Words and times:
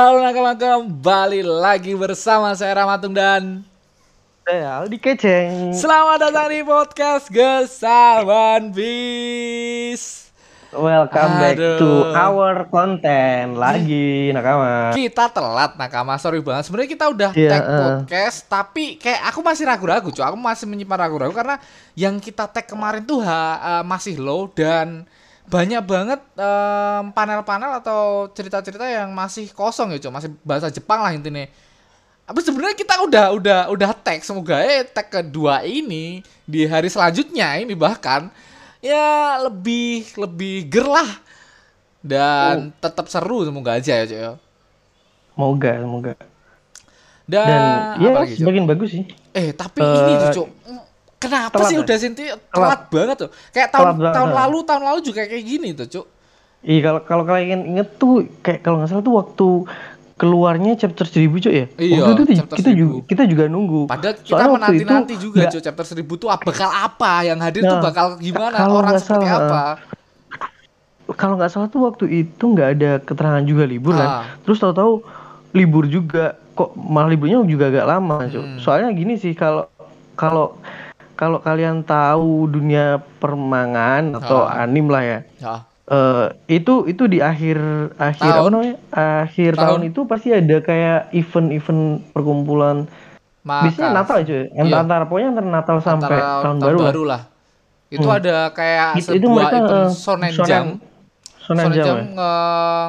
Halo 0.00 0.16
nakama 0.24 0.56
kembali 0.56 1.44
lagi 1.44 1.92
bersama 1.92 2.56
saya 2.56 2.72
Ramatung 2.72 3.12
dan 3.12 3.60
Saya 4.48 4.80
Aldi 4.80 4.96
Keceng. 4.96 5.76
Selamat 5.76 6.24
datang 6.24 6.48
di 6.48 6.64
podcast 6.64 7.28
One 8.24 8.72
Piece 8.72 10.32
Welcome 10.72 11.32
back 11.44 11.60
Aduh. 11.60 11.76
to 11.76 11.92
our 12.16 12.64
content 12.72 13.60
lagi 13.60 14.32
nakama. 14.32 14.96
Kita 14.96 15.28
telat 15.28 15.76
nakama, 15.76 16.16
sorry 16.16 16.40
banget 16.40 16.72
Sebenarnya 16.72 16.90
kita 16.96 17.04
udah 17.12 17.30
Iya, 17.36 17.50
tag 17.52 17.64
eh. 17.68 17.76
podcast 17.76 18.38
Tapi 18.48 18.96
kayak 18.96 19.20
aku 19.28 19.44
masih 19.44 19.68
ragu-ragu 19.68 20.08
cuy 20.08 20.24
Aku 20.24 20.38
masih 20.40 20.64
menyimpan 20.64 20.96
ragu-ragu 20.96 21.36
Karena 21.36 21.60
yang 21.92 22.16
kita 22.16 22.48
tag 22.48 22.64
kemarin 22.64 23.04
tuh 23.04 23.20
ha, 23.20 23.60
eh, 23.60 23.84
masih 23.84 24.16
low 24.16 24.48
Dan 24.48 25.04
banyak 25.50 25.82
banget 25.82 26.20
em, 26.38 27.04
panel-panel 27.10 27.82
atau 27.82 28.30
cerita-cerita 28.30 28.86
yang 28.86 29.10
masih 29.10 29.50
kosong 29.50 29.90
ya 29.90 29.98
cuy 29.98 30.14
Masih 30.14 30.30
bahasa 30.46 30.70
Jepang 30.70 31.02
lah 31.02 31.10
intinya 31.10 31.44
Tapi 32.30 32.38
sebenarnya 32.46 32.78
kita 32.78 32.94
udah 33.02 33.26
udah 33.34 33.60
udah 33.74 33.90
tag 33.98 34.22
semoga 34.22 34.62
eh 34.62 34.86
tag 34.86 35.10
kedua 35.10 35.66
ini 35.66 36.22
di 36.46 36.62
hari 36.62 36.86
selanjutnya 36.86 37.58
ini 37.58 37.74
bahkan 37.74 38.30
ya 38.78 39.36
lebih 39.50 40.14
lebih 40.14 40.70
ger 40.70 40.86
lah 40.86 41.10
dan 42.00 42.72
tetap 42.80 43.10
seru 43.12 43.44
semoga 43.44 43.76
aja 43.76 43.92
ya 43.92 44.04
cuy 44.06 44.16
ya. 44.16 44.32
Semoga, 45.34 45.72
semoga. 45.80 46.12
Dan, 47.30 47.46
Dan 47.46 47.62
ya 48.02 48.10
semakin 48.26 48.64
bagus 48.66 48.90
sih. 48.90 49.04
Eh, 49.30 49.54
tapi 49.54 49.78
Eh, 49.78 49.88
ini 49.88 50.12
tuh, 50.18 50.28
Cuk. 50.42 50.48
Kenapa 51.20 51.52
telat 51.52 51.68
sih 51.68 51.76
ya? 51.76 51.84
udah 51.84 51.96
Sinti 51.96 52.24
telat 52.48 52.80
banget 52.88 53.16
tuh? 53.18 53.30
Kayak 53.52 53.68
tahun 53.70 53.86
Telat 53.94 54.14
tahun 54.16 54.30
lalu, 54.32 54.58
tahun 54.64 54.82
lalu 54.82 54.98
juga 55.04 55.20
kayak 55.22 55.44
gini 55.44 55.68
tuh, 55.72 55.86
Cuk. 55.86 56.06
Iya 56.60 56.80
kalau 56.82 57.00
kalau 57.02 57.22
kalian 57.24 57.60
inget 57.66 57.88
tuh 57.96 58.12
kayak 58.40 58.60
kalau 58.60 58.80
nggak 58.80 58.88
salah 58.88 59.00
tuh 59.00 59.14
waktu 59.14 59.48
keluarnya 60.14 60.76
chapter 60.76 61.04
1000 61.04 61.32
cuy 61.40 61.52
ya. 61.54 61.66
Iya, 61.76 62.00
Waktu 62.02 62.12
itu 62.14 62.24
kita 62.36 62.68
1000. 62.68 62.72
juga 62.74 62.92
kita 63.06 63.22
juga 63.24 63.44
nunggu. 63.46 63.80
Padahal 63.84 64.14
kita 64.16 64.28
Soalnya 64.30 64.52
menanti-nanti 64.54 65.12
itu 65.14 65.22
juga, 65.22 65.40
Cuk, 65.46 65.60
chapter 65.62 65.84
1000 65.86 66.04
tuh 66.16 66.28
bakal 66.28 66.68
apa? 66.68 67.12
Yang 67.22 67.38
hadir 67.40 67.62
tuh 67.62 67.72
Nah, 67.74 67.82
bakal 67.82 68.06
gimana? 68.18 68.56
kalau 68.58 68.76
Orang 68.78 68.92
seperti 68.94 69.24
salah, 69.24 69.40
apa? 69.40 69.62
Kalau 71.10 71.34
nggak 71.36 71.50
salah 71.50 71.68
tuh 71.68 71.80
waktu 71.82 72.04
itu 72.18 72.44
nggak 72.46 72.68
ada 72.70 72.90
keterangan 72.98 73.42
juga 73.42 73.64
libur 73.64 73.92
Ah. 73.92 73.98
kan. 73.98 74.08
Terus 74.42 74.56
tahu-tahu 74.58 74.92
libur 75.50 75.84
juga 75.84 76.24
kok 76.54 76.76
malah 76.76 77.08
liburnya 77.08 77.40
juga 77.42 77.68
agak 77.68 77.86
lama 77.86 78.16
cuy. 78.26 78.38
Hmm. 78.38 78.56
Soalnya 78.56 78.88
gini 78.90 79.16
sih 79.16 79.32
kalau 79.32 79.66
kalau 80.14 80.60
kalau 81.20 81.38
kalian 81.38 81.84
tahu 81.84 82.48
dunia 82.48 82.96
permangan 83.20 84.16
atau 84.16 84.48
Ah. 84.48 84.64
anim 84.64 84.88
lah 84.88 85.04
ya. 85.04 85.18
Ya. 85.36 85.54
eh 85.90 86.26
itu 86.46 86.86
itu 86.86 87.10
di 87.10 87.18
akhir 87.18 87.58
akhir 87.98 88.30
apa 88.30 88.38
Tahun. 88.40 88.50
namanya 88.54 88.74
akhir 89.26 89.52
Tahun. 89.58 89.62
tahun. 89.66 89.80
itu 89.90 90.00
pasti 90.06 90.28
ada 90.30 90.56
kayak 90.62 91.10
event-event 91.10 91.82
perkumpulan 92.14 92.86
biasanya 93.42 93.90
Maka 93.90 93.98
Natal 93.98 94.16
ya 94.16 94.24
cuy 94.24 94.42
antara, 94.54 94.70
Iya. 94.70 94.76
antara 94.86 95.04
pokoknya 95.04 95.28
antara 95.34 95.48
Natal 95.50 95.76
sampai 95.82 96.06
antara 96.14 96.42
tahun, 96.46 96.56
baru, 96.62 96.78
lah 96.78 97.06
lah. 97.10 97.22
Itu 97.90 98.06
Hmm. 98.06 98.16
ada 98.22 98.34
kayak 98.54 98.88
Itu- 99.02 99.12
itu 99.18 99.26
sebuah 99.26 99.34
mereka, 99.34 99.56
event 99.58 99.66
eh, 99.66 99.88
Shonen 100.30 100.64
shonen-. 101.52 101.66
Shonen 101.66 101.76
Jam 101.76 101.96
ya? 102.14 102.24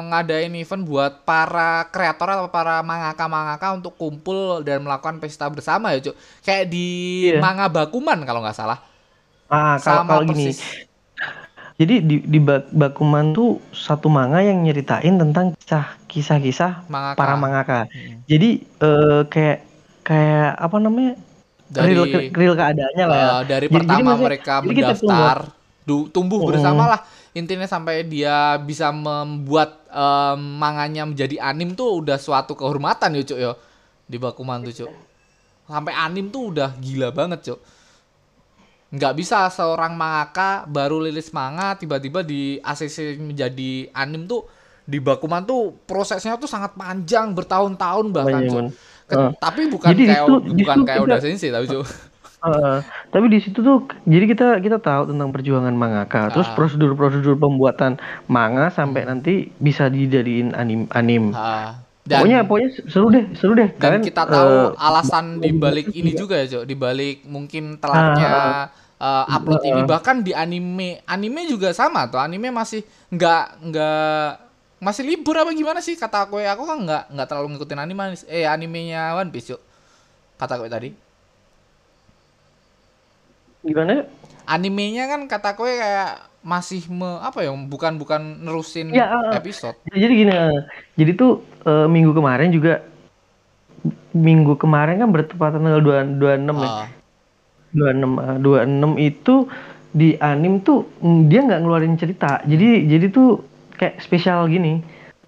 ngadain 0.04 0.54
event 0.54 0.82
buat 0.82 1.12
para 1.20 1.70
kreator 1.86 2.28
atau 2.32 2.46
para 2.46 2.78
mangaka-mangaka 2.80 3.74
untuk 3.74 3.92
kumpul 3.92 4.38
dan 4.60 4.80
melakukan 4.80 5.18
pesta 5.18 5.46
bersama 5.46 5.90
ya, 5.90 5.98
Cuk. 6.00 6.14
Kayak 6.40 6.64
di 6.68 6.86
Iya. 7.28 7.38
manga 7.38 7.66
Bakuman 7.66 8.22
kalau 8.22 8.38
nggak 8.40 8.54
salah. 8.54 8.78
ah 9.46 9.76
kalau 9.76 10.00
Sama 10.00 10.08
kalau 10.08 10.22
gini 10.26 10.48
persis. 10.48 10.88
jadi 11.74 11.94
di 12.00 12.16
di 12.22 12.38
Bak- 12.38 12.70
Bakuman 12.70 13.32
tuh 13.32 13.60
satu 13.70 14.06
manga 14.06 14.40
yang 14.40 14.62
nyeritain 14.62 15.12
tentang 15.12 15.52
kisah 15.54 15.86
kisah-kisah 16.06 16.86
Mangaka. 16.86 17.18
para 17.18 17.34
mangaka 17.34 17.78
Hmm. 17.84 18.24
jadi 18.24 18.50
eh, 18.62 19.22
kayak 19.26 19.58
kayak 20.02 20.56
apa 20.56 20.76
namanya 20.78 21.12
Dari 21.66 21.90
real, 21.90 22.04
real 22.30 22.54
keadaannya 22.54 23.04
lah 23.04 23.16
ya. 23.16 23.24
eh, 23.24 23.28
dari 23.28 23.40
Jadi- 23.42 23.52
jadi 23.66 23.68
pertama 23.74 24.00
maksudnya- 24.06 24.24
mereka 24.24 24.54
jadi 24.58 24.72
kita 24.74 24.88
mendaftar, 24.94 25.38
du- 25.82 26.08
tumbuh 26.08 26.38
Hmm. 26.38 26.48
bersama 26.48 26.82
lah. 26.86 27.00
Intinya 27.32 27.64
sampai 27.64 28.04
dia 28.04 28.54
bisa 28.56 28.88
membuat 28.88 29.88
em, 29.88 30.36
manganya 30.56 31.02
menjadi 31.02 31.40
anim 31.40 31.72
tuh 31.72 31.98
udah 31.98 32.16
suatu 32.16 32.52
kehormatan 32.52 33.16
ya, 33.16 33.22
Cuk 33.22 33.38
ya. 33.38 33.52
Di 34.04 34.16
Bakuman 34.16 34.60
tuh, 34.60 34.74
Cuk. 34.74 34.92
Sampai 35.64 35.92
anim 35.92 36.28
tuh 36.28 36.52
udah 36.52 36.76
gila 36.76 37.08
banget, 37.10 37.40
Cuk. 37.44 37.60
nggak 38.90 39.16
bisa 39.16 39.48
seorang 39.48 39.96
mangaka 39.96 40.68
baru 40.68 41.00
lilis 41.00 41.32
manga 41.32 41.72
tiba-tiba 41.72 42.20
di 42.20 42.60
ACC 42.60 43.16
menjadi 43.16 43.88
anim 43.90 44.28
tuh 44.28 44.44
di 44.84 45.00
Bakuman 45.00 45.40
tuh 45.42 45.72
prosesnya 45.82 46.36
tuh 46.36 46.44
sangat 46.44 46.76
panjang 46.76 47.32
bertahun-tahun 47.32 48.12
bahkan 48.12 48.44
Banyak, 48.44 48.52
Cuk. 48.52 48.68
Ke- 49.02 49.16
Ah. 49.16 49.32
tapi 49.34 49.64
bukan 49.66 49.88
Jadi 49.88 50.04
kayak 50.06 50.24
bukan 50.28 50.76
kayak 50.84 51.00
udah 51.02 51.18
sensei 51.18 51.48
tahu 51.48 51.64
Cuk. 51.66 51.84
Heeh. 52.42 52.76
tapi 53.08 53.26
di 53.30 53.38
situ 53.38 53.62
tuh 53.62 53.86
jadi 54.02 54.26
kita 54.26 54.46
kita 54.58 54.82
tahu 54.82 55.14
tentang 55.14 55.30
perjuangan 55.30 55.70
mangaka, 55.72 56.26
terus 56.28 56.50
Ah. 56.50 56.54
prosedur-prosedur 56.58 57.38
pembuatan 57.38 57.96
manga 58.26 58.66
sampai 58.68 59.06
nanti 59.06 59.32
bisa 59.56 59.86
dijadiin 59.86 60.50
anim 60.52 60.90
anim. 60.90 61.30
Ah, 61.30 61.78
dan 62.02 62.18
pokoknya 62.18 62.38
pokoknya 62.42 62.68
seru 62.90 63.06
deh, 63.08 63.24
seru 63.32 63.52
deh. 63.54 63.70
dan 63.70 63.78
Kalian, 63.78 64.02
kita 64.02 64.22
tahu 64.26 64.74
eh, 64.74 64.86
alasan 64.90 65.38
di 65.38 65.50
balik 65.54 65.94
ini 65.94 66.10
juga. 66.12 66.34
ya 66.34 66.46
Cuk, 66.50 66.64
di 66.66 66.74
balik 66.74 67.22
mungkin 67.24 67.78
telatnya 67.78 68.30
eh, 68.98 69.24
upload 69.30 69.62
ini. 69.62 69.82
Bahkan 69.86 70.16
di 70.20 70.34
anime 70.34 70.98
anime 71.06 71.46
juga 71.46 71.70
sama 71.70 72.10
tuh. 72.10 72.18
Anime 72.18 72.50
masih 72.50 72.82
nggak 73.08 73.44
nggak 73.70 74.26
masih 74.82 75.02
libur 75.06 75.38
apa 75.38 75.54
gimana 75.54 75.78
sih? 75.78 75.94
Kata 75.94 76.26
aku 76.26 76.42
aku 76.42 76.62
kan 76.66 76.78
nggak 76.82 77.02
nggak 77.14 77.26
terlalu 77.30 77.54
ngikutin 77.54 77.78
anime. 77.78 78.02
Eh 78.26 78.50
animenya 78.50 79.14
One 79.14 79.30
Piece 79.30 79.54
Cuk. 79.54 79.62
kata 80.34 80.58
aku 80.58 80.66
tadi 80.66 80.90
gimana? 83.62 84.06
animenya 84.46 85.06
kan 85.06 85.30
kata 85.30 85.54
aku 85.54 85.66
kayak 85.66 86.26
masih 86.42 86.82
me, 86.90 87.22
apa 87.22 87.46
ya 87.46 87.54
bukan 87.54 88.02
bukan 88.02 88.42
nerusin 88.42 88.90
Ya, 88.90 89.06
ah, 89.06 89.30
ah. 89.30 89.32
episode 89.38 89.78
Jadi 89.94 90.26
gini, 90.26 90.32
eh, 90.34 90.58
jadi 90.98 91.14
tuh 91.14 91.46
eh, 91.62 91.86
minggu 91.86 92.10
kemarin 92.10 92.50
juga 92.50 92.82
minggu 94.12 94.58
kemarin 94.58 95.02
kan 95.02 95.10
bertepatan 95.10 95.62
tanggal 95.62 95.82
2 95.82 96.18
26 96.18 96.66
ya. 96.66 96.70
Ah, 96.70 96.86
26 97.72 98.18
eh, 98.18 98.98
26 98.98 99.08
itu 99.10 99.34
di 99.92 100.08
anim 100.18 100.60
tuh 100.64 100.88
mm, 101.00 101.20
dia 101.30 101.40
nggak 101.46 101.60
ngeluarin 101.62 101.94
cerita. 101.94 102.42
Jadi 102.42 102.90
jadi 102.90 103.06
tuh 103.08 103.46
kayak 103.78 104.02
spesial 104.02 104.50
gini. 104.50 104.82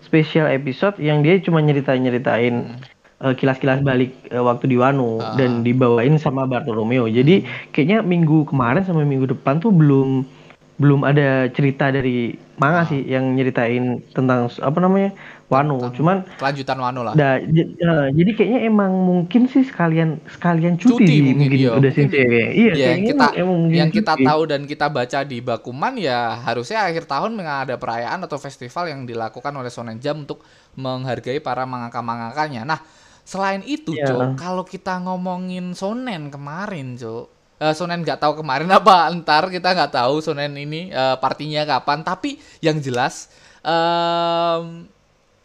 Spesial 0.04 0.52
episode 0.52 1.00
yang 1.00 1.24
dia 1.24 1.40
cuma 1.40 1.64
nyeritain-nyeritain 1.64 2.54
eh, 2.76 2.93
kilas-kilas 3.32 3.80
balik 3.80 4.10
eh, 4.26 4.38
waktu 4.38 4.66
di 4.66 4.76
Wano 4.76 5.16
Ah. 5.16 5.34
dan 5.34 5.60
dibawain 5.60 6.16
sama 6.16 6.44
Bartolomeo. 6.44 7.06
Jadi 7.06 7.42
kayaknya 7.70 8.00
minggu 8.00 8.44
kemarin 8.44 8.82
sama 8.82 9.02
minggu 9.02 9.30
depan 9.30 9.58
tuh 9.58 9.70
belum 9.70 10.26
belum 10.74 11.06
ada 11.06 11.46
cerita 11.48 11.86
dari 11.88 12.34
manga 12.58 12.82
Ah. 12.82 12.86
sih 12.86 12.98
yang 13.00 13.30
nyeritain 13.32 14.02
tentang 14.10 14.50
apa 14.50 14.78
namanya 14.78 15.14
Wano. 15.46 15.78
Tentang 15.78 15.94
Cuman 15.94 16.16
kelanjutan 16.34 16.78
Wano 16.82 17.00
lah 17.06 17.14
j- 17.38 17.70
eh, 17.70 18.06
jadi 18.10 18.30
kayaknya 18.34 18.60
emang 18.66 18.90
mungkin 18.90 19.46
sih 19.46 19.62
sekalian 19.62 20.18
sekalian 20.26 20.74
cuti, 20.74 20.90
Cuti 20.98 21.06
sih 21.06 21.20
mungkin, 21.22 21.38
mungkin 21.46 21.58
iya. 21.62 21.70
udah 21.78 21.90
sensei 21.94 22.26
kayaknya. 22.26 22.50
Iya, 22.50 22.72
Ya, 22.74 22.90
kita 22.98 23.26
emang, 23.38 23.56
mungkin 23.62 23.78
yang 23.78 23.90
kita 23.94 24.12
cuti. 24.18 24.24
tahu 24.26 24.42
dan 24.50 24.60
kita 24.66 24.86
baca 24.90 25.18
di 25.22 25.38
Bakuman 25.38 25.94
ya 25.94 26.18
harusnya 26.42 26.82
akhir 26.82 27.06
tahun 27.06 27.38
ada 27.38 27.78
perayaan 27.78 28.18
atau 28.26 28.36
festival 28.36 28.90
yang 28.90 29.06
dilakukan 29.06 29.52
oleh 29.54 29.70
Shonen 29.70 30.02
Jump 30.02 30.26
untuk 30.26 30.38
menghargai 30.74 31.38
para 31.38 31.62
mangaka-mangakanya. 31.62 32.66
Nah, 32.66 32.80
selain 33.24 33.62
itu, 33.66 33.92
Iya. 33.92 34.04
Cok, 34.04 34.36
kalau 34.36 34.64
kita 34.64 35.00
ngomongin 35.04 35.72
Shonen 35.76 36.28
kemarin, 36.32 36.96
Cok. 37.00 37.26
eh, 37.62 37.74
Shonen 37.76 38.02
nggak 38.04 38.20
tahu 38.22 38.42
kemarin 38.44 38.68
apa, 38.78 39.08
ntar 39.20 39.48
kita 39.48 39.72
nggak 39.76 39.92
tahu 39.94 40.14
Shonen 40.24 40.52
ini 40.56 40.90
eh, 40.92 41.16
partinya 41.22 41.62
kapan. 41.64 42.00
Tapi 42.04 42.36
yang 42.60 42.78
jelas 42.82 43.30
em, 43.64 44.86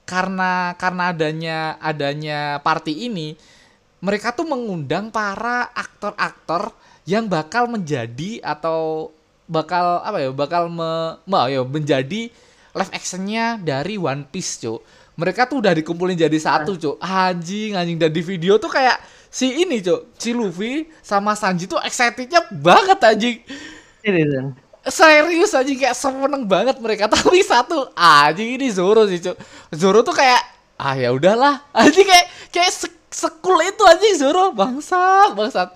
karena 0.09 0.73
karena 0.75 1.03
adanya 1.13 1.57
adanya 1.79 2.39
party 2.65 3.07
ini 3.09 3.37
mereka 3.99 4.31
tuh 4.33 4.47
mengundang 4.47 5.11
para 5.11 5.69
aktor-aktor 5.75 6.71
yang 7.05 7.27
bakal 7.27 7.67
menjadi 7.67 8.39
atau 8.43 9.11
bakal 9.49 10.01
apa 10.05 10.17
ya 10.23 10.29
bakal 10.31 10.69
me, 10.69 11.17
me- 11.25 11.49
ya, 11.51 11.61
menjadi 11.65 12.29
live 12.77 12.91
actionnya 12.93 13.57
dari 13.59 13.97
One 13.97 14.23
Piece 14.29 14.61
cuk 14.61 14.79
mereka 15.19 15.43
tuh 15.43 15.59
udah 15.59 15.75
dikumpulin 15.75 16.15
jadi 16.15 16.39
satu 16.39 16.73
cuk. 16.73 16.95
Anjing 16.97 17.75
anjing. 17.75 17.97
Dan 17.97 18.07
di 18.07 18.21
video 18.21 18.55
tuh 18.55 18.67
kayak 18.67 18.95
si 19.27 19.59
ini 19.59 19.77
cuk. 19.77 20.15
Si 20.15 20.31
Luffy 20.31 20.87
sama 21.01 21.35
Sanji 21.35 21.67
tuh 21.67 21.77
excitednya 21.79 22.39
banget 22.49 22.95
anjing. 23.01 23.37
Serius 24.81 25.51
aja 25.51 25.67
kayak 25.67 25.93
seneng 25.93 26.47
banget 26.47 26.79
mereka. 26.79 27.05
Tapi 27.13 27.43
satu 27.43 27.91
anjing 27.93 28.55
ini 28.55 28.71
Zoro 28.71 29.03
sih 29.05 29.19
cuk. 29.19 29.35
Zoro 29.69 30.01
tuh 30.01 30.15
kayak 30.15 30.39
ah 30.79 30.95
ya 30.95 31.11
udahlah. 31.11 31.67
Anjing 31.71 32.07
kayak 32.07 32.25
kayak 32.49 32.71
se 32.71 32.87
sekul 33.11 33.59
itu 33.59 33.83
anjing. 33.83 34.15
Zoro 34.17 34.55
bangsat 34.55 35.35
bangsat. 35.35 35.69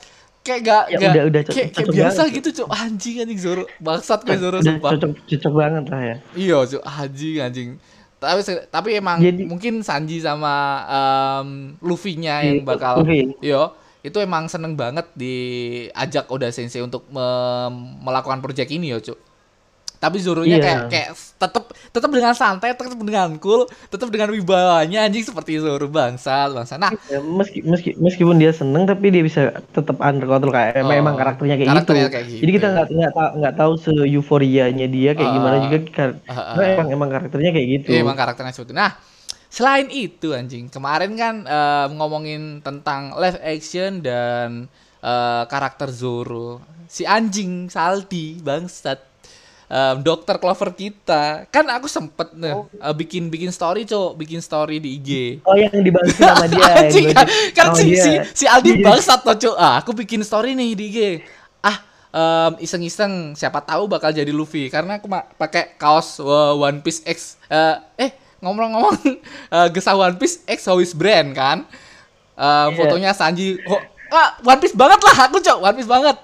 Kayak 0.44 0.60
gak, 0.62 0.84
Ya 0.92 0.98
gak 1.00 1.07
udah- 1.07 1.25
udah 1.25 1.42
cocok- 1.42 1.56
kayak, 1.56 1.69
kayak 1.72 1.88
cocok 1.88 1.96
biasa 1.96 2.19
banget, 2.19 2.36
gitu 2.36 2.50
cuk. 2.51 2.68
Anjing 2.69 3.16
anjing 3.22 3.39
Zoro. 3.39 3.63
Bangsat 3.80 4.19
kayak 4.24 4.39
Zoro 4.39 4.57
Udah 4.57 4.66
sumpah. 4.66 4.89
cocok 4.96 5.12
cocok 5.24 5.54
banget 5.54 5.84
lah 5.88 6.01
ya. 6.01 6.16
iya 6.34 6.57
cuk. 6.63 6.81
Anjing 6.84 7.36
anjing 7.39 7.69
Tapi 8.24 8.42
tapi 8.68 8.90
emang 8.94 9.20
Jadi- 9.20 9.44
mungkin 9.44 9.84
Sanji 9.84 10.18
sama 10.18 10.54
em, 10.86 11.48
Luffy-nya 11.80 12.40
yang 12.42 12.60
Si 12.60 12.66
bakal 12.66 13.04
Luffy. 13.04 13.36
yo 13.40 13.75
itu 14.00 14.18
emang 14.18 14.48
seneng 14.48 14.74
banget 14.74 15.08
diajak 15.14 16.28
Oda 16.28 16.48
Sensei 16.50 16.80
untuk 16.80 17.08
mem- 17.08 18.00
melakukan 18.02 18.40
project 18.40 18.68
ini 18.68 18.92
yo, 18.92 19.00
Cuk. 19.00 19.16
Tapi 20.04 20.18
Zoro-nya 20.20 20.60
Iya. 20.60 20.64
kayak 20.66 20.82
kayak 20.92 21.10
tetap 21.40 21.64
tetap 21.96 22.10
dengan 22.12 22.36
santai, 22.36 22.76
tetap 22.76 22.92
dengan 23.00 23.30
cool, 23.40 23.64
tetap 23.88 24.08
dengan 24.12 24.30
wibawanya 24.36 25.08
anjing 25.08 25.24
seperti 25.24 25.64
Zoro 25.64 25.88
bangsa, 25.88 26.52
bangsa. 26.52 26.76
Nah, 26.76 26.92
Ya, 27.08 27.20
meski, 27.24 27.64
meski 27.64 27.90
meskipun 27.96 28.36
dia 28.36 28.52
seneng 28.52 28.84
tapi 28.84 29.08
dia 29.08 29.24
bisa 29.24 29.42
tetap 29.72 29.98
under 30.04 30.28
control 30.28 30.52
kayak 30.52 30.84
Oh, 30.84 30.92
emang 30.92 31.16
karakternya 31.16 31.56
kayak 31.56 31.70
karakternya 31.72 32.06
gitu. 32.06 32.14
kayak 32.14 32.26
gitu. 32.28 32.42
Jadi 32.44 32.52
kita 32.52 32.68
nggak 32.74 32.88
nggak 32.92 33.14
tahu 33.16 33.30
nggak 33.40 33.56
tahu 33.56 33.74
se 33.80 33.92
euforianya 34.08 34.86
dia 34.88 35.12
kayak 35.16 35.32
Ah, 35.32 35.36
gimana 35.40 35.56
juga 35.62 35.78
kar- 35.88 36.20
ah, 36.28 36.34
ah, 36.36 36.44
karena 36.56 36.68
emang 36.76 36.88
emang 36.92 37.10
karakternya 37.14 37.52
kayak 37.56 37.68
gitu. 37.80 37.88
Iya 37.88 38.00
emang 38.04 38.18
karakternya 38.20 38.52
seperti 38.52 38.72
itu. 38.72 38.78
Nah, 38.78 38.92
selain 39.48 39.88
itu 39.94 40.28
anjing, 40.34 40.66
kemarin 40.68 41.12
kan 41.16 41.36
eh, 41.46 41.86
ngomongin 41.96 42.60
tentang 42.66 43.16
live 43.16 43.40
action 43.40 44.04
dan 44.04 44.68
eh, 45.04 45.44
karakter 45.48 45.88
Zoro. 45.94 46.60
Si 46.90 47.04
anjing 47.08 47.70
Saldi 47.70 48.40
bangsat. 48.42 49.12
Em, 49.74 50.06
dokter 50.06 50.38
Clover 50.38 50.70
kita. 50.70 51.50
Kan 51.50 51.66
aku 51.66 51.90
sempet 51.90 52.30
nih 52.38 52.54
eh, 52.78 52.94
bikin 52.94 53.34
bikin 53.34 53.50
story, 53.50 53.90
Cok, 53.90 54.14
bikin 54.14 54.38
story 54.38 54.78
di 54.78 55.02
IG. 55.02 55.10
Oh 55.42 55.58
yang 55.58 55.74
dibantu 55.74 56.14
sama 56.14 56.46
dia. 56.54 56.62
Anjing 56.78 57.10
kan, 57.10 57.25
kan 57.58 57.66
sama 57.74 57.81
si, 57.81 57.86
dia. 57.90 57.98
si, 57.98 58.12
si 58.38 58.46
Aldi 58.46 58.70
Iya. 58.78 58.86
bangsat 58.86 59.25
toh 59.25 59.34
Cuk. 59.34 59.56
Ah, 59.58 59.81
aku 59.81 59.98
bikin 59.98 60.22
story 60.22 60.54
nih 60.54 60.78
di 60.78 60.86
IG. 60.94 61.00
Ah, 61.66 61.81
em, 62.14 62.62
iseng-iseng 62.62 63.34
siapa 63.34 63.66
tahu 63.66 63.90
bakal 63.90 64.14
jadi 64.14 64.30
Luffy 64.30 64.70
karena 64.70 65.02
aku 65.02 65.10
pakai 65.42 65.74
kaos 65.74 66.22
uh, 66.22 66.54
One 66.54 66.86
Piece 66.86 67.02
X 67.02 67.42
eh 67.50 67.74
eh 67.98 68.12
ngomong-ngomong 68.46 68.94
eh, 69.58 69.68
gesah 69.74 69.98
One 69.98 70.22
Piece 70.22 70.46
X 70.46 70.70
Hois 70.70 70.94
brand 70.94 71.34
kan. 71.34 71.66
Eh, 72.38 72.46
Iya. 72.70 72.78
fotonya 72.78 73.10
Sanji 73.18 73.58
oh, 73.66 73.81
ah, 74.14 74.38
One 74.46 74.62
Piece 74.62 74.78
banget 74.78 75.02
lah 75.02 75.18
aku 75.25 75.42
Cuk, 75.42 75.66
One 75.66 75.74
Piece 75.74 75.90
banget. 75.90 76.22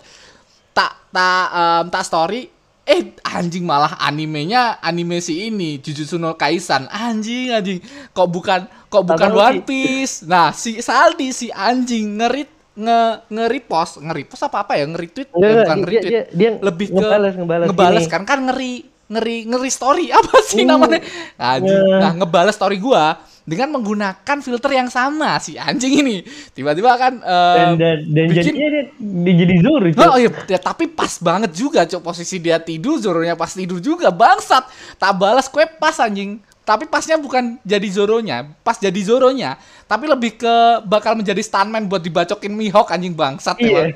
Tak 0.69 0.91
tak 1.09 1.45
em, 1.49 1.85
tak 1.89 2.05
story 2.05 2.58
eh 2.89 3.01
anjing 3.23 3.61
malah 3.61 4.01
animenya 4.01 4.81
anime 4.81 5.21
si 5.21 5.45
ini 5.45 5.77
Jujutsu 5.77 6.17
no 6.17 6.33
Kaisen. 6.33 6.89
Anjing 6.89 7.53
anjing. 7.53 7.79
Kok 8.09 8.27
bukan 8.27 8.61
kok 8.87 9.03
bukan 9.05 9.29
Tahu 9.29 9.37
One. 9.37 9.61
Piece? 9.61 10.25
Nah 10.25 10.49
si 10.51 10.81
Saldi 10.81 11.29
si 11.29 11.47
anjing 11.47 12.17
ngerit 12.17 12.49
nge 12.73 12.99
nge-repost 13.29 14.01
nge-repost 14.01 14.41
apa 14.43 14.65
apa 14.65 14.73
ya? 14.73 14.85
Nge-retweet? 14.85 15.29
Enggak, 15.29 15.37
ya, 15.37 15.45
enggak, 15.45 15.61
bukan 15.61 15.77
dia- 15.77 15.85
retweet 15.85 16.09
dia- 16.09 16.27
dia 16.33 16.49
lebih 16.59 16.87
ke 16.87 16.95
ngebales- 16.95 17.35
ngebales. 17.35 17.67
ngebales 17.67 18.01
gini. 18.01 18.11
kan? 18.11 18.21
Kan 18.25 18.39
ngeri 18.43 18.73
ngeri 19.05 19.37
ngeri 19.45 19.69
story. 19.69 20.05
Apa 20.17 20.35
sih 20.41 20.63
namanya? 20.63 20.99
Anjing. 21.35 21.69
Ya. 21.85 21.97
nah 21.99 22.11
ngebales 22.15 22.55
story 22.55 22.77
gua 22.77 23.21
dengan 23.49 23.73
menggunakan 23.73 24.37
filter 24.39 24.69
yang 24.69 24.93
sama 24.93 25.41
si 25.41 25.57
anjing 25.57 26.05
ini 26.05 26.21
tiba-tiba 26.53 26.93
kan 26.93 27.17
eh, 27.17 27.55
dan 27.57 27.69
dan, 27.75 27.95
dan 28.05 28.25
bikin- 28.29 28.53
jadinya 28.53 28.69
dia, 28.69 28.83
dia 29.25 29.33
jadi 29.41 29.55
Zoro. 29.65 29.87
Oh 29.89 30.17
iya, 30.21 30.29
ya, 30.45 30.59
tapi 30.61 30.85
pas 30.85 31.17
banget 31.17 31.51
juga 31.57 31.81
cok 31.83 32.05
posisi 32.05 32.37
dia 32.37 32.61
tidur, 32.61 33.01
Zoronya 33.01 33.33
pas 33.33 33.49
tidur 33.49 33.81
juga 33.81 34.13
bangsat. 34.13 34.69
Tak 34.95 35.11
balas 35.17 35.49
kue 35.49 35.65
pas 35.65 35.97
anjing. 35.97 36.37
Tapi 36.61 36.85
pasnya 36.85 37.17
bukan 37.17 37.57
jadi 37.65 37.89
Zoronya, 37.89 38.45
pas 38.61 38.77
jadi 38.77 39.01
Zoronya, 39.01 39.57
tapi 39.89 40.05
lebih 40.05 40.37
ke 40.37 40.55
bakal 40.85 41.17
menjadi 41.17 41.41
stuntman 41.41 41.89
buat 41.89 41.97
dibacokin 41.97 42.53
Mihawk 42.53 42.93
anjing 42.93 43.17
bangsat 43.17 43.57
Iya. 43.57 43.89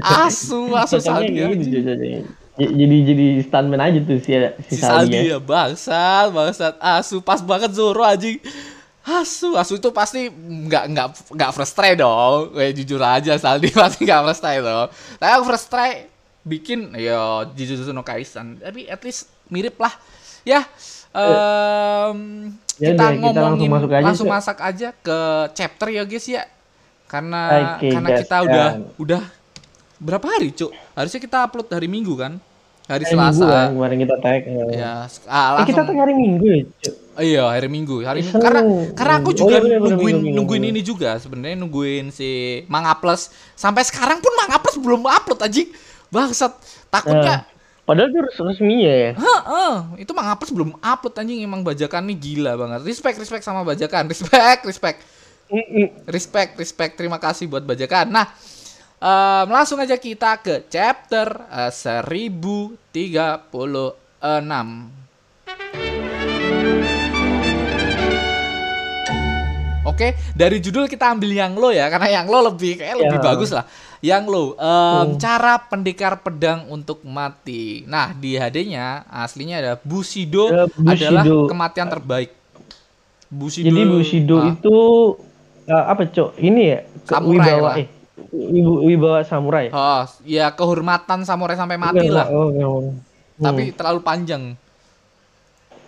Asu, 0.00 0.72
asu 0.80 0.96
kayak 1.04 1.28
gitu, 1.60 1.84
jadi 2.54 2.96
jadi 3.04 3.26
stuntman 3.44 3.76
aja 3.76 3.98
tuh 4.00 4.16
si 4.22 4.30
Si 4.30 4.72
si, 4.72 4.80
Saldi 4.80 5.12
Saldi 5.12 5.18
ya. 5.20 5.36
ya 5.36 5.38
bangsat, 5.42 6.26
bangsat. 6.30 6.74
Asu 6.80 7.20
pas 7.20 7.44
banget 7.44 7.76
Zoro 7.76 8.00
anjing. 8.00 8.40
Asu, 9.04 9.52
asu 9.52 9.76
itu 9.76 9.92
pasti 9.92 10.32
nggak 10.32 10.84
nggak 10.88 11.06
nggak 11.36 11.50
frustrate 11.52 12.00
dong. 12.00 12.56
Kayak 12.56 12.72
jujur 12.80 13.00
aja 13.04 13.32
Saldi 13.36 13.68
pasti 13.76 14.08
nggak 14.08 14.22
frustrate 14.24 14.64
dong. 14.64 14.88
Tapi 15.20 15.30
aku 15.36 15.44
frustrate 15.44 16.08
bikin 16.40 16.92
ya 16.96 17.44
Jujutsu 17.52 17.92
no 17.92 18.00
Kaisen. 18.00 18.60
Tapi 18.60 18.88
at 18.88 19.04
least 19.04 19.28
mirip 19.52 19.76
lah. 19.76 19.92
Ya, 20.44 20.64
em, 21.12 22.52
Ya 22.76 22.90
kita 22.92 23.04
udah, 23.06 23.10
kita 23.16 23.40
ngomongin 23.44 23.70
langsung 23.70 23.70
masuk 23.70 23.90
aja, 23.92 24.04
langsung 24.04 24.28
masak 24.28 24.58
aja 24.60 24.88
ke 24.92 25.18
chapter 25.52 25.88
ya 25.92 26.02
guys 26.04 26.26
ya. 26.26 26.42
Karena 27.06 27.40
Oke, 27.78 27.88
karena 27.92 28.08
gas, 28.10 28.18
kita 28.24 28.36
udah 28.42 28.66
kan. 28.72 28.80
udah 28.98 29.22
berapa 30.00 30.26
hari, 30.26 30.48
Cuk? 30.52 30.72
Harusnya 30.92 31.20
kita 31.22 31.36
upload 31.46 31.68
hari 31.70 31.86
Minggu 31.86 32.12
kan? 32.18 32.40
Hari 32.84 33.04
Hari 33.06 33.14
Minggu 33.16 33.40
Selasa. 33.40 33.52
kan, 33.52 33.68
kemarin 33.72 33.98
kita 34.00 34.16
tag. 34.20 34.40
Ya, 34.74 34.92
ah, 35.30 35.48
Eh, 35.62 35.66
kita 35.70 35.82
tag 35.86 35.96
hari 35.96 36.12
Minggu 36.12 36.44
ya, 36.44 36.60
Cuk. 36.82 36.96
Iya, 37.14 37.46
hari 37.46 37.66
Minggu. 37.66 38.02
Hari 38.02 38.20
Minggu. 38.22 38.38
Karena 38.38 38.60
karena 38.92 39.14
aku 39.18 39.30
Oh, 39.30 39.32
juga 39.32 39.54
iya, 39.54 39.60
bener, 39.62 39.78
bener, 39.78 39.90
nungguin 39.94 40.14
Minggu, 40.18 40.34
nungguin 40.34 40.60
Minggu. 40.62 40.74
ini 40.74 40.80
juga 40.82 41.10
sebenarnya 41.16 41.56
nungguin 41.56 42.04
si 42.10 42.28
Manga 42.66 42.92
Plus. 42.94 43.30
Sampai 43.54 43.82
sekarang 43.82 44.18
pun 44.18 44.30
Manga 44.34 44.58
Plus 44.58 44.76
belum 44.76 45.00
upload 45.04 45.40
anjing. 45.40 45.68
Bangsat. 46.08 46.52
Takutnya 46.88 47.42
Nah, 47.42 47.44
padahal 47.84 48.08
itu 48.08 48.18
res- 48.18 48.40
resminya 48.40 48.90
ya. 48.90 49.10
Heeh, 49.14 49.74
itu 50.00 50.10
Manga 50.10 50.34
Plus 50.34 50.50
belum 50.50 50.74
upload 50.76 51.14
anjing 51.14 51.38
emang 51.40 51.60
bajakan 51.60 52.02
nih 52.06 52.16
gila 52.16 52.52
banget. 52.56 52.78
Respect, 52.82 53.16
respect 53.18 53.42
sama 53.42 53.62
bajakan. 53.62 54.06
Respect, 54.06 54.60
respect. 54.64 54.98
Respect, 56.06 56.50
respect. 56.56 56.92
Terima 56.96 57.16
kasih 57.16 57.46
buat 57.46 57.62
bajakan. 57.62 58.08
Nah, 58.08 58.26
em, 58.98 59.46
langsung 59.46 59.78
aja 59.78 59.94
kita 59.94 60.34
ke 60.40 60.64
chapter 60.66 61.30
eh, 61.46 61.70
1036. 61.70 63.86
Oke, 69.84 70.16
dari 70.32 70.58
judul 70.58 70.88
kita 70.88 71.12
ambil 71.12 71.28
yang 71.28 71.52
lo 71.52 71.68
ya, 71.68 71.86
karena 71.86 72.08
yang 72.10 72.26
lo 72.26 72.40
lebih 72.46 72.80
kayak 72.80 72.96
lebih 72.98 73.18
Ya. 73.18 73.24
bagus 73.26 73.50
lah. 73.50 73.64
Yang 74.00 74.22
lo, 74.26 74.44
em, 74.54 74.64
Hmm. 75.06 75.16
cara 75.16 75.60
pendekar 75.60 76.18
pedang 76.18 76.64
untuk 76.68 77.00
mati. 77.02 77.84
Nah, 77.84 78.12
di 78.12 78.32
HD-nya 78.34 79.04
aslinya 79.06 79.56
ada 79.58 79.72
Bushido, 79.78 80.48
Ya, 80.48 80.64
Bushido. 80.66 80.88
adalah 80.88 81.24
kematian 81.46 81.88
terbaik. 81.90 82.32
Bushido. 83.28 83.66
Jadi 83.66 83.82
Bushido 83.84 84.36
ah, 84.38 84.48
itu 84.50 84.76
uh, 85.66 85.84
apa, 85.86 86.02
Cok? 86.06 86.30
Ini 86.38 86.62
ya 86.62 86.78
ke- 87.02 87.12
Samurai 87.12 87.36
wibawa 87.44 87.60
lah. 87.66 87.74
eh 87.76 87.88
wibawa 88.84 89.18
samurai. 89.20 89.66
Oh, 89.68 90.02
ya 90.22 90.48
kehormatan 90.50 91.24
samurai 91.24 91.54
sampai 91.54 91.76
mati 91.76 92.04
Enggak, 92.04 92.14
lah. 92.14 92.26
Oh, 92.30 92.48
enggak, 92.48 92.68
oh. 92.70 92.92
Tapi 93.36 93.62
Hmm. 93.68 93.74
terlalu 93.74 94.00
panjang. 94.00 94.42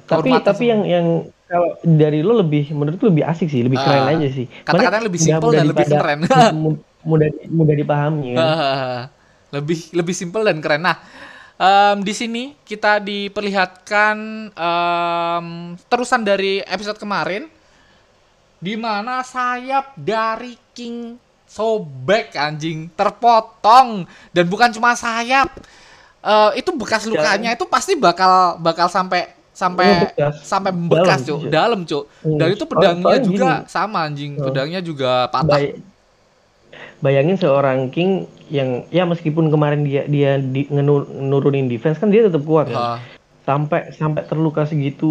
Tapi 0.06 0.30
tapi 0.40 0.64
yang 0.70 0.82
yang 0.86 1.06
kalau 1.46 1.78
dari 1.82 2.26
lo 2.26 2.42
lebih 2.42 2.74
menurut 2.74 2.98
lo 2.98 3.06
lebih 3.14 3.26
asik 3.26 3.46
sih, 3.46 3.62
lebih 3.62 3.78
keren 3.78 4.02
Ah, 4.02 4.14
aja 4.14 4.28
sih. 4.30 4.46
Maksudnya 4.66 5.02
lebih 5.02 5.20
simpel 5.20 5.50
dan 5.52 5.66
lebih 5.66 5.86
keren. 5.86 6.18
mu- 6.54 6.82
mudah 7.08 7.28
mudah 7.48 7.74
dipahami 7.74 8.34
kan. 8.34 8.48
lebih 9.54 9.78
lebih 9.94 10.14
simpel 10.14 10.42
dan 10.42 10.58
keren. 10.58 10.82
Nah, 10.82 10.98
em, 11.56 12.02
di 12.02 12.10
sini 12.10 12.42
kita 12.66 12.98
diperlihatkan 12.98 14.16
em, 14.50 15.46
terusan 15.86 16.26
dari 16.26 16.66
episode 16.66 16.98
kemarin, 16.98 17.46
di 18.58 18.74
mana 18.74 19.22
sayap 19.22 19.94
dari 19.94 20.56
King 20.74 21.14
sobek 21.46 22.34
anjing 22.34 22.90
terpotong 22.90 24.02
dan 24.34 24.44
bukan 24.46 24.70
cuma 24.74 24.92
sayap, 24.94 25.50
Eh, 26.18 26.58
itu 26.58 26.74
bekas 26.74 27.06
lukanya 27.06 27.54
itu 27.54 27.62
pasti 27.70 27.94
bakal 27.94 28.58
bakal 28.58 28.90
sampai 28.90 29.30
sampai 29.56 29.86
Iya, 29.88 30.00
bekas. 30.04 30.34
sampai 30.44 30.70
membekas 30.70 31.18
Dalam, 31.18 31.24
cuk 31.24 31.38
Cuk. 31.38 31.50
dalam 31.50 31.80
cuk 31.82 32.04
Hmm. 32.20 32.36
dan 32.36 32.48
itu 32.52 32.64
pedangnya 32.66 33.16
juga 33.18 33.48
gini. 33.56 33.64
sama 33.66 33.98
anjing 34.04 34.32
Hmm. 34.34 34.44
pedangnya 34.44 34.80
juga 34.80 35.10
patah 35.26 35.48
Bay- 35.56 35.80
bayangin 36.98 37.36
seorang 37.36 37.88
king 37.88 38.10
yang 38.46 38.68
ya 38.90 39.02
meskipun 39.02 39.48
kemarin 39.48 39.82
dia 39.82 40.04
dia 40.06 40.36
di, 40.36 40.64
ngenu- 40.66 41.08
nurunin 41.08 41.66
defense 41.66 41.96
kan 41.96 42.08
dia 42.08 42.24
tetap 42.24 42.42
kuat 42.42 42.68
kan. 42.68 43.00
Sampai 43.42 43.88
sampai 43.90 44.22
terluka 44.22 44.66
segitu 44.66 45.08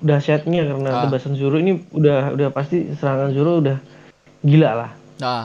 dahsyatnya 0.00 0.60
Ah. 0.60 0.66
karena 0.66 0.90
tebasan 1.04 1.36
Zoro 1.36 1.56
ini 1.56 1.84
udah 1.90 2.32
udah 2.32 2.48
pasti 2.48 2.88
serangan 2.94 3.30
Zoro 3.30 3.60
udah 3.60 3.76
gila 4.40 4.70
lah. 4.74 4.90
Nah, 5.16 5.42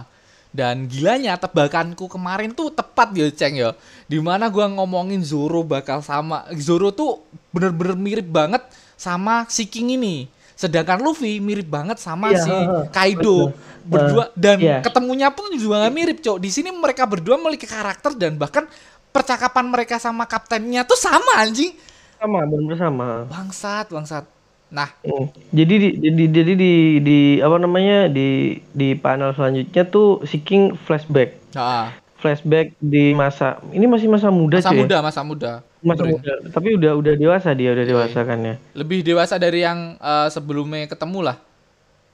dan 0.50 0.88
gilanya 0.88 1.36
tebakanku 1.36 2.08
kemarin 2.08 2.50
tuh 2.50 2.72
tepat 2.72 3.12
ya, 3.14 3.28
Ceng 3.30 3.56
ya. 3.56 3.76
Di 4.06 4.18
mana 4.18 4.48
gua 4.48 4.66
ngomongin 4.68 5.20
Zoro 5.20 5.62
bakal 5.62 6.00
sama 6.00 6.48
Zoro 6.56 6.90
tuh 6.90 7.22
bener-bener 7.50 7.96
mirip 7.98 8.28
banget 8.30 8.64
sama 8.96 9.46
si 9.50 9.66
King 9.66 9.98
ini. 9.98 10.16
Sedangkan 10.56 11.00
Luffy 11.00 11.40
mirip 11.40 11.68
banget 11.72 11.98
sama 12.00 12.36
Iya, 12.36 12.44
si 12.44 12.56
Kaido. 12.92 13.56
betul. 13.56 13.58
Berdua 13.84 14.24
dan 14.36 14.60
iya. 14.60 14.78
ketemunya 14.84 15.32
pun 15.32 15.50
juga 15.56 15.82
nggak 15.82 15.96
mirip, 15.96 16.18
Cok. 16.22 16.38
Di 16.38 16.50
sini 16.52 16.70
mereka 16.70 17.08
berdua 17.10 17.40
memiliki 17.40 17.66
karakter 17.66 18.14
dan 18.14 18.36
bahkan 18.38 18.68
percakapan 19.10 19.66
mereka 19.66 19.98
sama 19.98 20.28
kaptennya 20.30 20.84
tuh 20.86 21.00
sama 21.00 21.42
anjing. 21.42 21.74
Sama 22.20 22.40
benar 22.46 22.78
sama. 22.78 23.08
Bangsat, 23.32 23.86
bangsat. 23.96 24.26
Nah, 24.70 24.90
Hmm. 25.02 25.26
Jadi 25.50 25.74
di, 25.84 25.88
jadi 26.06 26.24
jadi 26.38 26.52
di 26.64 26.72
di 27.02 27.18
apa 27.42 27.58
namanya 27.58 28.06
di 28.12 28.28
di 28.72 28.94
panel 29.00 29.32
selanjutnya 29.34 29.84
tuh 29.90 30.22
si 30.30 30.38
King 30.44 30.76
flashback. 30.86 31.30
nah, 31.56 31.98
Flashback 32.20 32.76
di 32.84 33.16
masa 33.16 33.46
ini 33.72 33.88
masih 33.88 34.12
masa 34.12 34.28
muda 34.30 34.60
masa 34.60 34.70
cuy 34.70 34.84
ya? 34.86 34.88
muda, 34.88 34.98
masa 35.02 35.22
muda. 35.24 35.52
Masih 35.80 36.12
muda, 36.12 36.34
tapi 36.52 36.76
udah 36.76 36.92
udah 36.94 37.14
dewasa 37.16 37.50
dia, 37.52 37.72
udah 37.72 37.86
dewasa 37.86 38.20
kan 38.22 38.40
ya. 38.40 38.56
lebih 38.74 39.00
dewasa 39.00 39.36
dari 39.36 39.62
yang 39.62 39.96
eh, 39.96 40.28
sebelumnya 40.28 40.84
ketemu 40.86 41.20
lah. 41.24 41.38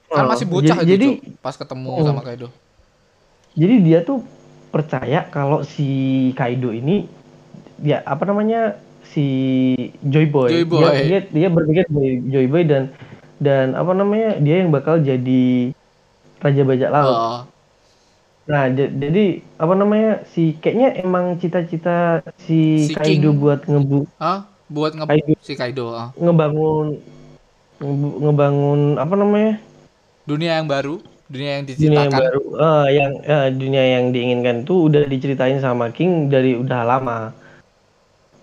Kan 0.06 0.22
Oh, 0.22 0.30
masih 0.30 0.46
bocah 0.46 0.78
jadi- 0.78 0.86
gitu, 0.86 1.02
jadi- 1.18 1.38
pas 1.40 1.52
ketemu 1.52 1.90
Oh. 1.92 2.02
sama 2.02 2.22
Kaido. 2.22 2.48
Jadi 3.52 3.74
dia 3.80 4.00
tuh 4.00 4.22
percaya 4.68 5.26
kalau 5.26 5.62
si 5.62 5.88
Kaido 6.32 6.70
ini 6.70 7.10
ya 7.80 8.02
apa 8.02 8.22
namanya 8.22 8.78
si 9.02 9.24
Joy 10.00 10.26
Boy. 10.26 10.50
Joy 10.52 10.64
Boy. 10.64 10.82
Dia, 10.84 11.02
dia 11.02 11.20
dia 11.26 11.48
berpikir 11.48 11.84
Joy, 11.88 12.10
Joy 12.24 12.46
Boy 12.46 12.62
dan 12.62 12.94
dan 13.36 13.74
apa 13.74 13.92
namanya 13.92 14.38
dia 14.38 14.60
yang 14.60 14.70
bakal 14.70 14.96
jadi 14.98 15.74
raja 16.38 16.62
bajak 16.62 16.90
laut. 16.92 17.12
Oh, 17.12 17.38
Nah, 18.46 18.70
jadi 18.70 19.24
apa 19.58 19.74
namanya 19.74 20.22
si 20.24 20.54
kayaknya 20.54 21.02
emang 21.02 21.34
cita-cita 21.36 22.22
si, 22.38 22.86
Si 22.86 22.94
Kaido 22.94 23.34
King. 23.34 23.42
buat 23.42 23.60
ngebu 23.66 24.06
ah, 24.16 24.46
buat 24.68 24.94
nge 24.94 25.02
Kaido. 25.04 25.32
si 25.40 25.52
Kaido. 25.54 25.90
ah. 25.90 26.14
ngebangun 26.14 27.02
ngebangun 28.22 28.80
apa 28.96 29.14
namanya 29.14 29.52
Dunia 30.24 30.58
yang 30.58 30.66
baru, 30.66 30.98
dunia 31.26 31.58
yang 31.58 31.64
dunia 31.64 31.78
yang 32.02 32.10
diciptakan. 32.10 32.18
baru 32.18 32.42
eh, 32.56 32.86
yang 32.92 33.12
eh, 33.20 33.48
dunia 33.52 33.82
yang 33.94 34.04
diinginkan 34.10 34.56
tuh 34.62 34.90
udah 34.90 35.06
diceritain 35.06 35.58
sama 35.58 35.90
King 35.90 36.26
dari 36.26 36.54
udah 36.54 36.82
lama. 36.82 37.30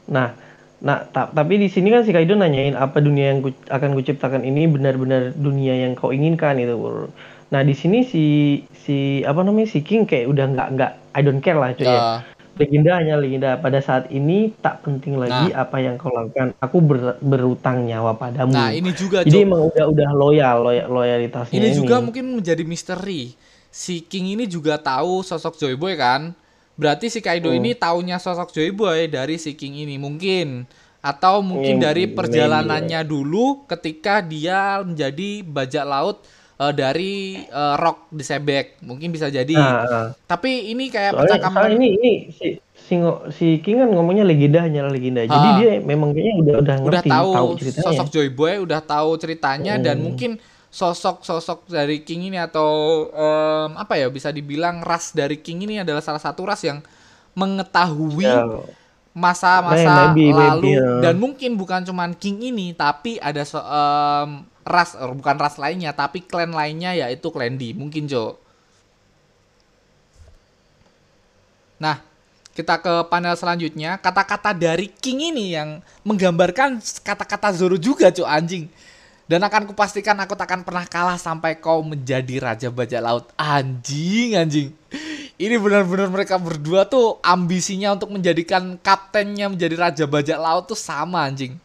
Nah, 0.07 0.31
nah 0.79 1.03
ta- 1.05 1.27
tapi 1.27 1.59
di 1.59 1.67
sini 1.67 1.91
kan 1.91 2.03
si 2.03 2.11
Kaido 2.11 2.35
nanyain 2.35 2.71
apa 2.73 2.99
dunia 2.99 3.31
yang 3.31 3.39
ku- 3.41 3.67
akan 3.67 3.91
kuciptakan 3.93 4.43
ini 4.43 4.63
benar-benar 4.65 5.31
dunia 5.31 5.75
yang 5.77 5.91
kau 5.93 6.11
inginkan 6.11 6.55
itu. 6.55 6.75
Nah 7.53 7.61
di 7.61 7.77
sini 7.77 8.01
si 8.01 8.25
si 8.73 9.21
apa 9.21 9.45
namanya 9.45 9.69
si 9.69 9.85
King 9.85 10.03
kayak 10.03 10.25
udah 10.25 10.45
nggak 10.49 10.67
nggak 10.73 10.91
I 11.13 11.21
don't 11.21 11.37
care 11.37 11.55
lah 11.55 11.69
cuy 11.71 11.85
ya. 11.85 11.93
Ah, 11.93 12.19
Legenda 12.53 12.97
hanya 12.97 13.17
legenda. 13.17 13.57
Pada 13.57 13.77
saat 13.77 14.09
ini 14.09 14.53
tak 14.57 14.81
penting 14.81 15.17
lagi 15.17 15.53
apa 15.53 15.77
yang 15.77 15.97
kau 15.97 16.09
lakukan. 16.09 16.53
Aku 16.57 16.81
ber- 16.81 17.17
berutang 17.17 17.85
nyawa 17.85 18.13
padamu. 18.13 18.53
nah, 18.53 18.69
ini 18.69 18.93
juga 18.93 19.21
Jadi 19.21 19.41
emang 19.41 19.69
udah 19.69 19.85
udah 19.89 20.09
loyal, 20.13 20.55
loyal 20.61 20.85
loyalitasnya 20.87 21.53
Ini 21.53 21.69
ini. 21.69 21.77
juga 21.77 21.97
mungkin 21.97 22.41
menjadi 22.41 22.61
misteri. 22.61 23.33
Si 23.69 24.01
King 24.01 24.37
ini 24.37 24.45
juga 24.45 24.77
tahu 24.77 25.21
sosok 25.21 25.57
Joy 25.57 25.73
Boy 25.73 25.97
kan? 25.97 26.33
Berarti 26.73 27.09
si 27.09 27.21
Kaido 27.21 27.49
Hmm. 27.49 27.57
ini 27.57 27.73
taunya 27.73 28.17
sosok 28.17 28.49
Joy 28.49 28.69
Boy 28.69 29.09
dari 29.09 29.37
si 29.37 29.53
King 29.53 29.85
ini 29.85 29.97
mungkin 29.97 30.65
atau 31.01 31.41
mungkin 31.41 31.77
Maybe, 31.77 31.85
dari 31.85 32.03
maybe, 32.05 32.17
perjalanannya 32.17 33.01
dulu 33.03 33.65
ketika 33.65 34.21
dia 34.21 34.77
menjadi 34.81 35.41
bajak 35.41 35.85
laut 35.85 36.21
eh, 36.55 36.73
dari 36.73 37.13
eh, 37.39 37.75
Rock 37.75 38.09
di 38.09 38.21
Sebek. 38.21 38.81
Mungkin 38.81 39.09
bisa 39.09 39.27
jadi. 39.27 39.53
Ah, 39.53 39.81
ah. 39.81 40.07
Tapi 40.23 40.69
ini 40.69 40.87
kayak 40.87 41.13
Soalnya, 41.13 41.29
percakapan 41.33 41.61
soalnya 41.63 41.77
ini 41.77 41.87
ini 41.93 42.11
si 42.29 42.47
si, 42.75 42.95
si 43.31 43.47
King 43.59 43.79
kan 43.79 43.89
ngomongnya 43.89 44.23
legenda 44.23 44.59
hanya 44.59 44.85
legenda. 44.85 45.23
Jadi 45.23 45.47
Ah. 45.47 45.55
dia 45.57 45.71
memang 45.79 46.11
kayaknya 46.11 46.33
udah 46.35 46.55
udah 46.55 46.75
udah 46.79 47.01
ngerti, 47.01 47.09
tahu, 47.09 47.29
ceritanya. 47.57 47.85
sosok 47.87 48.07
Joy 48.09 48.29
Boy, 48.29 48.53
udah 48.59 48.79
tahu 48.79 49.09
ceritanya 49.15 49.73
dan 49.77 49.97
Hmm. 49.97 50.05
mungkin 50.05 50.31
sosok-sosok 50.69 51.69
dari 51.69 52.01
King 52.01 52.27
ini 52.27 52.37
atau 52.37 52.69
em, 53.07 53.77
apa 53.77 53.93
ya 53.93 54.09
bisa 54.09 54.29
dibilang 54.29 54.81
ras 54.81 55.13
dari 55.13 55.37
King 55.37 55.63
ini 55.63 55.79
adalah 55.79 56.01
salah 56.01 56.17
satu 56.17 56.43
ras 56.43 56.59
yang 56.61 56.81
mengetahui 57.33 58.25
Ya, 58.25 58.41
masa-masa 59.13 60.09
Maybe, 60.09 60.33
maybe, 60.33 60.33
lalu 60.33 60.69
ya. 60.73 60.89
dan 60.99 61.15
mungkin 61.15 61.53
bukan 61.53 61.85
cuman 61.85 62.13
King 62.13 62.41
ini 62.43 62.73
tapi 62.73 63.21
ada 63.21 63.45
so- 63.45 63.61
em, 63.61 64.49
ras 64.63 64.95
bukan 64.95 65.35
ras 65.37 65.59
lainnya 65.59 65.91
tapi 65.91 66.23
klan 66.23 66.55
lainnya 66.55 66.95
yaitu 66.95 67.29
klan 67.29 67.59
D 67.59 67.75
mungkin 67.75 68.07
Jo. 68.07 68.39
Nah, 71.83 71.99
kita 72.53 72.79
ke 72.79 72.93
panel 73.09 73.35
selanjutnya. 73.35 73.97
Kata-kata 73.99 74.53
dari 74.55 74.87
King 74.87 75.33
ini 75.33 75.57
yang 75.57 75.81
menggambarkan 76.07 76.79
kata-kata 77.01 77.51
Zoro 77.51 77.75
juga, 77.75 78.13
cuy 78.13 78.23
anjing. 78.23 78.69
Dan 79.27 79.41
akan 79.41 79.71
kupastikan 79.71 80.13
aku 80.21 80.37
tak 80.37 80.51
akan 80.51 80.61
pernah 80.61 80.85
kalah 80.85 81.17
sampai 81.17 81.57
kau 81.57 81.81
menjadi 81.81 82.37
raja 82.39 82.67
bajak 82.69 83.01
laut. 83.01 83.25
Anjing, 83.35 84.37
anjing. 84.37 84.69
Ini 85.39 85.57
benar-benar 85.57 86.13
mereka 86.13 86.37
berdua 86.37 86.85
tuh 86.85 87.17
ambisinya 87.25 87.97
untuk 87.97 88.13
menjadikan 88.13 88.77
kaptennya 88.77 89.49
menjadi 89.49 89.75
raja 89.75 90.05
bajak 90.05 90.37
laut 90.37 90.69
tuh 90.69 90.77
sama 90.77 91.25
anjing. 91.25 91.57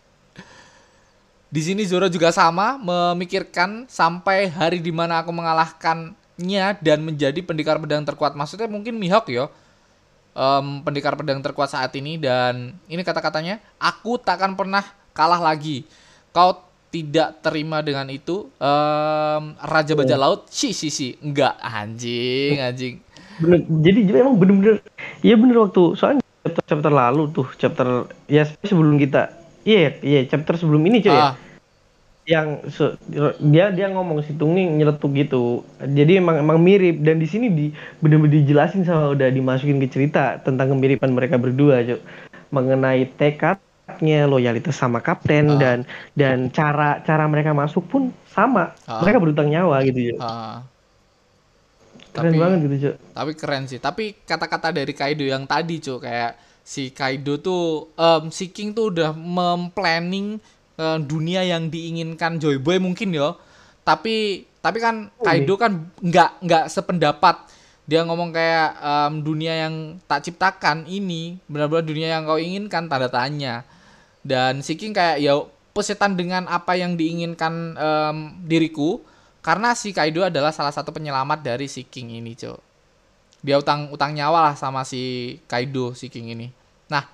Di 1.48 1.64
sini 1.64 1.80
Zoro 1.88 2.12
juga 2.12 2.28
sama 2.28 2.76
memikirkan 2.76 3.88
sampai 3.88 4.52
hari 4.52 4.84
di 4.84 4.92
mana 4.92 5.24
aku 5.24 5.32
mengalahkannya 5.32 6.66
dan 6.84 6.98
menjadi 7.00 7.40
pendekar 7.40 7.80
pedang 7.80 8.04
terkuat. 8.04 8.36
Maksudnya 8.36 8.68
mungkin 8.68 9.00
Mihawk 9.00 9.32
ya 9.32 9.48
em, 10.36 10.84
pendekar 10.84 11.16
pedang 11.16 11.40
terkuat 11.40 11.72
saat 11.72 11.88
ini. 11.96 12.20
Dan 12.20 12.76
ini 12.84 13.00
kata-katanya 13.00 13.64
aku 13.80 14.20
takkan 14.20 14.52
pernah 14.52 14.84
kalah 15.16 15.40
lagi. 15.40 15.88
Kau 16.36 16.60
tidak 16.92 17.40
terima 17.40 17.80
dengan 17.80 18.04
itu. 18.12 18.52
Em, 18.60 19.56
raja 19.56 19.96
bajak 19.96 20.18
laut 20.20 20.40
si 20.52 20.76
si 20.76 20.92
si 20.92 21.16
enggak. 21.24 21.56
Anjing 21.64 22.60
anjing. 22.60 22.94
Bener, 23.38 23.64
jadi 23.64 23.98
jadi 24.04 24.18
emang 24.26 24.34
bener-bener 24.34 24.82
iya 25.22 25.38
bener 25.38 25.62
waktu 25.62 25.94
soalnya 25.94 26.26
chapter 26.42 26.62
chapter 26.66 26.90
lalu 26.90 27.30
tuh 27.30 27.46
chapter 27.54 28.10
ya 28.26 28.42
sebelum 28.66 28.98
kita 28.98 29.30
iya 29.68 29.92
iya 30.00 30.20
chapter 30.24 30.56
sebelum 30.56 30.80
ini 30.82 30.98
cuy 30.98 31.12
ya. 31.12 31.20
Ah, 31.22 31.34
yang 32.24 32.48
se- 32.66 32.96
dia 33.42 33.68
dia 33.68 33.88
ngomong 33.88 34.20
si 34.20 34.32
Tungning 34.32 34.76
nyeletuk 34.76 35.12
gitu. 35.14 35.44
Jadi 35.78 36.16
emang 36.16 36.36
emang 36.38 36.56
mirip. 36.58 36.96
Dan 36.98 37.16
di 37.16 37.24
sini 37.24 37.48
di 37.48 37.66
bener-bener 37.98 38.38
dijelasin 38.38 38.82
sama 38.82 39.08
udah 39.10 39.28
dimasukin 39.28 39.76
ke 39.78 39.88
cerita 39.88 40.36
tentang 40.38 40.68
kemiripan 40.70 41.08
mereka 41.08 41.36
berdua 41.36 41.80
cuy. 41.82 42.00
Mengenai 42.48 43.08
tekadnya 43.10 44.24
loyalitas 44.24 44.72
sama 44.72 45.00
kapten 45.00 45.52
Ah. 45.52 45.56
dan 45.56 45.78
dan 46.12 46.36
cara 46.48 47.00
cara 47.00 47.24
mereka 47.24 47.52
masuk 47.52 47.84
pun 47.86 48.02
sama. 48.26 48.72
Ah. 48.84 49.00
mereka 49.00 49.18
berutang 49.18 49.48
nyawa 49.48 49.80
gitu 49.82 50.12
cuy. 50.12 50.16
Ah. 50.18 50.64
keren 52.08 52.34
Tapi- 52.34 52.40
banget 52.40 52.58
gitu 52.62 52.76
cuy. 52.78 52.94
tapi 53.14 53.32
keren 53.32 53.64
sih. 53.64 53.78
Tapi 53.78 54.04
kata-kata 54.18 54.68
dari 54.70 54.90
Kaido 54.90 55.22
yang 55.22 55.44
tadi 55.44 55.78
cuy 55.78 55.96
kayak 55.98 56.32
si 56.68 56.92
Kaido 56.92 57.40
tuh 57.40 57.88
em, 57.96 58.28
si 58.28 58.52
King 58.52 58.76
tuh 58.76 58.92
udah 58.92 59.16
memplanning 59.16 60.36
eh, 60.76 60.98
dunia 61.00 61.40
yang 61.40 61.72
diinginkan 61.72 62.36
Joy 62.36 62.60
Boy 62.60 62.76
mungkin 62.76 63.16
ya. 63.16 63.32
Tapi 63.88 64.44
tapi 64.60 64.78
kan 64.84 65.08
Kaido 65.24 65.56
kan 65.56 65.88
nggak 66.04 66.44
nggak 66.44 66.64
sependapat. 66.68 67.48
Dia 67.88 68.04
ngomong 68.04 68.36
kayak 68.36 68.76
em, 68.84 69.12
dunia 69.24 69.64
yang 69.64 69.96
tak 70.04 70.28
ciptakan 70.28 70.84
ini 70.84 71.40
benar-benar 71.48 71.88
dunia 71.88 72.08
yang 72.12 72.28
kau 72.28 72.36
inginkan 72.36 72.84
tanda 72.84 73.08
tanya. 73.08 73.64
Dan 74.20 74.60
si 74.60 74.76
King 74.76 74.92
kayak 74.92 75.24
ya 75.24 75.40
pesetan 75.72 76.20
dengan 76.20 76.44
apa 76.52 76.76
yang 76.76 77.00
diinginkan 77.00 77.80
em, 77.80 78.16
diriku. 78.44 79.00
Karena 79.40 79.72
si 79.72 79.96
Kaido 79.96 80.20
adalah 80.20 80.52
salah 80.52 80.74
satu 80.74 80.92
penyelamat 80.92 81.40
dari 81.40 81.64
si 81.64 81.80
King 81.88 82.20
ini, 82.20 82.36
Cok. 82.36 82.67
Dia 83.38 83.56
utang 83.56 83.88
utang 83.88 84.10
nyawa 84.10 84.38
lah 84.42 84.54
sama 84.54 84.82
si 84.82 85.00
Kaido 85.44 85.92
si 85.92 86.06
King 86.06 86.32
ini. 86.32 86.48
Nah, 86.86 87.06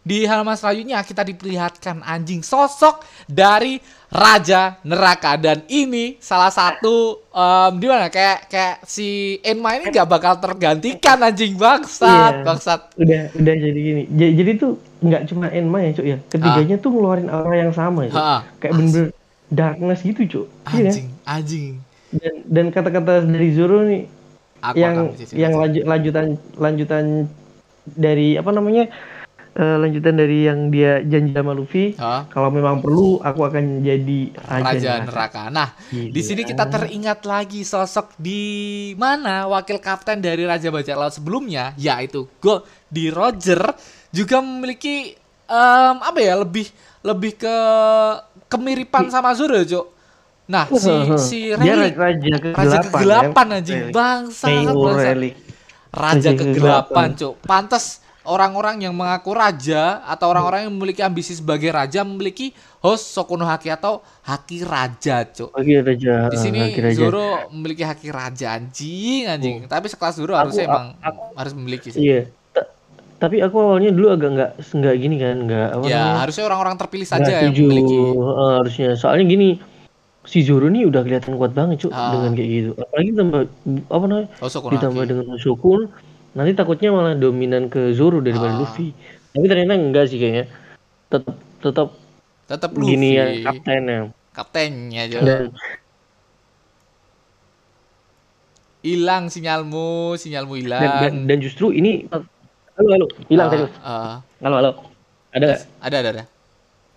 di 0.00 0.22
halaman 0.22 0.54
selanjutnya 0.54 1.02
kita 1.02 1.20
diperlihatkan 1.22 2.00
anjing 2.00 2.40
sosok 2.40 2.98
dari 3.26 3.76
Raja 4.06 4.78
Neraka 4.80 5.34
dan 5.34 5.66
ini 5.66 6.14
salah 6.16 6.48
satu 6.48 7.26
em 7.28 7.74
di 7.74 7.86
mana 7.86 8.06
kayak 8.06 8.46
kayak 8.46 8.76
si 8.82 9.06
Enma 9.42 9.74
ini 9.74 9.90
nggak 9.90 10.06
bakal 10.06 10.38
tergantikan 10.38 11.18
anjing 11.20 11.52
bangsat, 11.54 12.06
Iya. 12.32 12.44
bangsat. 12.46 12.80
udah 12.96 13.22
udah 13.34 13.54
jadi 13.58 13.76
gini 13.76 14.02
Ja- 14.08 14.30
jadi 14.32 14.50
tuh 14.56 14.72
nggak 15.02 15.22
cuma 15.26 15.50
Enma 15.50 15.82
ya 15.82 15.90
cuk 15.92 16.06
ya 16.06 16.18
ketiganya 16.24 16.76
tuh 16.78 16.88
ngeluarin 16.88 17.28
aura 17.28 17.56
yang 17.58 17.74
sama 17.74 18.06
ya 18.06 18.10
Cuk. 18.10 18.22
Kayak 18.56 18.72
bener-bener 18.72 19.08
darkness 19.48 20.00
gitu 20.00 20.20
cuk 20.24 20.46
Iya 20.46 20.70
kan? 20.70 20.86
anjing, 20.86 21.08
anjing. 21.26 21.72
dan 22.14 22.34
dan 22.46 22.66
kata-kata 22.70 23.26
dari 23.26 23.50
Zoro 23.52 23.82
nih 23.82 24.06
Aku 24.72 24.76
yang 24.78 24.94
akan 24.96 25.34
yang 25.36 25.52
lanjut 25.54 25.82
lanjutan 25.86 26.26
lanjutan 26.58 27.04
dari 27.86 28.34
apa 28.34 28.50
namanya 28.50 28.90
eh, 29.56 29.76
lanjutan 29.78 30.14
dari 30.18 30.44
yang 30.44 30.68
dia 30.68 31.00
janji 31.06 31.32
sama 31.32 31.54
Luffy 31.54 31.94
Ha? 31.96 32.28
kalau 32.28 32.50
memang 32.50 32.82
perlu 32.82 33.22
aku 33.22 33.40
akan 33.46 33.80
jadi 33.80 34.20
raja, 34.36 34.66
Raja 34.74 34.92
neraka. 35.06 35.42
Nah, 35.48 35.70
Gila. 35.88 36.12
di 36.12 36.20
sini 36.22 36.42
kita 36.44 36.66
teringat 36.68 37.24
lagi 37.24 37.62
sosok 37.62 38.18
di 38.18 38.42
mana 39.00 39.48
wakil 39.48 39.80
kapten 39.80 40.20
dari 40.20 40.44
Raja 40.44 40.68
Bajak 40.68 40.96
Laut 40.98 41.14
sebelumnya, 41.14 41.72
yaitu 41.78 42.28
Go 42.42 42.66
di 42.90 43.08
Roger 43.08 43.60
juga 44.12 44.42
memiliki 44.42 45.14
em, 45.46 45.96
apa 46.02 46.18
ya 46.20 46.36
lebih 46.42 46.68
lebih 47.06 47.38
ke 47.38 47.56
kemiripan 48.50 49.10
sama 49.10 49.34
Zoro, 49.34 49.58
Cok. 49.62 49.95
Nah, 50.46 50.64
si 50.70 50.92
si 51.18 51.38
dia 51.50 51.74
Relic, 51.74 51.94
raja 51.94 52.22
kegelapan, 52.38 52.54
Raja 52.54 52.78
kegelapan 52.80 53.46
ya. 53.46 53.56
anjing, 53.58 53.80
bangsa, 53.90 54.46
bangsa. 54.46 55.10
Raja 55.90 56.30
kegelapan. 56.32 57.08
Cok. 57.12 57.34
Pantas 57.42 57.84
orang-orang 58.22 58.78
yang 58.80 58.90
mengaku 58.90 59.30
raja 59.32 60.02
atau 60.04 60.26
orang-orang 60.28 60.66
yang 60.66 60.72
memiliki 60.72 60.98
ambisi 60.98 61.30
sebagai 61.32 61.70
raja 61.70 62.02
memiliki 62.02 62.50
host 62.78 63.10
Sokuno 63.10 63.42
Haki 63.42 63.66
atau 63.68 63.98
haki 64.22 64.62
raja, 64.62 65.22
Cok. 65.24 65.50
Oke 65.52 65.74
raja 65.80 66.26
Di 66.28 66.36
sini 66.36 66.58
Haki 66.60 66.80
raja. 66.80 66.98
Zoro 67.00 67.50
memiliki 67.50 67.82
haki 67.82 68.08
raja 68.08 68.54
anjing 68.54 69.26
anjing. 69.26 69.56
Tapi 69.66 69.86
sekelas 69.88 70.14
Zoro 70.14 70.34
harusnya 70.34 70.62
Aku- 70.64 70.70
emang 70.70 70.86
harus 71.34 71.52
memiliki 71.54 71.90
sih. 71.90 72.02
Iya. 72.02 72.20
Ta- 72.50 72.70
tapi 73.18 73.40
aku 73.40 73.56
awalnya 73.56 73.90
dulu 73.90 74.10
agak 74.10 74.30
nggak 74.30 74.50
nggak 74.76 74.94
gini 74.96 75.16
kan 75.16 75.36
nggak 75.40 75.66
apa 75.72 75.82
Ya, 75.82 75.96
namanya 75.96 76.20
harusnya 76.20 76.44
orang-orang 76.44 76.74
terpilih 76.76 77.08
saja 77.08 77.32
yang 77.40 77.50
memiliki. 77.50 77.98
eh, 78.14 78.52
harusnya 78.60 78.88
soalnya 78.94 79.24
gini 79.24 79.48
si 80.26 80.42
Zoro 80.42 80.66
nih 80.66 80.84
udah 80.84 81.00
kelihatan 81.00 81.34
kuat 81.34 81.52
banget 81.52 81.80
cuk 81.80 81.90
Ah. 81.90 82.10
dengan 82.12 82.32
kayak 82.32 82.50
gitu 82.50 82.70
apalagi 82.74 83.10
tambah 83.12 83.40
apa 83.86 84.04
namanya 84.04 84.28
Oh, 84.36 84.50
ditambah 84.50 85.04
dengan 85.04 85.26
Shokun 85.36 85.80
nanti 86.32 86.52
takutnya 86.52 86.90
malah 86.90 87.14
dominan 87.14 87.66
ke 87.66 87.90
Zoro 87.90 88.18
daripada 88.18 88.52
Ah. 88.52 88.58
Luffy 88.58 88.90
tapi 89.30 89.46
ternyata 89.46 89.74
enggak 89.74 90.04
sih 90.06 90.18
kayaknya 90.18 90.44
tetap 91.08 91.34
tetap 91.58 91.88
Tetap 92.46 92.70
gini 92.74 93.08
ya 93.12 93.24
Luffy. 93.28 93.42
kaptennya 93.42 93.98
Kaptennya 94.30 95.00
aja. 95.02 95.18
Hilang 98.82 99.26
sinyalmu, 99.26 100.14
sinyalmu 100.14 100.54
hilang. 100.56 100.78
dan, 100.78 100.92
dan, 101.00 101.14
dan 101.26 101.38
justru 101.40 101.70
ini 101.70 102.06
halo 102.76 102.88
halo 102.92 103.06
hilang 103.26 103.46
Ah, 103.46 103.50
serius 103.50 103.72
ah. 103.80 104.16
halo 104.38 104.54
halo 104.54 104.70
ada 105.32 105.44
nggak 105.48 105.60
ada, 105.80 105.96
ada, 105.96 106.08
ada. 106.12 106.24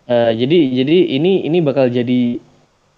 Eh, 0.06 0.32
jadi 0.36 0.58
jadi 0.76 0.98
ini 1.16 1.46
ini 1.46 1.58
bakal 1.60 1.88
jadi 1.88 2.38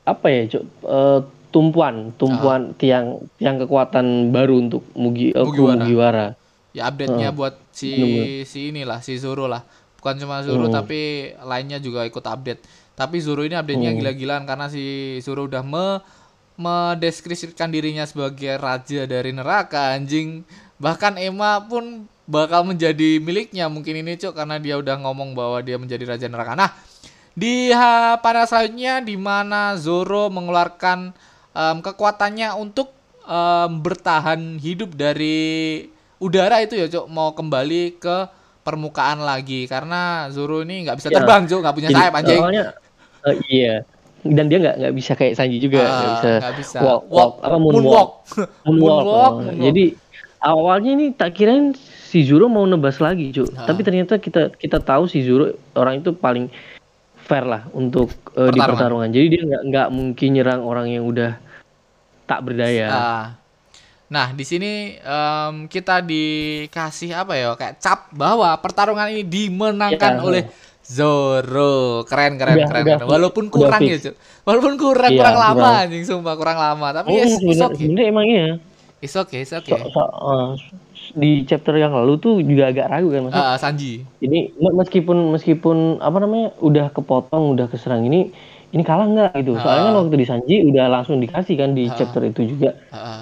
apa 0.03 0.25
ya 0.27 0.41
cok 0.49 0.63
Eh, 0.81 1.19
tumpuan 1.51 2.15
tumpuan 2.15 2.71
tiang 2.75 3.19
tiang 3.35 3.59
kekuatan 3.59 4.31
baru 4.31 4.61
untuk 4.61 4.87
Mugi, 4.95 5.35
kru 5.35 5.51
Mugiwara. 5.51 5.75
Mugiwara. 5.77 6.25
Ya 6.71 6.87
update-nya 6.87 7.29
buat 7.29 7.59
si 7.69 7.91
si 8.45 8.71
inilah 8.71 9.03
si 9.03 9.19
Zoro 9.19 9.45
lah. 9.45 9.59
Bukan 9.99 10.15
cuma 10.17 10.39
Zoro 10.41 10.65
Hmm. 10.65 10.73
tapi 10.73 10.99
lainnya 11.43 11.77
juga 11.77 12.07
ikut 12.07 12.23
update. 12.23 12.63
Tapi 12.95 13.19
Zoro 13.19 13.43
ini 13.43 13.53
update-nya 13.53 13.91
Hmm. 13.91 13.99
gila-gilaan 13.99 14.43
karena 14.45 14.65
si 14.65 14.83
Zoro 15.19 15.43
udah 15.43 15.59
me 15.61 15.99
mendeskripsikan 16.55 17.67
dirinya 17.67 18.05
sebagai 18.05 18.55
raja 18.55 19.03
dari 19.03 19.31
neraka 19.31 19.91
anjing. 19.91 20.45
Bahkan 20.77 21.17
Emma 21.17 21.59
pun 21.59 22.05
bakal 22.23 22.63
menjadi 22.63 23.19
miliknya 23.19 23.67
mungkin 23.67 23.97
ini 23.97 24.15
cok 24.15 24.33
karena 24.33 24.55
dia 24.55 24.77
udah 24.77 24.95
ngomong 24.99 25.33
bahwa 25.33 25.59
dia 25.59 25.75
menjadi 25.75 26.05
raja 26.07 26.25
neraka. 26.25 26.55
Nah, 26.55 26.71
di 27.33 27.71
ha, 27.71 28.17
pada 28.17 28.43
selanjutnya 28.43 28.99
di 28.99 29.15
mana 29.15 29.75
Zoro 29.75 30.27
mengeluarkan 30.27 31.15
em, 31.51 31.77
kekuatannya 31.79 32.55
untuk 32.55 32.91
em, 33.23 33.71
bertahan 33.79 34.57
hidup 34.57 34.93
dari 34.93 35.85
udara 36.17 36.59
itu 36.59 36.75
ya 36.75 36.85
cok 36.85 37.07
mau 37.07 37.31
kembali 37.31 37.97
ke 37.97 38.17
permukaan 38.61 39.23
lagi 39.23 39.65
karena 39.65 40.29
Zoro 40.29 40.61
ini 40.61 40.85
nggak 40.85 40.95
bisa 40.95 41.09
Ya. 41.09 41.17
terbang 41.17 41.43
cok 41.45 41.59
nggak 41.59 41.75
punya 41.75 41.89
sayap 41.89 42.13
anjing 42.13 42.37
Awalnya 42.37 42.63
eh, 43.25 43.35
iya. 43.49 43.75
Dan 44.21 44.53
dia 44.53 44.61
nggak 44.61 44.75
nggak 44.77 44.93
bisa 44.93 45.17
kayak 45.17 45.33
Sanji 45.33 45.57
juga, 45.57 45.81
nggak 45.81 45.97
Ah, 45.97 46.05
bisa, 46.05 46.31
nggak 46.37 46.55
bisa. 46.61 46.77
walk, 46.77 47.01
Walk. 47.09 47.09
walk, 47.09 47.33
apa 47.41 47.57
moonwalk. 47.57 47.81
Moonwalk. 47.81 48.11
Moonwalk. 48.69 49.01
Moonwalk, 49.01 49.01
Oh, 49.01 49.31
moonwalk. 49.41 49.61
Jadi 49.65 49.83
awalnya 50.37 50.91
ini 50.93 51.05
tak 51.09 51.29
kirain 51.33 51.73
si 52.05 52.21
Zoro 52.21 52.45
mau 52.45 52.61
nebas 52.63 53.01
lagi, 53.01 53.33
Cuk. 53.33 53.49
Ah. 53.57 53.65
Tapi 53.65 53.81
ternyata 53.81 54.21
kita 54.21 54.53
kita 54.53 54.77
tahu 54.77 55.09
si 55.09 55.25
Zoro 55.25 55.49
orang 55.73 56.05
itu 56.05 56.13
paling 56.13 56.53
fair 57.31 57.47
lah 57.47 57.63
untuk 57.71 58.11
eh, 58.35 58.51
di 58.51 58.59
Pertarungan. 58.59 59.07
Jadi 59.07 59.25
dia 59.29 59.41
nggak 59.41 59.61
nggak 59.65 59.87
mungkin 59.89 60.29
nyerang 60.31 60.61
orang 60.61 60.85
yang 60.85 61.07
udah 61.07 61.39
tak 62.25 62.43
berdaya. 62.43 62.87
Ah. 62.87 63.25
Nah, 64.07 64.27
di 64.29 64.43
sini 64.43 64.71
em, 64.93 65.55
kita 65.65 66.03
dikasih 66.03 67.15
apa 67.15 67.31
ya 67.33 67.55
kayak 67.55 67.79
cap 67.79 68.11
bahwa 68.11 68.51
pertarungan 68.59 69.07
ini 69.07 69.23
dimenangkan 69.23 70.19
Ya. 70.19 70.21
oleh 70.21 70.43
Zoro. 70.83 72.03
Keren 72.03 72.35
keren 72.35 72.59
Udah- 72.59 72.67
keren. 72.67 72.83
udah 72.83 72.97
keren. 72.97 73.07
Walaupun 73.07 73.45
Udah 73.47 73.55
kurang 73.55 73.81
fix. 73.81 74.03
ya. 74.03 74.13
Walaupun 74.43 74.73
kurang 74.75 75.11
Iya, 75.11 75.17
kurang 75.17 75.37
lama 75.39 75.67
anjing 75.79 76.03
sumpah 76.03 76.35
kurang 76.35 76.59
lama. 76.59 76.87
Tapi 76.91 77.07
Oh, 77.07 77.15
yes, 77.15 77.31
it's 77.31 77.39
sebenarnya 77.39 77.71
okay. 77.95 78.11
emang 78.11 78.25
iya. 78.27 78.47
It's 78.99 79.15
okay, 79.15 79.41
it's 79.41 79.49
So- 79.49 79.63
okay. 79.63 79.79
so- 79.87 80.11
eh, 80.11 80.47
di 81.13 81.43
chapter 81.43 81.75
yang 81.75 81.91
lalu 81.91 82.17
tuh 82.17 82.39
juga 82.39 82.67
agak 82.67 82.87
ragu 82.87 83.09
kan 83.09 83.21
maksudnya. 83.25 83.47
Ah, 83.47 83.57
Sanji. 83.57 84.03
Ini 84.19 84.39
me- 84.55 84.75
meskipun 84.75 85.17
meskipun 85.31 85.77
apa 85.97 86.17
namanya 86.17 86.55
udah 86.57 86.89
kepotong, 86.89 87.53
udah 87.53 87.67
keserang 87.67 88.03
ini 88.03 88.31
ini 88.71 88.87
kalah 88.87 89.03
nggak 89.03 89.35
gitu. 89.35 89.59
Soalnya 89.59 89.83
kan 89.83 89.93
Ah. 89.93 89.99
waktu 89.99 90.15
di 90.15 90.23
Sanji 90.23 90.55
udah 90.63 90.87
langsung 90.87 91.19
dikasih 91.19 91.55
kan 91.55 91.75
di 91.75 91.91
Ah. 91.91 91.93
chapter 91.93 92.23
itu 92.23 92.47
juga 92.47 92.79
Ah, 92.87 92.95
ah. 92.95 93.21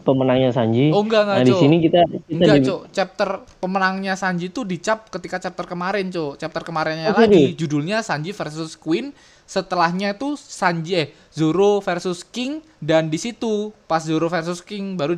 pemenangnya 0.00 0.50
Sanji. 0.50 0.90
Oh 0.90 1.06
enggak 1.06 1.22
enggak, 1.22 1.38
Nah, 1.38 1.46
di 1.46 1.54
sini 1.54 1.76
kita 1.78 2.00
kita 2.26 2.34
Enggak, 2.34 2.56
di-. 2.58 2.86
Chapter 2.90 3.28
pemenangnya 3.56 4.18
Sanji 4.18 4.50
tuh 4.50 4.66
dicap 4.66 5.06
ketika 5.06 5.38
chapter 5.38 5.64
kemarin, 5.64 6.10
Cuk. 6.10 6.34
Chapter 6.36 6.66
kemarinnya 6.66 7.14
Oh, 7.14 7.16
lagi 7.16 7.54
judulnya 7.54 8.02
Sanji 8.02 8.34
versus 8.34 8.74
Queen. 8.74 9.14
Setelahnya 9.48 10.12
itu 10.12 10.36
Sanji 10.36 10.92
eh 10.98 11.08
Zoro 11.30 11.78
versus 11.78 12.20
King 12.20 12.60
dan 12.76 13.08
di 13.08 13.16
situ 13.16 13.72
pas 13.86 14.04
Zoro 14.04 14.28
versus 14.28 14.60
King 14.60 14.98
baru 14.98 15.16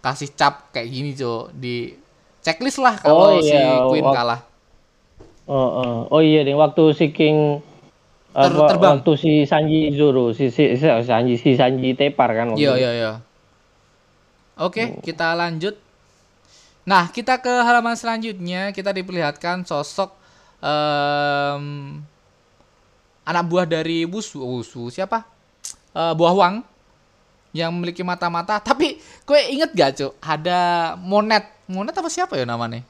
dikasih 0.00 0.32
cap 0.32 0.72
kayak 0.72 0.88
gini, 0.88 1.12
Cuk. 1.12 1.52
Di 1.52 1.92
checklist 2.40 2.80
lah 2.80 2.96
kalau 2.96 3.36
Oh, 3.36 3.38
si 3.38 3.52
iya, 3.52 3.84
Queen 3.84 4.00
wak- 4.02 4.16
kalah. 4.16 4.40
Oh, 5.44 5.68
oh. 5.76 5.96
Oh 6.10 6.20
iya, 6.20 6.40
deh 6.40 6.54
waktu 6.54 6.82
si 6.90 7.10
King 7.10 7.60
Ter- 8.30 8.48
terbang. 8.48 8.96
waktu 8.96 9.12
si 9.14 9.32
Sanji 9.42 9.92
Zoro, 9.92 10.30
si, 10.30 10.48
si, 10.48 10.72
si 10.72 10.86
Sanji 10.86 11.34
si 11.34 11.52
Sanji 11.52 11.92
tepar 11.92 12.32
kan 12.32 12.54
Iya, 12.54 12.72
iya, 12.74 12.90
iya. 12.94 13.12
Oke, 14.56 14.88
Oh. 14.88 15.02
kita 15.02 15.34
lanjut. 15.34 15.76
Nah, 16.82 17.08
kita 17.08 17.38
ke 17.38 17.50
halaman 17.60 17.92
selanjutnya. 17.92 18.70
Kita 18.70 18.90
diperlihatkan 18.90 19.64
sosok 19.64 20.16
em, 20.60 21.64
anak 23.22 23.44
buah 23.46 23.64
dari 23.64 24.04
Wusu. 24.04 24.40
Wusu 24.40 24.88
siapa? 24.88 25.24
Eh, 25.90 26.14
buah 26.14 26.32
Wang 26.32 26.54
yang 27.50 27.70
memiliki 27.70 28.00
mata-mata. 28.00 28.58
Tapi, 28.58 28.96
kue 29.22 29.38
inget 29.48 29.70
gak, 29.70 29.90
Cuk? 29.94 30.12
Ada 30.18 30.58
Monet. 30.96 31.46
Monet 31.66 31.92
apa 31.92 32.06
siapa 32.06 32.34
ya 32.34 32.44
namanya? 32.44 32.82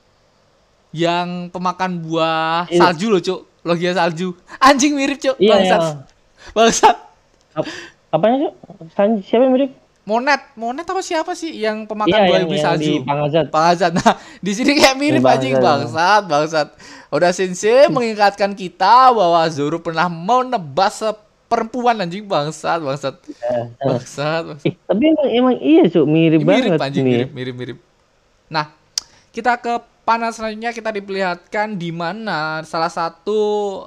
Yang 0.90 1.48
pemakan 1.50 2.00
buah 2.00 2.66
Iya. 2.66 2.80
salju 2.82 3.06
loh, 3.08 3.20
Cuk. 3.20 3.40
Logia 3.60 3.92
salju. 3.92 4.34
Anjing 4.58 4.92
mirip, 4.92 5.16
Cuk. 5.16 5.36
Iya, 5.36 5.54
Bangsat. 5.54 5.80
iya. 5.80 5.92
Bangsat. 6.50 6.96
Ap- 7.52 7.74
apanya 8.10 8.36
Cuk? 8.42 8.54
Sanji 8.90 9.20
siapa 9.22 9.44
yang 9.44 9.54
mirip? 9.54 9.70
Monet, 10.00 10.42
Monet 10.54 10.82
apa 10.82 10.98
siapa 11.00 11.32
sih 11.32 11.54
yang 11.54 11.84
pemakan 11.84 12.10
Iya, 12.10 12.26
buah 12.26 12.34
yang, 12.34 12.48
iblis 12.48 12.58
yang 12.58 12.66
salju? 12.74 12.82
di 12.82 12.94
Pangazat. 13.00 13.46
Bangsat. 13.48 13.92
Nah, 13.94 14.12
di 14.40 14.52
sini 14.52 14.70
kayak 14.74 14.96
mirip 14.96 15.20
Bangsat. 15.20 15.38
anjing 15.38 15.54
bangsat, 15.56 16.22
bangsat. 16.26 16.68
Udah 17.10 17.30
Sensei 17.30 17.86
mengingatkan 17.92 18.50
kita 18.52 19.10
bahwa 19.10 19.38
Zoro 19.46 19.78
pernah 19.78 20.06
mau 20.06 20.42
nebas 20.42 20.98
perempuan 21.50 21.98
anjing 21.98 22.22
bangsat, 22.22 22.78
bangsat. 22.78 23.14
Eh, 23.26 23.34
eh. 23.44 23.64
Bangsat. 23.76 24.42
bangsat. 24.54 24.62
Eh, 24.62 24.74
tapi 24.80 25.02
emang 25.04 25.28
emang 25.28 25.54
iya 25.58 25.82
Cuk, 25.84 26.06
mirip, 26.06 26.40
Mirip 26.40 26.70
banget 26.70 26.80
anjing, 26.80 27.02
ini. 27.02 27.10
ya. 27.10 27.16
mirip, 27.18 27.30
mirip, 27.34 27.54
mirip. 27.56 27.78
Nah, 28.46 28.70
kita 29.30 29.58
ke 29.58 29.74
panel 30.00 30.30
selanjutnya 30.30 30.70
kita 30.70 30.90
diperlihatkan 30.92 31.74
di 31.74 31.90
mana 31.90 32.62
salah 32.62 32.88
satu 32.88 33.42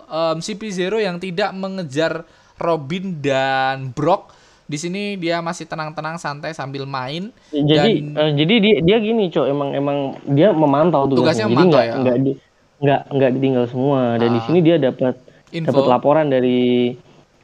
em, 0.06 0.38
CP0 0.38 0.76
yang 1.02 1.17
tidak 1.17 1.52
mengejar 1.54 2.28
Robin 2.56 3.15
dan 3.17 3.89
Brock. 3.89 4.36
Di 4.63 4.76
sini 4.76 5.15
dia 5.15 5.39
masih 5.39 5.63
tenang-tenang 5.63 6.15
santai 6.15 6.52
sambil 6.52 6.84
main. 6.84 7.32
Jadi 7.49 7.91
Dan- 8.02 8.15
eh, 8.15 8.32
jadi 8.38 8.54
dia 8.60 8.76
dia 8.82 8.97
gini 8.99 9.28
Cuk, 9.28 9.43
emang 9.45 9.71
emang 9.71 9.97
dia 10.26 10.52
memantau 10.52 11.04
Tugasnya 11.06 11.47
tugasnya. 11.47 11.47
Jadi 11.49 11.63
nggak 11.69 11.86
ya. 11.86 11.95
nggak 11.97 12.17
di- 12.19 12.39
nggak 12.80 13.02
nggak 13.10 13.30
ditinggal 13.34 13.65
semua 13.65 14.02
dan 14.15 14.30
di 14.30 14.39
Ah. 14.39 14.43
sini 14.43 14.60
dia 14.60 14.76
dapat 14.76 15.15
dapat 15.54 15.86
laporan 15.86 16.28
dari 16.28 16.91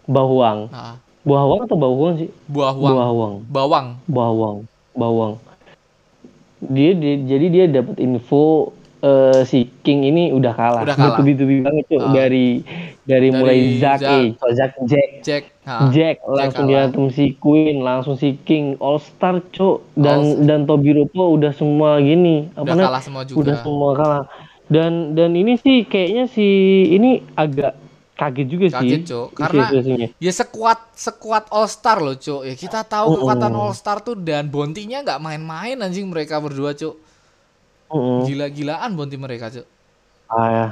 Bahuang. 0.09 0.59
Nah, 0.67 0.97
Bahuang 1.21 1.59
atau 1.63 1.77
Bahuang 1.77 2.13
sih? 2.17 2.29
buah 2.47 2.73
wang. 2.73 2.95
Bahuang. 2.97 3.33
Bawang. 3.47 3.87
Bawang, 4.07 4.57
bawang. 4.93 5.33
Dia, 6.59 6.91
dia- 6.91 7.21
jadi 7.23 7.45
dia 7.47 7.65
dapat 7.71 7.95
info 7.97 8.73
eh, 8.99 9.47
si 9.47 9.63
King 9.79 10.03
ini 10.03 10.23
udah 10.29 10.51
kalah. 10.51 10.83
Udah 10.83 10.91
kalah. 10.91 11.15
Bertubi-tubi 11.15 11.63
banget 11.63 11.87
tuh 11.87 12.01
Ah. 12.01 12.11
dari 12.11 12.67
dari 13.01 13.31
mulai 13.31 13.55
Dari 13.55 13.79
Zack, 13.79 13.99
Zack. 14.01 14.11
eh, 14.11 14.25
Zack 14.51 14.71
Jack, 14.83 15.09
Jack. 15.21 15.43
Jack 15.89 16.15
langsung 16.25 16.67
diantem 16.67 17.07
si 17.07 17.31
Queen, 17.33 17.79
langsung 17.79 18.15
si 18.15 18.35
King, 18.37 18.75
All 18.77 18.99
Star 18.99 19.39
cok 19.45 19.95
dan 19.95 20.19
All- 20.19 20.37
dan 20.43 20.59
Tobiropo 20.65 21.31
udah 21.31 21.53
semua 21.53 21.95
gini 21.99 22.51
Udah 22.51 22.65
namanya? 22.67 22.85
kalah 22.89 22.99
semua 23.01 23.23
juga. 23.23 23.39
Udah 23.39 23.55
semua 23.57 23.89
kalah. 23.93 24.23
Dan 24.67 24.91
dan 25.13 25.31
ini 25.31 25.55
sih 25.55 25.81
kayaknya 25.81 26.27
si 26.27 26.43
ini 26.89 27.23
agak 27.33 27.79
kaget 28.19 28.47
juga 28.51 28.65
sih. 28.67 28.75
Kaget, 28.75 29.01
Cok. 29.07 29.27
Karena 29.31 29.63
situasinya. 29.71 30.07
Ya 30.19 30.31
sekuat 30.35 30.79
sekuat 30.91 31.43
All 31.55 31.71
Star 31.71 32.03
loh, 32.03 32.19
Cuk. 32.19 32.43
Ya 32.43 32.55
kita 32.59 32.83
tahu 32.83 33.15
Mm-mm. 33.15 33.23
kekuatan 33.23 33.53
All 33.55 33.71
Star 33.71 34.03
tuh 34.03 34.19
dan 34.19 34.51
bontinya 34.51 34.99
nggak 34.99 35.23
main-main 35.23 35.79
anjing 35.79 36.11
mereka 36.11 36.43
berdua, 36.43 36.75
Cuk. 36.75 36.99
Mm-mm. 37.87 38.27
Gila-gilaan 38.27 38.91
bonti 38.99 39.15
mereka, 39.15 39.47
Cuk. 39.47 39.63
Ah 40.27 40.47
ya. 40.51 40.67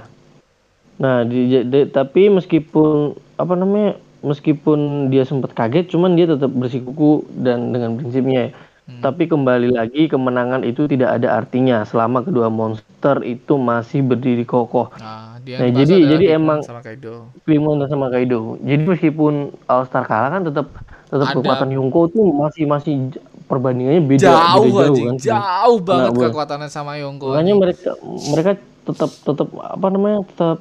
Nah, 0.99 1.23
di, 1.23 1.63
di- 1.63 1.88
tapi 1.88 2.27
meskipun 2.27 3.15
apa 3.39 3.53
namanya, 3.55 3.95
meskipun 4.25 5.07
dia 5.13 5.23
sempat 5.23 5.53
kaget, 5.55 5.93
cuman 5.93 6.17
dia 6.17 6.27
tetap 6.27 6.51
bersikuku 6.51 7.23
dan 7.38 7.71
dengan 7.71 7.95
prinsipnya. 7.95 8.51
Hmm. 8.88 9.03
Tapi 9.03 9.29
kembali 9.29 9.77
lagi 9.77 10.10
kemenangan 10.10 10.63
itu 10.63 10.88
tidak 10.88 11.21
ada 11.21 11.38
artinya 11.38 11.83
selama 11.83 12.23
kedua 12.23 12.47
monster 12.49 13.21
itu 13.21 13.60
masih 13.60 14.01
berdiri 14.01 14.47
kokoh. 14.47 14.89
Nah, 14.97 15.37
dia 15.47 15.55
Nah, 15.57 15.71
jadi- 15.71 16.03
jadi 16.05 16.25
emang- 16.36 16.60
sama 16.62 16.83
Kaido. 16.83 17.31
Klimon 17.41 17.79
sama 17.86 18.12
Kaido. 18.12 18.60
Jadi 18.60 18.83
meskipun 18.83 19.33
All 19.63 19.83
Star 19.83 20.03
kalah 20.03 20.27
kan 20.29 20.43
tetap 20.43 20.67
tetap 21.07 21.27
kekuatan 21.31 21.71
Yonko 21.71 22.12
tuh 22.12 22.27
masih 22.27 22.67
masih 22.67 23.15
perbandingannya 23.47 24.03
beda 24.03 24.27
Jauh, 24.27 24.67
beda 24.67 24.86
jauh 24.86 24.97
kan. 25.01 25.15
jauh 25.17 25.79
banget 25.79 26.12
gua- 26.12 26.27
kekuatannya 26.27 26.67
sama 26.67 26.99
Yonko. 26.99 27.31
Makanya 27.31 27.39
anjing. 27.47 27.57
mereka 27.57 27.89
mereka 28.27 28.51
tetap 28.83 29.12
tetap 29.15 29.47
apa 29.55 29.88
namanya 29.88 30.19
tetap 30.27 30.60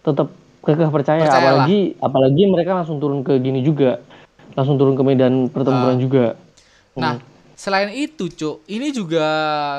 tetap 0.00 0.28
kekeh 0.60 0.88
percaya 0.88 1.20
Percayalah. 1.20 1.42
apalagi 1.66 1.78
apalagi 1.98 2.42
mereka 2.46 2.70
langsung 2.72 2.96
turun 2.96 3.20
ke 3.20 3.34
gini 3.36 3.60
juga 3.60 3.98
langsung 4.52 4.78
turun 4.78 4.94
ke 4.94 5.02
medan 5.02 5.48
pertempuran 5.48 5.98
juga. 5.98 6.38
Nah, 6.94 7.18
selain 7.52 7.90
itu, 7.90 8.28
Cuk, 8.28 8.62
ini 8.64 8.88
juga 8.88 9.26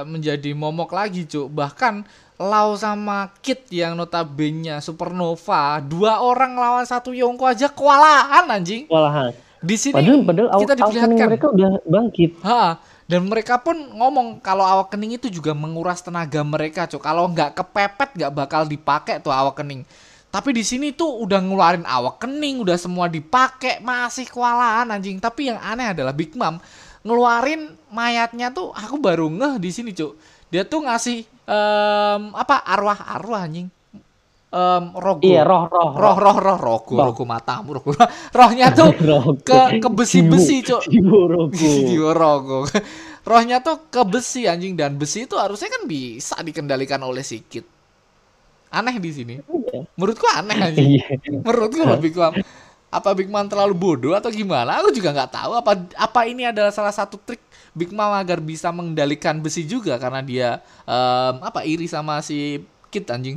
menjadi 0.04 0.52
momok 0.52 0.92
lagi, 0.92 1.24
Cuk. 1.24 1.48
Bahkan 1.48 2.04
Lau 2.36 2.76
sama 2.76 3.32
Kit 3.40 3.72
yang 3.72 3.96
notabene 3.96 4.84
supernova, 4.84 5.80
dua 5.80 6.20
orang 6.20 6.60
lawan 6.60 6.84
satu 6.84 7.16
Yonko 7.16 7.48
aja 7.48 7.72
kewalahan 7.72 8.44
anjing. 8.52 8.92
Walahan. 8.92 9.32
Di 9.64 9.76
sini 9.80 9.96
Padahal 9.96 10.22
padahal 10.28 10.48
kita 10.62 10.74
diperlihatkan. 10.76 11.28
mereka 11.32 11.48
udah 11.56 11.72
bangkit. 11.88 12.32
Ha, 12.44 12.78
dan 13.08 13.22
mereka 13.26 13.56
pun 13.64 13.78
ngomong 13.98 14.44
kalau 14.44 14.68
awak 14.68 14.92
kening 14.92 15.16
itu 15.16 15.32
juga 15.32 15.56
menguras 15.56 16.04
tenaga 16.04 16.44
mereka, 16.44 16.86
Cuk. 16.92 17.00
Kalau 17.00 17.32
nggak 17.32 17.56
kepepet 17.56 18.10
nggak 18.20 18.32
bakal 18.36 18.68
dipakai 18.68 19.24
tuh 19.24 19.32
awak 19.32 19.64
kening. 19.64 19.88
Tapi 20.28 20.52
di 20.52 20.68
sini 20.68 20.92
tuh 20.92 21.24
udah 21.24 21.40
ngeluarin 21.40 21.88
awak 21.88 22.20
kening, 22.20 22.60
udah 22.60 22.76
semua 22.76 23.08
dipakai, 23.08 23.80
masih 23.80 24.28
kewalahan 24.28 24.92
anjing. 24.92 25.24
Tapi 25.24 25.56
yang 25.56 25.60
aneh 25.64 25.96
adalah 25.96 26.12
Big 26.12 26.36
Mom 26.36 26.60
ngeluarin 27.06 27.78
mayatnya 27.94 28.52
tuh 28.52 28.76
aku 28.76 29.00
baru 29.00 29.32
ngeh 29.32 29.56
di 29.62 29.70
sini, 29.72 29.96
Cuk. 29.96 30.20
Dia 30.52 30.68
tuh 30.68 30.84
ngasih 30.84 31.35
em, 31.46 32.22
apa 32.34 32.56
arwah-arwah 32.66 33.42
anjing. 33.46 33.68
Em, 34.56 34.84
rogo. 34.96 35.22
Iya, 35.26 35.44
roh 35.44 35.68
roh 35.68 35.92
roh 36.00 36.16
roh 36.16 36.38
roh 36.40 36.58
rogo, 36.58 36.94
Roh. 36.96 37.06
rogo 37.12 37.24
matamu, 37.28 37.76
rogo. 37.82 37.92
Rohnya 38.32 38.72
tuh 38.72 38.94
ke 39.48 39.60
ke 39.84 39.90
besi-besi, 39.92 40.64
Cuk. 40.64 40.84
Jiwo 41.60 42.12
rogo. 42.16 42.64
Rohnya 43.26 43.60
tuh 43.60 43.90
ke 43.90 44.02
besi 44.06 44.46
anjing 44.46 44.78
dan 44.78 44.96
besi 45.02 45.26
itu 45.26 45.36
harusnya 45.36 45.68
kan 45.74 45.84
bisa 45.90 46.38
dikendalikan 46.46 47.02
oleh 47.02 47.26
sikit. 47.26 47.66
Aneh 48.72 48.96
di 49.02 49.12
sini. 49.12 49.36
Menurutku 49.98 50.28
aneh 50.30 50.58
anjing. 50.62 50.88
Iya. 51.00 51.06
Menurutku 51.44 51.82
Big 52.00 52.16
Mom. 52.16 52.34
Apa 52.92 53.12
Big 53.18 53.28
Mom 53.28 53.48
terlalu 53.50 53.76
bodoh 53.76 54.14
atau 54.16 54.32
gimana? 54.32 54.80
Aku 54.80 54.94
juga 54.94 55.12
nggak 55.12 55.32
tahu. 55.32 55.52
Apa 55.58 55.72
apa 55.96 56.22
ini 56.28 56.48
adalah 56.48 56.72
salah 56.72 56.94
satu 56.96 57.20
trik 57.20 57.42
Big 57.76 57.92
Mom 57.92 58.10
agar 58.10 58.40
bisa 58.40 58.72
mengendalikan 58.72 59.38
besi 59.38 59.64
juga 59.64 59.96
karena 59.96 60.20
dia 60.20 60.50
em, 60.84 61.36
apa 61.40 61.62
iri 61.62 61.86
sama 61.86 62.18
si 62.20 62.64
Kit 62.88 63.06
anjing. 63.06 63.36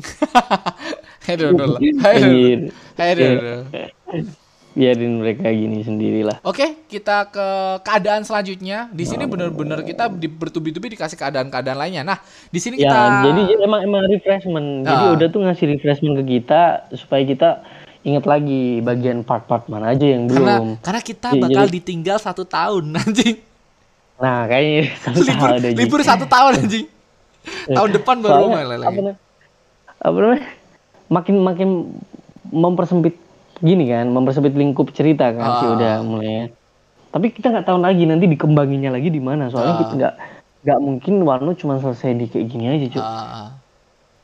Aduh, 1.26 1.50
aduh, 1.50 1.66
aduh. 1.66 1.78
Aduh, 1.98 2.30
Iya. 2.30 2.70
aduh, 2.96 3.26
aduh. 3.26 4.26
Biarin 4.70 5.18
mereka 5.18 5.50
gini 5.50 5.82
sendirilah. 5.82 6.38
Oke, 6.40 6.86
kita 6.86 7.26
ke 7.26 7.46
keadaan 7.82 8.22
selanjutnya. 8.22 8.86
Di 8.88 9.02
sini 9.02 9.26
benar-benar 9.26 9.82
kita 9.82 10.06
di, 10.08 10.30
bertubi-tubi 10.30 10.86
dikasih 10.88 11.18
keadaan-keadaan 11.18 11.74
lainnya. 11.76 12.06
Nah, 12.06 12.18
di 12.46 12.62
sini 12.62 12.78
kita 12.78 12.86
Ya, 12.86 13.26
jadi 13.26 13.58
emang 13.58 13.82
emang 13.82 14.06
refreshment. 14.06 14.86
Jadi 14.86 15.04
Ah. 15.04 15.12
udah 15.12 15.26
tuh 15.26 15.40
ngasih 15.42 15.66
refreshment 15.68 16.14
ke 16.16 16.24
kita 16.30 16.62
supaya 16.94 17.26
kita 17.26 17.48
ingat 18.00 18.24
lagi 18.24 18.78
bagian 18.78 19.26
part-part 19.26 19.66
mana 19.66 19.90
aja 19.90 20.06
yang 20.06 20.30
karena 20.30 20.54
belum. 20.54 20.68
karena 20.78 21.00
kita 21.02 21.28
Iya, 21.28 21.40
bakal 21.42 21.64
jadi- 21.66 21.74
ditinggal 21.74 22.16
satu 22.16 22.42
tahun 22.46 22.84
anjing. 23.02 23.36
Nah, 24.18 24.50
kayaknya 24.50 24.90
satu 24.98 25.20
libur 25.22 25.38
tahun 25.38 25.60
aja. 25.62 25.68
libur 25.78 26.00
satu 26.02 26.24
tahun 26.26 26.52
anjing. 26.58 26.86
tahun 27.70 27.90
depan 27.94 28.16
baru 28.20 28.32
Soalnya, 28.34 28.50
mulai 28.50 28.78
lagi. 28.78 28.98
Apa 29.98 30.18
namanya? 30.18 30.42
Makin 31.08 31.34
makin 31.40 31.68
mempersempit 32.50 33.14
gini 33.58 33.88
kan, 33.88 34.10
mempersempit 34.10 34.52
lingkup 34.52 34.90
cerita 34.92 35.30
kan 35.32 35.62
sih 35.62 35.68
Ah. 35.70 35.74
udah 35.74 35.94
mulai. 36.02 36.50
Tapi 37.08 37.32
kita 37.32 37.48
nggak 37.48 37.66
tahu 37.66 37.78
lagi 37.80 38.04
nanti 38.04 38.28
dikembanginnya 38.28 38.92
lagi 38.92 39.08
di 39.08 39.22
mana. 39.22 39.48
Soalnya 39.48 39.74
Ah. 39.74 39.80
kita 39.80 39.92
nggak 39.96 40.14
nggak 40.58 40.78
mungkin 40.82 41.14
Wano 41.22 41.54
cuma 41.54 41.78
selesai 41.78 42.18
di 42.18 42.26
kayak 42.26 42.46
gini 42.50 42.64
aja, 42.68 42.86
Cuk. 42.92 43.04
Ah, 43.04 43.54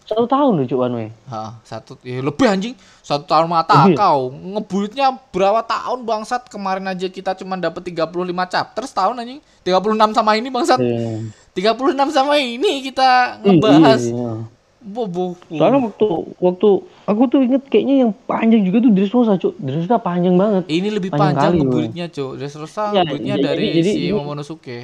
Satu 0.05 0.25
tahun 0.25 0.53
loh, 0.55 0.64
Cuk 0.64 0.77
Wano 0.77 0.97
ya. 0.99 1.09
ah, 1.27 1.57
satu 1.62 1.97
ya, 2.01 2.21
lebih 2.21 2.45
anjing 2.45 2.75
satu 3.01 3.25
tahun 3.25 3.49
mata 3.49 3.85
Lebih. 3.85 3.97
kau 3.97 4.29
ngebulitnya 4.31 5.17
berapa 5.29 5.61
tahun 5.61 6.03
bangsat 6.03 6.47
kemarin 6.47 6.85
aja 6.87 7.07
kita 7.07 7.33
cuma 7.35 7.57
dapat 7.57 7.81
35 7.83 8.12
chapter 8.47 8.83
setahun 8.83 9.17
anjing 9.17 9.40
36 9.61 10.12
sama 10.12 10.31
ini 10.35 10.49
bangsat 10.49 10.77
Iya. 10.77 11.25
36 11.55 11.81
sama 12.11 12.37
ini 12.37 12.81
kita 12.83 13.09
ngebahas 13.40 14.01
Iya. 14.03 14.33
bobo 14.79 15.40
Soalnya 15.49 15.81
waktu 15.83 16.07
waktu 16.38 16.69
aku 17.03 17.23
tuh 17.27 17.40
inget 17.40 17.64
kayaknya 17.64 18.05
yang 18.05 18.12
panjang 18.23 18.61
juga 18.62 18.79
tuh 18.79 18.93
Dressrosa, 18.93 19.33
Cuk. 19.35 19.57
Dressrosa 19.57 19.97
panjang 19.97 20.35
banget. 20.35 20.64
Ini 20.67 20.88
lebih 20.90 21.09
Panjang 21.09 21.33
panjang 21.33 21.51
kali, 21.51 21.59
ngebulitnya, 21.59 22.07
Cuk. 22.09 22.37
Dressrosa 22.37 22.93
Ya, 22.93 23.01
ngebulitnya 23.01 23.35
jadi- 23.35 23.45
dari 23.47 23.67
jadi 23.75 23.90
si 23.90 24.03
Momonosuke. 24.11 24.79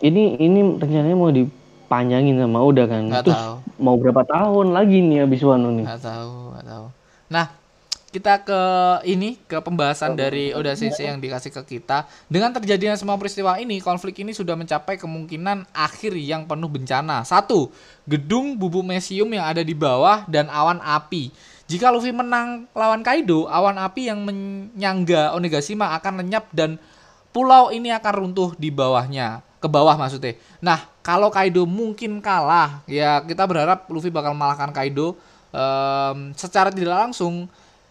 Ini 0.00 0.22
ini 0.38 0.58
rencananya 0.74 1.12
mau 1.14 1.28
dipanjangin 1.28 2.36
sama 2.36 2.58
Oda 2.58 2.84
kan. 2.84 3.04
Nggak 3.06 3.22
Terus 3.22 3.36
tahu. 3.38 3.56
Mau 3.78 3.98
berapa 3.98 4.22
tahun 4.26 4.74
lagi 4.74 5.02
nih 5.02 5.26
abis 5.26 5.42
Wano 5.42 5.70
nih? 5.74 5.86
Nggak 5.86 6.02
tahu, 6.02 6.34
nggak 6.54 6.66
tahu. 6.66 6.86
Nah, 7.30 7.46
kita 8.14 8.46
ke 8.46 8.60
ini 9.10 9.34
ke 9.42 9.58
pembahasan 9.58 10.14
dari 10.14 10.54
Oda 10.54 10.78
Sensei 10.78 11.10
yang 11.10 11.18
dikasih 11.18 11.50
ke 11.50 11.62
kita. 11.66 12.06
Dengan 12.30 12.54
terjadinya 12.54 12.94
semua 12.94 13.18
peristiwa 13.18 13.58
ini, 13.58 13.82
konflik 13.82 14.22
ini 14.22 14.30
sudah 14.30 14.54
mencapai 14.54 14.94
kemungkinan 14.94 15.66
akhir 15.74 16.14
yang 16.14 16.46
penuh 16.46 16.70
bencana. 16.70 17.26
Satu, 17.26 17.74
gedung 18.06 18.54
bubuk 18.54 18.86
mesium 18.86 19.26
yang 19.34 19.50
ada 19.50 19.66
di 19.66 19.74
bawah 19.74 20.22
dan 20.30 20.46
awan 20.46 20.78
api. 20.78 21.34
Jika 21.66 21.90
Luffy 21.90 22.14
menang 22.14 22.70
lawan 22.70 23.02
Kaido, 23.02 23.50
awan 23.50 23.82
api 23.82 24.06
yang 24.06 24.22
menyangga 24.22 25.34
Onigashima 25.34 25.98
akan 25.98 26.22
lenyap 26.22 26.46
dan 26.54 26.78
pulau 27.34 27.74
ini 27.74 27.90
akan 27.90 28.12
runtuh 28.14 28.54
di 28.54 28.70
bawahnya. 28.70 29.42
Ke 29.58 29.66
bawah 29.66 29.98
maksudnya. 29.98 30.38
Nah, 30.62 30.93
kalau 31.04 31.28
Kaido 31.28 31.68
mungkin 31.68 32.16
kalah, 32.24 32.80
ya 32.88 33.20
kita 33.20 33.44
berharap 33.44 33.84
Luffy 33.92 34.08
bakal 34.08 34.32
mengalahkan 34.32 34.72
Kaido. 34.72 35.12
Em, 35.52 36.32
secara 36.32 36.72
tidak 36.72 36.96
langsung, 36.96 37.44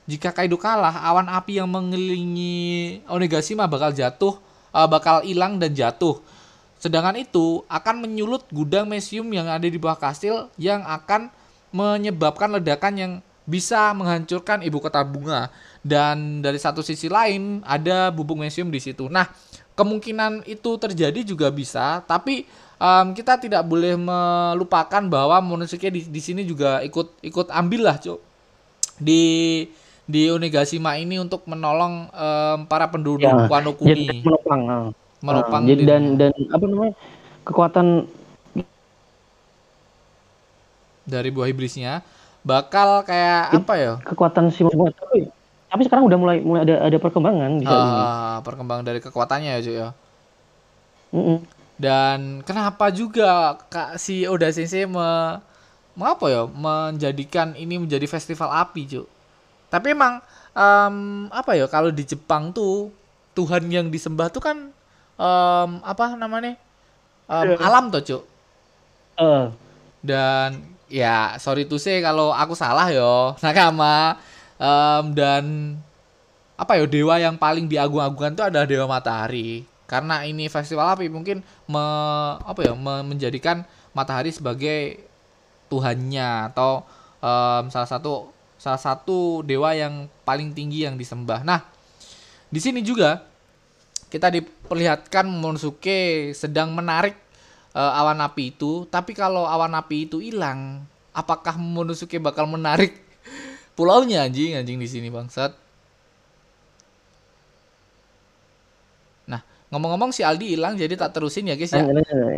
jika 0.10 0.34
Kaido 0.34 0.58
kalah, 0.58 0.98
awan 1.06 1.30
api 1.30 1.62
yang 1.62 1.70
mengelilingi 1.70 3.06
Onigashima 3.06 3.70
bakal 3.70 3.94
jatuh, 3.94 4.42
eh, 4.74 4.88
bakal 4.90 5.22
hilang 5.22 5.62
dan 5.62 5.78
jatuh. 5.78 6.18
Sedangkan 6.82 7.14
itu 7.22 7.62
akan 7.70 8.02
menyulut 8.02 8.50
gudang 8.50 8.90
mesium 8.90 9.30
yang 9.30 9.46
ada 9.46 9.64
di 9.64 9.78
bawah 9.78 9.96
kastil 9.96 10.50
yang 10.58 10.82
akan 10.82 11.30
menyebabkan 11.70 12.50
ledakan 12.50 12.94
yang 12.98 13.14
bisa 13.46 13.94
menghancurkan 13.94 14.66
ibu 14.66 14.82
kota 14.82 15.06
bunga. 15.06 15.54
Dan 15.86 16.42
dari 16.42 16.58
satu 16.58 16.82
sisi 16.82 17.08
lain 17.14 17.62
ada 17.62 18.10
bubuk 18.10 18.42
mesium 18.42 18.74
di 18.74 18.82
situ. 18.82 19.06
Nah, 19.08 19.30
kemungkinan 19.80 20.44
itu 20.44 20.76
terjadi 20.76 21.24
juga 21.24 21.48
bisa, 21.54 22.02
tapi 22.04 22.44
em, 22.84 23.08
kita 23.16 23.40
tidak 23.40 23.64
boleh 23.64 23.96
melupakan 23.96 25.04
bahwa 25.08 25.40
Monosuke 25.40 25.88
di, 25.88 26.04
di 26.04 26.22
sini 26.22 26.44
juga 26.44 26.84
ikut 26.84 27.24
ikut 27.24 27.48
ambil 27.48 27.88
lah, 27.88 27.96
Cuk. 27.96 28.20
Di 29.00 29.24
di 30.04 30.28
Onigashima 30.28 31.00
ini 31.00 31.16
untuk 31.16 31.48
menolong 31.48 32.12
em, 32.12 32.60
para 32.68 32.92
penduduk 32.92 33.24
Ya, 33.24 33.48
Wano 33.48 33.72
Jadi 33.72 33.80
Kuni 33.80 34.28
menopang. 34.28 34.62
ah. 34.68 34.88
menopang 35.24 35.64
Ah, 35.64 35.68
jadi 35.72 35.82
dan 35.88 36.04
dan 36.20 36.32
apa 36.52 36.66
namanya? 36.68 36.94
Kekuatan 37.48 37.88
dari 41.04 41.30
buah 41.32 41.48
iblisnya 41.52 42.04
bakal 42.44 43.04
kayak 43.08 43.56
apa 43.64 43.74
ya? 43.80 43.94
kekuatan 44.04 44.52
si 44.52 44.64
tapi 45.74 45.82
sekarang 45.90 46.06
udah 46.06 46.20
mulai 46.20 46.38
mulai 46.44 46.62
ada 46.70 46.86
ada 46.86 46.98
perkembangan 47.02 47.58
di 47.58 47.66
saat 47.66 47.82
ini. 47.82 47.98
Ah, 47.98 48.38
perkembangan 48.46 48.84
dari 48.86 49.00
kekuatannya 49.02 49.58
ya, 49.58 49.60
Cuk 49.64 49.74
ya. 49.74 49.90
Dan 51.84 52.20
kenapa 52.48 52.86
juga 53.00 53.60
Kak 53.74 54.00
si 54.00 54.24
Oda 54.34 54.48
Sensei 54.56 54.88
me, 54.88 55.10
me 55.98 56.04
apa 56.08 56.26
ya 56.32 56.44
menjadikan 56.48 57.48
ini 57.64 57.76
menjadi 57.84 58.06
festival 58.08 58.50
api, 58.64 58.82
Cuk. 58.92 59.08
Tapi 59.74 59.88
emang 59.98 60.14
em, 60.56 60.96
apa 61.34 61.52
ya 61.60 61.66
kalau 61.68 61.90
di 61.92 62.04
Jepang 62.08 62.44
tuh 62.58 62.94
Tuhan 63.38 63.68
yang 63.68 63.88
disembah 63.92 64.28
tuh 64.32 64.42
kan 64.48 64.58
em, 65.20 65.70
apa 65.84 66.06
namanya? 66.16 66.56
Em, 67.28 67.50
alam 67.60 67.92
tuh, 67.94 68.04
Cuk. 68.08 68.24
Eh, 69.20 69.46
Dan 70.04 70.50
ya 70.92 71.40
sorry 71.42 71.66
to 71.66 71.78
say 71.82 72.04
kalau 72.04 72.30
aku 72.36 72.54
salah 72.54 72.88
yo 72.94 73.34
nakama 73.44 74.20
Em, 74.62 75.06
dan 75.18 75.44
apa 76.56 76.78
ya 76.80 76.86
dewa 76.88 77.18
yang 77.20 77.36
paling 77.36 77.66
diagung-agungkan 77.68 78.38
itu 78.38 78.44
adalah 78.46 78.68
dewa 78.70 78.86
matahari 78.88 79.66
karena 79.94 80.26
ini 80.26 80.50
festival 80.50 80.98
api 80.98 81.06
mungkin 81.14 81.46
me, 81.70 81.84
apa 82.42 82.66
ya 82.66 82.74
me- 82.74 83.06
menjadikan 83.06 83.62
matahari 83.94 84.34
sebagai 84.34 85.06
tuhannya 85.70 86.50
atau 86.50 86.82
em, 87.22 87.70
salah 87.70 87.90
satu 87.90 88.34
salah 88.58 88.82
satu 88.82 89.46
dewa 89.46 89.78
yang 89.78 90.10
paling 90.26 90.50
tinggi 90.58 90.90
yang 90.90 90.98
disembah. 90.98 91.46
Nah 91.46 91.62
di 92.50 92.58
sini 92.58 92.82
juga 92.82 93.22
kita 94.10 94.30
diperlihatkan 94.30 95.26
Momonosuke 95.26 96.30
sedang 96.38 96.70
menarik 96.70 97.18
uh, 97.74 97.98
awan 97.98 98.22
api 98.22 98.54
itu, 98.54 98.86
tapi 98.86 99.18
kalau 99.18 99.50
awan 99.50 99.74
api 99.74 100.06
itu 100.06 100.22
hilang, 100.22 100.86
apakah 101.18 101.58
Momonosuke 101.58 102.22
bakal 102.22 102.46
menarik 102.46 102.94
pulaunya? 103.78 104.22
Anjing 104.22 104.54
anjing 104.54 104.78
di 104.78 104.86
sini 104.86 105.10
bangsat? 105.10 105.58
Nah, 109.26 109.42
ngomong-ngomong 109.74 110.14
si 110.14 110.22
Aldi 110.22 110.54
hilang 110.54 110.78
jadi 110.78 110.94
tak 110.94 111.18
terusin 111.18 111.50
ya 111.50 111.58
guys 111.58 111.74
ya. 111.74 111.82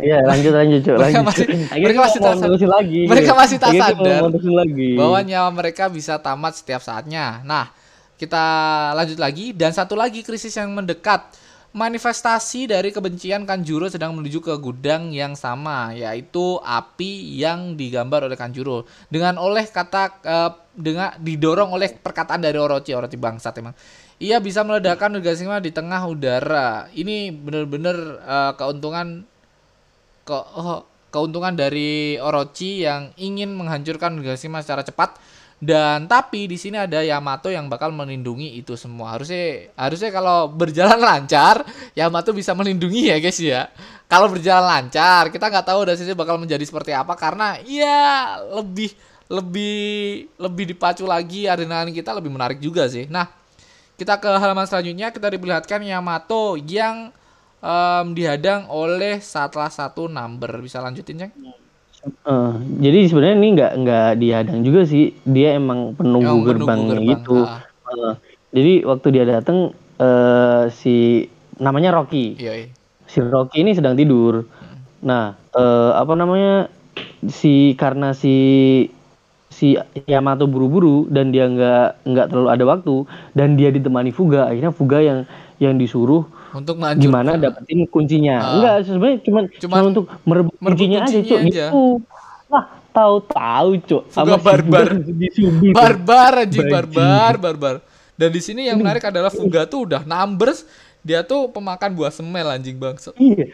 Iya, 0.00 0.18
lanjut 0.24 0.52
lanjut, 0.56 0.80
Cuk. 0.80 0.96
Mereka 1.00 1.04
lanjut. 1.20 1.24
masih- 1.28 1.48
Akhirnya 1.68 1.84
mereka 1.84 2.00
masih 2.00 2.18
tak 2.18 2.34
sadar. 2.34 2.68
lagi. 2.72 3.00
Mereka 3.04 3.32
masih 3.36 3.56
tak 3.60 3.72
sadar 3.76 4.22
lagi. 4.32 4.90
bahwa 4.96 5.18
nyawa 5.20 5.48
mereka 5.52 5.84
bisa 5.86 6.16
tamat 6.16 6.56
setiap 6.56 6.80
saatnya. 6.80 7.44
Nah, 7.44 7.68
kita 8.16 8.44
lanjut 8.96 9.20
lagi 9.20 9.52
dan 9.52 9.70
satu 9.70 9.92
lagi 9.92 10.24
krisis 10.24 10.56
yang 10.56 10.72
mendekat. 10.72 11.44
Manifestasi 11.76 12.72
dari 12.72 12.88
kebencian 12.88 13.44
Kanjuro 13.44 13.92
sedang 13.92 14.16
menuju 14.16 14.40
ke 14.40 14.48
gudang 14.56 15.12
yang 15.12 15.36
sama, 15.36 15.92
yaitu 15.92 16.56
api 16.64 17.36
yang 17.36 17.76
digambar 17.76 18.24
oleh 18.24 18.32
Kanjuro 18.32 18.88
dengan 19.12 19.36
oleh 19.36 19.68
kata 19.68 20.08
eh, 20.24 20.50
dengan 20.72 21.12
didorong 21.20 21.76
oleh 21.76 21.92
perkataan 21.92 22.40
dari 22.40 22.56
Orochi, 22.56 22.96
Orochi 22.96 23.20
bangsat 23.20 23.60
emang. 23.60 23.76
Ia 24.16 24.40
bisa 24.40 24.64
meledakkan 24.64 25.12
Nagashima 25.12 25.60
di 25.60 25.68
tengah 25.68 26.00
udara. 26.08 26.88
Ini 26.96 27.32
benar-benar 27.36 27.96
eh, 28.24 28.52
keuntungan 28.56 29.28
ke 30.24 30.34
oh, 30.34 30.88
keuntungan 31.12 31.52
dari 31.52 32.16
Orochi 32.16 32.84
yang 32.84 33.12
ingin 33.20 33.52
menghancurkan 33.52 34.16
Nagashima 34.16 34.64
secara 34.64 34.82
cepat 34.82 35.20
dan 35.56 36.04
tapi 36.04 36.44
di 36.44 36.60
sini 36.60 36.76
ada 36.76 37.00
Yamato 37.00 37.48
yang 37.48 37.72
bakal 37.72 37.88
melindungi 37.88 38.60
itu 38.60 38.76
semua. 38.76 39.16
Harusnya 39.16 39.72
harusnya 39.72 40.12
kalau 40.12 40.52
berjalan 40.52 41.00
lancar 41.00 41.64
Yamato 41.96 42.36
bisa 42.36 42.52
melindungi 42.52 43.08
ya 43.08 43.16
guys 43.16 43.40
ya. 43.40 43.72
Kalau 44.04 44.28
berjalan 44.28 44.68
lancar 44.68 45.32
kita 45.32 45.48
nggak 45.48 45.66
tahu 45.66 45.80
dari 45.88 46.12
bakal 46.12 46.36
menjadi 46.36 46.60
seperti 46.60 46.92
apa 46.92 47.16
karena 47.16 47.56
ya 47.64 48.36
lebih 48.52 48.92
lebih 49.26 50.28
lebih 50.38 50.64
dipacu 50.76 51.08
lagi 51.08 51.48
adrenalin 51.48 51.90
kita 51.90 52.12
lebih 52.12 52.28
menarik 52.28 52.60
juga 52.60 52.84
sih. 52.86 53.08
Nah, 53.08 53.26
kita 53.96 54.20
ke 54.20 54.28
halaman 54.28 54.68
selanjutnya 54.68 55.08
kita 55.10 55.32
diperlihatkan 55.32 55.80
Yamato 55.80 56.60
yang 56.60 57.10
em, 57.64 58.06
dihadang 58.12 58.68
oleh 58.68 59.18
salah 59.24 59.72
satu 59.72 60.06
number. 60.06 60.52
Bisa 60.60 60.84
lanjutin, 60.84 61.26
Ceng? 61.26 61.32
Eh, 62.06 62.54
jadi 62.86 63.10
sebenarnya 63.10 63.36
ini 63.40 63.48
nggak 63.58 63.72
nggak 63.82 64.10
dihadang 64.22 64.60
juga 64.62 64.86
sih. 64.86 65.10
Dia 65.26 65.58
emang 65.58 65.96
penunggu 65.98 66.44
penunggu 66.44 66.46
gerbangnya 66.46 66.96
gerbang, 67.02 67.10
gitu. 67.10 67.38
ah. 67.42 67.60
Eh, 67.90 68.14
jadi 68.54 68.72
waktu 68.86 69.06
dia 69.10 69.24
datang 69.26 69.74
eh 69.96 70.64
si 70.70 71.26
namanya 71.58 71.96
Rocky. 71.96 72.36
Iya, 72.38 72.52
iya. 72.62 72.68
Si 73.10 73.18
Rocky 73.18 73.64
ini 73.64 73.74
sedang 73.74 73.98
tidur. 73.98 74.46
Nah, 75.02 75.34
eh, 75.56 75.92
apa 75.96 76.12
namanya? 76.14 76.70
Si 77.26 77.74
karena 77.74 78.14
si 78.14 78.34
si 79.56 79.72
Yamato 80.04 80.44
buru-buru 80.44 81.08
dan 81.08 81.28
dia 81.28 81.44
nggak 81.44 82.04
nggak 82.04 82.26
terlalu 82.28 82.48
ada 82.50 82.64
waktu 82.66 82.94
dan 83.32 83.56
dia 83.56 83.72
ditemani 83.72 84.10
Fuga. 84.10 84.46
Akhirnya 84.46 84.68
Fuga 84.70 85.00
yang 85.00 85.24
yang 85.56 85.74
disuruh 85.74 86.28
Untuk 86.52 86.76
menghancurkan. 86.76 87.00
gimana 87.02 87.30
dapetin 87.34 87.84
kuncinya. 87.86 88.36
Ah. 88.36 88.52
Enggak, 88.52 88.76
sebenarnya 88.84 89.18
Cuman 89.22 89.42
cuman 89.50 89.80
untuk 89.86 90.04
merebut, 90.22 90.54
merebut 90.54 90.76
kuncinya, 90.76 90.98
aja, 91.00 91.08
kuncinya 91.10 91.24
Cuk. 91.26 91.40
aja. 91.42 91.66
Gitu. 91.66 91.84
Wah, 92.46 92.64
tahu-tahu, 92.90 93.68
Cuk. 93.82 94.02
Fuga 94.06 94.14
Sama 94.14 94.34
si 94.34 94.44
barbar. 94.44 94.86
Barbar 95.72 96.34
Bajing. 96.38 96.68
barbar 96.68 97.34
barbar 97.38 97.74
dan 98.14 98.28
di 98.28 98.40
sini 98.40 98.64
yang 98.64 98.76
menarik 98.76 99.04
adalah 99.04 99.28
Fuga 99.28 99.64
tuh 99.64 99.84
udah 99.84 100.04
numbers 100.04 100.64
dia 101.00 101.20
tuh 101.20 101.48
pemakan 101.48 101.92
buah 101.92 102.10
semel 102.10 102.48
anjing 102.50 102.74
bangsa 102.74 103.12
Iya. 103.14 103.52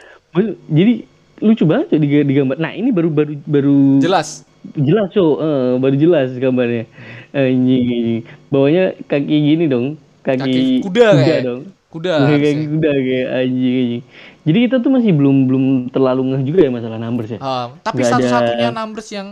Jadi 0.67 1.05
lucu 1.38 1.62
banget 1.62 1.95
diga- 1.95 2.23
digambar. 2.25 2.57
Nah, 2.57 2.73
ini 2.73 2.88
baru 2.88 3.11
baru 3.11 3.33
baru 3.43 3.79
jelas 3.99 4.47
jelas, 4.72 5.11
Cuk. 5.11 5.35
Eh, 5.38 5.72
baru 5.77 5.96
jelas 5.96 6.29
gambarnya. 6.35 6.85
Anjing, 7.31 7.85
anjing. 7.88 8.20
Bawahnya 8.48 8.85
kaki 9.05 9.25
gini 9.42 9.64
dong. 9.66 9.87
Kaki, 10.20 10.38
Kaki 10.38 10.64
kuda 10.81 11.07
kayak. 11.16 11.42
dong. 11.42 11.62
kuda 11.92 12.25
harusnya. 12.25 12.57
kuda 12.72 12.90
kayak 12.94 13.29
anjing, 13.37 13.75
anjing. 13.77 14.03
Jadi 14.42 14.59
kita 14.64 14.77
tuh 14.79 14.90
masih 14.90 15.12
belum 15.12 15.37
belum 15.44 15.64
terlalu 15.88 16.22
ngeh 16.33 16.42
juga 16.42 16.61
ya 16.62 16.70
masalah 16.70 16.96
numbers 16.96 17.31
ya. 17.31 17.38
Ah, 17.38 17.70
tapi 17.79 18.01
ada- 18.01 18.16
satu-satunya 18.16 18.70
numbers 18.70 19.09
yang 19.11 19.29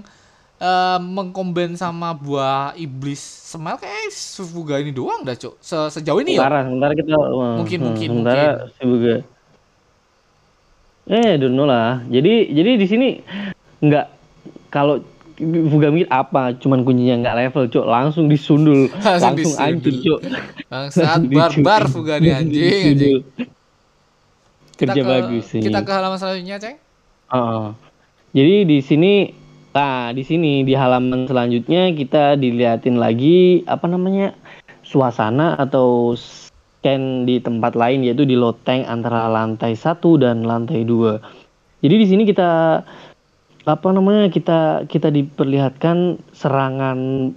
eh, 0.57 0.99
mengkombin 1.01 1.73
sama 1.73 2.13
buah 2.13 2.77
iblis 2.77 3.17
semel 3.19 3.75
kayak 3.75 4.13
si 4.13 4.45
Fuga 4.45 4.77
ini 4.77 4.93
doang 4.93 5.25
dah 5.25 5.33
cuk 5.33 5.57
Se- 5.57 5.89
sejauh 5.91 6.21
ini 6.21 6.37
ya 6.37 6.45
Sementara, 6.45 6.93
kita 6.93 7.17
wah, 7.17 7.57
Mungkin, 7.57 7.79
hmm, 7.81 7.87
mungkin, 7.89 8.09
sementara 8.13 8.45
si 8.69 8.83
Buga. 8.85 9.15
Eh, 11.09 11.33
don't 11.41 11.57
know 11.57 11.65
lah. 11.65 12.05
Jadi 12.07 12.53
jadi 12.53 12.71
di 12.77 12.87
sini 12.87 13.09
nggak 13.81 14.07
kalau 14.69 15.01
Fuga 15.41 15.89
mikir 15.89 16.09
apa, 16.13 16.53
cuman 16.57 16.85
kuncinya 16.85 17.25
nggak 17.25 17.37
level, 17.41 17.65
cok, 17.73 17.87
langsung 17.89 18.29
disundul, 18.29 18.93
Langsung 19.01 19.57
langsung, 19.57 19.81
disundul. 19.81 20.21
cok. 20.21 20.21
bangsat 20.69 21.21
barbar 21.27 21.83
Fuga 21.89 22.21
nih 22.21 22.33
anjing 22.37 22.95
anjing 22.95 23.19
kita 24.77 24.93
Kerja 24.93 25.03
ke, 25.03 25.09
bagus 25.09 25.47
ini. 25.53 25.65
kita 25.67 25.81
ke 25.85 25.91
halaman 25.93 26.17
selanjutnya 26.17 26.57
ceng. 26.57 26.77
Jadi 28.31 28.55
di 28.65 28.79
sini 28.81 29.13
nah 29.71 30.11
di 30.11 30.23
sini 30.27 30.67
di 30.67 30.75
halaman 30.75 31.31
selanjutnya 31.31 31.95
kita 31.95 32.35
diliatin 32.35 32.99
lagi 32.99 33.63
apa 33.71 33.87
namanya 33.87 34.35
suasana 34.83 35.55
atau 35.55 36.15
scan 36.19 37.23
di 37.23 37.39
tempat 37.39 37.79
lain 37.79 38.03
yaitu 38.03 38.27
di 38.27 38.35
loteng 38.35 38.83
antara 38.85 39.31
lantai 39.31 39.77
satu 39.77 40.19
dan 40.19 40.43
lantai 40.43 40.83
dua. 40.83 41.23
Jadi 41.81 41.95
di 41.97 42.07
sini 42.07 42.23
kita 42.27 42.83
apa 43.65 43.89
namanya 43.93 44.33
kita 44.33 44.89
kita 44.89 45.13
diperlihatkan 45.13 46.17
serangan 46.33 47.31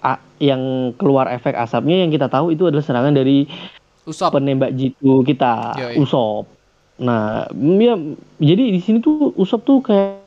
a- 0.00 0.22
yang 0.40 0.94
keluar 0.96 1.28
efek 1.28 1.52
asapnya 1.52 2.06
yang 2.06 2.10
kita 2.14 2.30
tahu 2.30 2.54
itu 2.54 2.64
adalah 2.64 2.84
serangan 2.84 3.12
dari 3.12 3.44
Usop 4.08 4.32
penembak 4.32 4.72
jitu 4.72 5.20
kita 5.20 5.76
Yoi. 5.76 6.00
Usop. 6.00 6.48
Nah, 6.98 7.44
ya 7.52 7.94
jadi 8.40 8.72
di 8.72 8.80
sini 8.80 9.04
tuh 9.04 9.36
Usop 9.36 9.68
tuh 9.68 9.84
kayak 9.84 10.24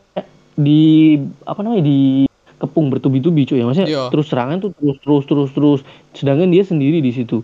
di 0.53 1.17
apa 1.49 1.65
namanya 1.65 1.89
di 1.89 2.29
kepung 2.61 2.93
bertubi-tubi 2.93 3.49
cuy. 3.49 3.57
Ya 3.57 3.65
maksudnya 3.65 3.89
Iya. 3.89 4.03
terus 4.13 4.29
serangan 4.29 4.61
tuh 4.61 4.69
terus 4.77 5.01
terus 5.01 5.23
terus 5.25 5.49
terus. 5.49 5.79
Sedangkan 6.13 6.53
dia 6.53 6.61
sendiri 6.61 7.01
di 7.01 7.09
situ. 7.09 7.41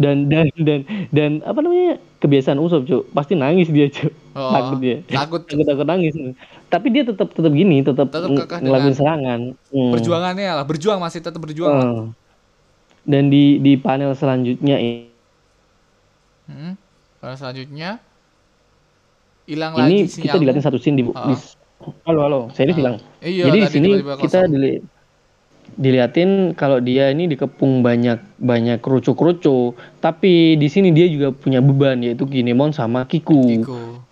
Dan 0.00 0.32
dan 0.32 0.48
dan 0.56 0.80
dan 1.12 1.30
apa 1.44 1.60
namanya 1.60 2.00
kebiasaan 2.24 2.56
Usop 2.56 2.88
cuy. 2.88 3.04
Pasti 3.12 3.36
nangis 3.36 3.68
dia 3.68 3.92
cuy. 3.92 4.08
Oh, 4.32 4.52
takut 4.56 4.80
dia. 4.80 5.04
Takut. 5.12 5.44
Takut 5.44 5.64
takut 5.68 5.84
nangis 5.84 6.16
tapi 6.66 6.90
dia 6.90 7.02
tetap 7.02 7.30
tetap 7.30 7.50
gini 7.50 7.80
tetap 7.80 8.10
ngelakuin 8.10 8.62
dengan 8.62 8.92
serangan 8.92 9.40
Hmm. 9.68 9.92
perjuangannya 9.92 10.50
lah 10.52 10.64
berjuang 10.64 10.98
masih 10.98 11.20
tetap 11.20 11.38
berjuang 11.38 11.72
lah. 11.72 11.86
Hmm. 11.86 12.06
dan 13.02 13.28
di 13.28 13.58
di 13.58 13.74
panel 13.74 14.12
selanjutnya 14.12 14.76
ini 14.76 15.06
Hmm. 16.46 16.78
Lalu 17.18 17.34
selanjutnya 17.36 17.90
hilang 19.44 19.72
ini 19.76 20.06
lagi 20.06 20.22
kita 20.22 20.36
dilihatin 20.36 20.62
satu 20.62 20.78
scene 20.78 20.94
di, 20.96 21.04
Ah. 21.08 21.26
di- 21.28 21.54
halo 22.02 22.20
halo 22.20 22.40
saya 22.50 22.66
Ah. 22.66 22.74
bilang 22.74 22.96
Iya, 23.18 23.46
jadi 23.46 23.58
di 23.60 23.68
sini 23.68 23.88
kita 24.16 24.46
dili, 24.46 24.78
dilihatin 25.68 26.30
kalau 26.52 26.78
dia 26.78 27.10
ini 27.10 27.26
dikepung 27.26 27.78
banyak 27.80 28.22
banyak 28.38 28.78
kerucu-kerucu 28.78 29.74
tapi 29.98 30.54
di 30.54 30.66
sini 30.66 30.90
dia 30.90 31.06
juga 31.06 31.30
punya 31.30 31.58
beban 31.58 31.98
yaitu 32.00 32.22
Kinemon 32.24 32.70
sama 32.70 33.02
Kiku. 33.04 33.42
Iku. 33.42 34.02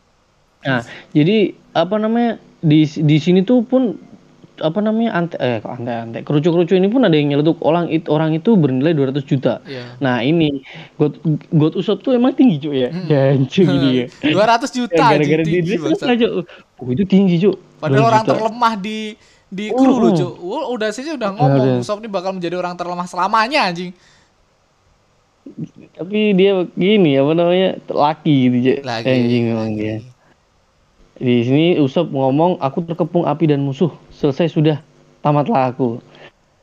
Nah 0.61 0.83
jadi 1.11 1.55
apa 1.75 1.97
namanya 1.99 2.39
di 2.63 2.87
di 2.87 3.17
sini 3.19 3.43
tuh 3.43 3.67
pun 3.67 3.99
apa 4.63 4.79
namanya 4.79 5.11
ante 5.19 5.35
eh 5.43 5.59
kok 5.59 5.83
ante 5.83 5.91
ante 5.91 6.19
kerucu-kerucu 6.23 6.79
ini 6.79 6.87
pun 6.87 7.03
ada 7.03 7.19
yang 7.19 7.35
nyeletuk 7.35 7.59
orang 7.67 7.91
itu 7.91 8.07
orang 8.07 8.39
itu 8.39 8.55
bernilai 8.55 8.95
200 8.95 9.27
juta. 9.27 9.59
Iya. 9.67 9.99
Nah 9.99 10.23
ini 10.23 10.63
God 10.95 11.19
God 11.51 11.75
Usop 11.75 12.07
tuh 12.07 12.15
emang 12.15 12.39
tinggi 12.39 12.63
cuy 12.63 12.87
ya. 12.87 12.91
Hmm. 12.95 13.07
Jancu 13.11 13.67
gini 13.75 14.07
ya. 14.07 14.07
200 14.23 14.71
juta 14.79 14.95
Ya, 14.95 15.19
gara-gara 15.19 15.43
tinggi 15.43 15.75
di 15.75 15.77
aja. 15.83 16.27
Oh 16.79 16.91
itu 16.91 17.03
tinggi 17.07 17.43
cuy. 17.43 17.55
Padahal 17.83 18.07
200 18.07 18.11
orang 18.11 18.23
juta. 18.23 18.33
terlemah 18.39 18.75
di 18.79 18.99
di 19.51 19.67
kru 19.71 19.91
Oh. 19.95 19.99
loh, 20.03 20.11
Cuk. 20.15 20.33
Wah, 20.43 20.67
udah 20.71 20.89
sih 20.95 21.07
udah 21.11 21.31
ngomong 21.35 21.79
Ada. 21.79 21.83
Usop 21.83 21.99
ini 22.03 22.11
bakal 22.11 22.35
menjadi 22.35 22.55
orang 22.59 22.75
terlemah 22.79 23.07
selamanya 23.11 23.71
anjing. 23.71 23.91
Tapi 25.99 26.33
dia 26.35 26.63
gini 26.75 27.19
apa 27.19 27.33
namanya 27.35 27.69
laki 27.91 28.35
gitu 28.51 28.57
cuy. 28.71 28.77
Anjing 28.87 29.43
memang 29.51 29.75
dia. 29.75 30.14
Di 31.15 31.35
sini 31.43 31.67
Usop 31.77 32.09
ngomong 32.09 32.59
aku 32.59 32.83
terkepung 32.83 33.23
api 33.23 33.47
dan 33.47 33.61
musuh. 33.61 33.91
Selesai 34.11 34.51
sudah. 34.51 34.83
Tamatlah 35.21 35.71
aku. 35.71 36.03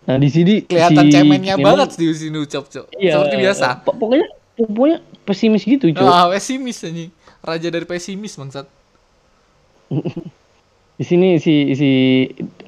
Nah 0.01 0.17
di 0.17 0.27
sini 0.27 0.61
Kelihatan 0.61 1.03
si 1.03 1.13
cemennya 1.13 1.55
Kinemon- 1.55 1.65
banget 1.85 1.89
di 1.95 2.07
sini 2.11 2.37
Ucap, 2.37 2.65
Cuk. 2.67 2.85
Iya, 2.93 3.13
Seperti 3.15 3.35
biasa. 3.37 3.65
po- 3.81 3.95
Pokoknya 3.95 4.27
pokoknya 4.53 4.97
pesimis 5.23 5.63
gitu 5.63 5.85
cuy. 5.87 6.01
Ah, 6.01 6.27
pesimis 6.27 6.81
anjing. 6.81 7.09
Raja 7.39 7.67
dari 7.67 7.85
pesimis 7.85 8.33
bangsat. 8.33 8.65
Di 11.01 11.05
sini 11.09 11.41
si 11.41 11.73
si 11.73 11.89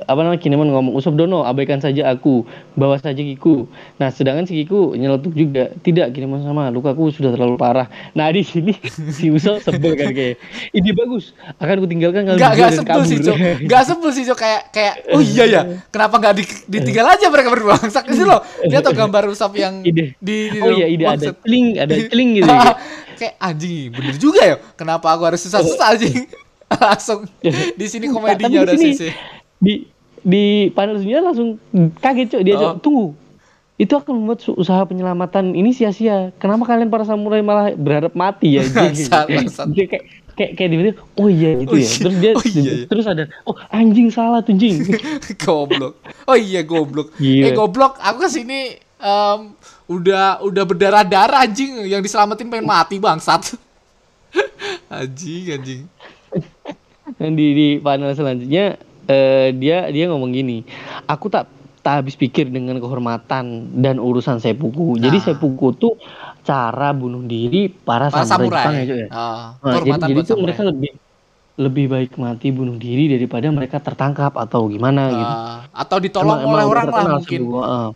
apa 0.10 0.26
namanya 0.26 0.42
Kinemon 0.42 0.74
ngomong 0.74 0.94
Usop 0.98 1.14
Dono 1.14 1.46
abaikan 1.46 1.78
saja 1.78 2.10
aku 2.10 2.42
bawa 2.74 2.98
saja 2.98 3.22
Kiku 3.22 3.70
nah 4.02 4.10
sedangkan 4.10 4.50
si 4.50 4.58
Kiku 4.58 4.98
nyeletuk 4.98 5.38
juga 5.38 5.70
tidak 5.86 6.18
Kinemon 6.18 6.42
sama 6.42 6.74
lukaku 6.74 7.14
sudah 7.14 7.30
terlalu 7.30 7.62
parah 7.62 7.86
nah 8.18 8.34
di 8.34 8.42
sini 8.42 8.74
si 9.16 9.30
Usop 9.30 9.62
sebel 9.62 9.94
kan 9.94 10.12
kayak 10.12 10.42
ini 10.74 10.90
bagus 10.98 11.38
akan 11.62 11.76
ku 11.78 11.88
tinggalkan 11.88 12.26
kalau 12.26 12.40
Gak, 12.42 12.54
gak 12.58 12.72
sebel 12.74 13.02
sih, 13.06 13.18
kabur." 13.22 13.28
Cok. 13.30 13.38
Gak 13.70 13.84
sebel 13.86 14.10
sih, 14.12 14.24
Cok. 14.26 14.38
Kayak, 14.42 14.62
kayak, 14.74 14.96
oh 15.14 15.22
iya 15.22 15.44
ya, 15.46 15.62
kenapa 15.94 16.16
gak 16.20 16.34
di, 16.42 16.44
ditinggal 16.68 17.06
aja 17.14 17.26
mereka 17.30 17.50
berdua? 17.54 17.78
Sak 17.94 18.10
itu 18.10 18.26
loh. 18.26 18.42
Dia 18.66 18.82
tau 18.82 18.98
gambar 18.98 19.30
Usap 19.30 19.54
yang 19.56 19.86
Ide. 19.86 20.18
di, 20.18 20.50
di 20.50 20.60
oh 20.60 20.74
iya 20.74 20.90
ide 20.90 21.06
ada 21.06 21.32
celing 21.46 21.78
ada 21.80 21.94
celing 21.94 22.30
gitu 22.42 22.50
ya. 22.52 22.74
kayak 23.14 23.34
anjing, 23.38 23.94
bener 23.94 24.16
juga 24.18 24.42
ya. 24.42 24.56
Kenapa 24.74 25.14
aku 25.14 25.24
harus 25.30 25.40
susah-susah 25.46 25.96
anjing? 25.96 26.26
Langsung 26.94 27.20
di 27.76 27.86
sini 27.86 28.08
komedinya 28.08 28.64
udah 28.64 28.76
sini, 28.76 28.94
sisi. 28.96 29.10
di 29.58 29.74
di 30.24 30.72
panel 30.72 30.98
sebenarnya 30.98 31.26
langsung 31.26 31.50
kaget 32.00 32.28
cok 32.32 32.42
dia 32.42 32.56
Oh. 32.56 32.62
cok 32.62 32.74
tunggu 32.80 33.08
itu 33.74 33.92
akan 33.92 34.14
membuat 34.16 34.40
usaha 34.54 34.86
penyelamatan 34.86 35.52
ini 35.52 35.74
sia-sia 35.74 36.32
kenapa 36.38 36.64
kalian 36.64 36.88
para 36.88 37.04
samurai 37.04 37.42
malah 37.42 37.74
berharap 37.74 38.14
mati 38.14 38.56
ya 38.56 38.64
bangsat. 38.72 39.28
dia 39.74 39.86
kayak 39.90 40.04
kayak 40.34 40.52
kayak 40.56 40.70
dia 40.70 40.78
bilang, 40.80 40.98
oh 41.14 41.28
iya 41.28 41.50
gitu 41.62 41.74
Oh 41.74 41.78
ya 41.78 41.84
iya, 41.84 41.98
terus 42.00 42.16
dia 42.18 42.32
oh 42.34 42.46
iya 42.48 42.62
ya. 42.64 42.76
terus 42.88 43.06
ada 43.06 43.24
oh 43.44 43.54
anjing 43.70 44.10
salah 44.10 44.42
tuh 44.42 44.56
jing 44.56 44.82
goblok. 45.44 45.94
Oh 46.26 46.34
iya 46.34 46.66
goblok. 46.66 47.14
Gila. 47.18 47.46
Eh 47.46 47.52
goblok, 47.52 48.02
aku 48.02 48.18
ke 48.24 48.30
sini 48.32 48.74
em, 48.98 49.40
udah 49.86 50.42
udah 50.42 50.64
berdarah-darah 50.64 51.44
anjing 51.44 51.86
yang 51.86 52.00
diselamatin 52.00 52.50
pengen 52.50 52.66
mati 52.66 52.98
bangsat. 52.98 53.58
anjing 54.90 55.54
anjing. 55.54 55.82
Dan 57.16 57.34
di 57.34 57.48
di 57.52 57.68
panel 57.78 58.12
selanjutnya 58.12 58.76
eh, 59.06 59.52
dia 59.52 59.88
dia 59.88 60.06
ngomong 60.08 60.32
gini 60.32 60.64
aku 61.06 61.28
tak 61.28 61.46
tak 61.80 62.00
habis 62.00 62.16
pikir 62.16 62.48
dengan 62.48 62.80
kehormatan 62.80 63.44
dan 63.76 64.00
urusan 64.00 64.40
seppuku 64.40 64.96
jadi 64.98 65.14
Nah. 65.14 65.26
seppuku 65.26 65.68
tuh 65.74 66.00
cara 66.42 66.92
bunuh 66.92 67.22
diri 67.22 67.68
para, 67.68 68.08
Para 68.08 68.24
samurai, 68.24 68.48
Jepang 68.50 68.74
samurai. 68.74 68.84
ya 68.86 68.96
ya? 68.98 69.08
Ah, 69.10 69.46
Nah, 69.60 69.74
jadi 69.78 70.00
jadi 70.10 70.22
tuh 70.24 70.38
mereka 70.38 70.62
lebih 70.64 70.92
lebih 71.54 71.86
baik 71.86 72.12
mati 72.16 72.50
bunuh 72.50 72.76
diri 72.76 73.06
daripada 73.08 73.46
mereka 73.48 73.78
tertangkap 73.78 74.34
atau 74.34 74.66
gimana 74.66 75.04
gitu. 75.08 75.34
Ah, 75.38 75.58
atau 75.76 75.98
ditolong 76.00 76.40
Emang- 76.40 76.50
oleh 76.50 76.64
emang 76.64 76.72
orang 76.72 76.86
lah 76.88 77.06
mungkin. 77.14 77.40
semua, 77.42 77.62
ah. 77.62 77.90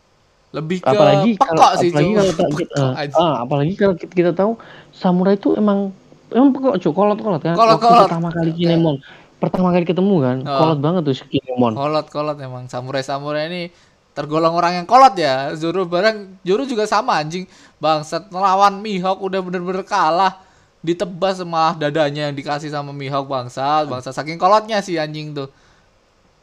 Lebih 0.47 0.77
ke 0.79 0.87
apalagi 0.87 1.29
pekok 1.33 1.47
kalau 1.49 1.75
sih, 1.75 1.89
apalagi 1.89 2.11
kalau 2.11 2.91
anjing. 2.93 3.19
ah, 3.23 3.35
apalagi 3.41 3.73
kalau 3.73 3.95
kita, 3.95 4.13
kita 4.13 4.31
tahu 4.31 4.51
samurai 4.91 5.35
itu 5.35 5.49
emang 5.53 5.89
emang 6.29 6.49
pekok 6.51 6.75
cuy 6.77 6.91
kolot 6.91 7.19
kolot 7.19 7.41
kan 7.41 7.53
Kolot, 7.53 7.77
Waktu 7.77 7.85
kolot. 7.85 8.05
pertama 8.07 8.29
kali 8.29 8.51
Kinemon 8.51 8.95
pertama 9.37 9.69
kali 9.69 9.85
ketemu 9.85 10.15
kan 10.19 10.37
Oh. 10.43 10.57
kolot 10.59 10.79
banget 10.79 11.01
tuh 11.03 11.15
Kinemon 11.27 11.71
Kolot 11.73 12.07
kolot 12.07 12.37
emang 12.37 12.63
samurai-samurai 12.65 13.45
ini 13.47 13.63
tergolong 14.11 14.49
orang 14.49 14.81
yang 14.81 14.87
kolot 14.89 15.13
ya. 15.13 15.53
Zoro 15.53 15.85
bareng 15.85 16.41
Zoro 16.41 16.65
juga 16.65 16.89
sama 16.89 17.21
anjing. 17.21 17.45
Bangsat 17.77 18.33
melawan 18.33 18.81
Mihawk 18.81 19.21
udah 19.21 19.45
bener-bener 19.45 19.85
kalah. 19.85 20.41
Ditebas 20.81 21.37
malah 21.45 21.77
dadanya 21.77 22.25
yang 22.25 22.33
dikasih 22.33 22.73
sama 22.73 22.89
Mihawk 22.89 23.29
bangsat. 23.29 23.85
Bangsat 23.85 24.17
saking 24.17 24.41
kolotnya 24.41 24.81
si 24.81 24.97
anjing 24.97 25.37
tuh. 25.37 25.53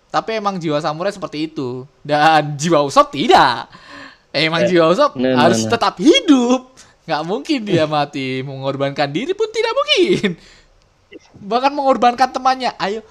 Tapi 0.06 0.38
emang 0.38 0.62
jiwa 0.62 0.78
samurai 0.78 1.10
seperti 1.10 1.50
itu. 1.50 1.82
Dan 2.06 2.54
jiwa 2.54 2.86
Usopp 2.86 3.10
tidak. 3.10 3.66
Emang 4.30 4.70
jiwa 4.70 4.94
Usopp 4.94 5.18
Nah, 5.18 5.34
nah, 5.34 5.50
harus 5.50 5.66
nah. 5.66 5.74
tetap 5.74 5.98
hidup. 5.98 6.73
Nggak 7.04 7.22
mungkin 7.24 7.58
dia 7.64 7.84
mati. 7.96 8.40
Mengorbankan 8.40 9.08
diri 9.12 9.32
pun 9.32 9.48
tidak 9.52 9.72
mungkin. 9.72 10.28
Bahkan 11.44 11.72
mengorbankan 11.72 12.28
temannya. 12.32 12.72
Ayo. 12.80 13.04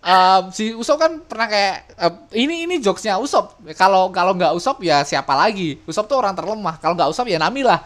em, 0.00 0.48
si 0.48 0.72
Usop 0.72 0.96
kan 0.96 1.20
pernah 1.20 1.44
kayak 1.44 1.76
em, 2.00 2.14
ini 2.32 2.64
ini 2.64 2.74
jokesnya 2.80 3.20
Usop. 3.20 3.60
Kalau 3.76 4.08
kalau 4.08 4.32
nggak 4.32 4.56
Usop 4.56 4.80
ya 4.80 5.04
siapa 5.04 5.36
lagi? 5.36 5.76
Usop 5.84 6.08
tuh 6.08 6.16
orang 6.16 6.32
terlemah. 6.32 6.80
Kalau 6.80 6.96
nggak 6.96 7.10
Usop 7.12 7.28
ya 7.28 7.36
Nami 7.36 7.60
lah. 7.60 7.84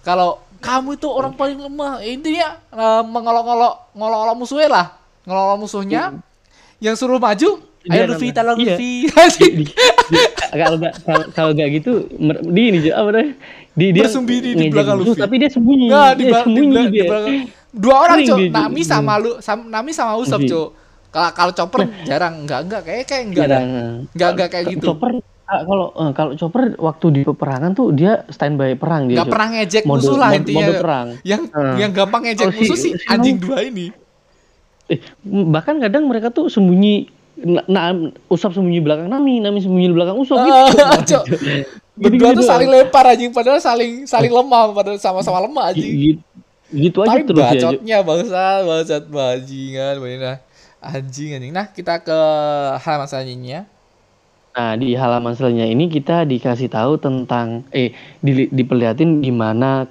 Kalau 0.00 0.40
kamu 0.60 0.96
itu 0.96 1.08
orang 1.08 1.36
paling 1.36 1.60
lemah, 1.60 2.00
intinya 2.00 2.56
eh, 2.72 3.02
mengolok-olok 3.04 3.92
ngolok-olok 3.92 4.36
musuhnya 4.40 4.68
lah. 4.72 4.86
Ngolok-olok 5.28 5.58
musuhnya 5.60 6.02
yang 6.80 6.96
suruh 6.96 7.20
maju. 7.20 7.60
Dia 7.80 8.04
Ayo 8.04 8.12
Luffy, 8.12 8.28
tolong 8.28 8.60
Iya. 8.60 8.76
Luffy. 8.76 9.72
Kalau 10.52 10.76
nggak 10.76 10.94
kalau, 11.32 11.50
nggak 11.56 11.68
gitu 11.80 12.04
di 12.52 12.62
ini 12.68 12.78
apa 12.92 13.08
namanya 13.08 13.32
di 13.70 13.86
dia 13.90 14.02
Bersembunyi 14.02 14.50
di 14.52 14.66
belakang 14.68 14.96
musuh, 14.96 15.12
Luffy. 15.12 15.22
tapi 15.22 15.34
dia 15.36 15.48
sembunyi 15.48 15.86
Nggak, 15.88 16.10
di, 16.10 16.18
dia 16.18 16.26
di, 16.26 16.34
sembunyi 16.36 16.68
di 16.70 16.90
dia 16.90 17.04
belakang. 17.06 17.34
Dua 17.70 17.96
orang, 18.00 18.18
Cok. 18.20 18.38
Nami 18.50 18.82
sama 18.82 19.12
lu, 19.16 19.30
sam- 19.38 19.68
Nami 19.68 19.90
sama 19.90 20.12
Usop. 20.14 20.40
Cok. 20.40 20.68
Kalau 21.08 21.30
kalau 21.32 21.52
Chopper 21.52 21.80
jarang, 22.04 22.42
enggak 22.42 22.60
enggak 22.64 22.82
kayak 22.82 23.04
kayak 23.04 23.22
enggak. 23.26 23.46
Dah. 23.46 23.62
Enggak 24.06 24.28
enggak 24.32 24.48
kayak 24.48 24.64
gitu. 24.70 24.84
Chopper 24.88 25.10
ah, 25.44 25.62
kalau 25.64 25.86
eh, 25.92 26.10
kalau 26.12 26.32
Chopper 26.34 26.62
waktu 26.76 27.06
di 27.10 27.20
peperangan 27.24 27.70
tuh 27.72 27.90
dia 27.90 28.22
standby 28.28 28.74
perang 28.74 29.06
dia 29.06 29.16
Enggak 29.16 29.28
pernah 29.28 29.48
ngejek 29.52 29.82
Mode- 29.82 29.98
musuh 30.00 30.16
lah 30.16 30.30
intinya. 30.32 30.58
mode 30.60 30.74
perang. 30.76 31.06
Yang 31.22 31.40
Hmm. 31.48 31.76
yang 31.76 31.90
gampang 31.92 32.22
ngejek 32.24 32.46
si- 32.48 32.56
musuh 32.56 32.76
sih 32.76 32.92
si 32.94 33.06
anjing 33.06 33.36
dua 33.36 33.58
ini. 33.60 33.86
Eh, 34.86 34.98
bahkan 35.24 35.78
kadang 35.78 36.04
mereka 36.04 36.28
tuh 36.28 36.46
sembunyi 36.46 37.06
nah, 37.36 37.62
nah, 37.64 37.94
Usap 38.26 38.50
sembunyi 38.50 38.78
belakang 38.78 39.06
Nami, 39.06 39.38
Nami 39.38 39.58
sembunyi 39.58 39.86
di 39.86 39.94
belakang 39.94 40.14
Usap 40.16 40.38
gitu. 40.40 41.18
Berdua 42.00 42.32
tuh 42.32 42.48
saling 42.48 42.68
lempar 42.72 43.04
anjing 43.12 43.28
padahal 43.28 43.60
saling 43.60 44.08
saling 44.08 44.32
lemah 44.32 44.72
padahal 44.72 44.96
sama-sama 44.96 45.44
lemah 45.44 45.76
anjing. 45.76 46.16
gitu, 46.16 46.24
gitu 46.72 46.98
aja 47.04 47.12
Tapi 47.12 47.20
terus 47.28 47.44
ya. 47.44 47.50
Bacotnya 47.52 47.98
bangsa, 48.00 48.44
bangsat 48.64 49.04
bajingan, 49.12 49.94
nah. 50.16 50.38
Anjing 50.80 51.36
anjing. 51.36 51.52
Nah, 51.52 51.68
kita 51.68 52.00
ke 52.00 52.18
halaman 52.80 53.04
selanjutnya. 53.04 53.68
Nah, 54.56 54.74
di 54.80 54.96
halaman 54.96 55.36
selanjutnya 55.36 55.68
ini 55.68 55.86
kita 55.86 56.26
dikasih 56.26 56.72
tahu 56.72 56.98
tentang 56.98 57.68
eh 57.70 57.94
di, 58.18 58.48
diperlihatin 58.48 59.20
gimana 59.20 59.86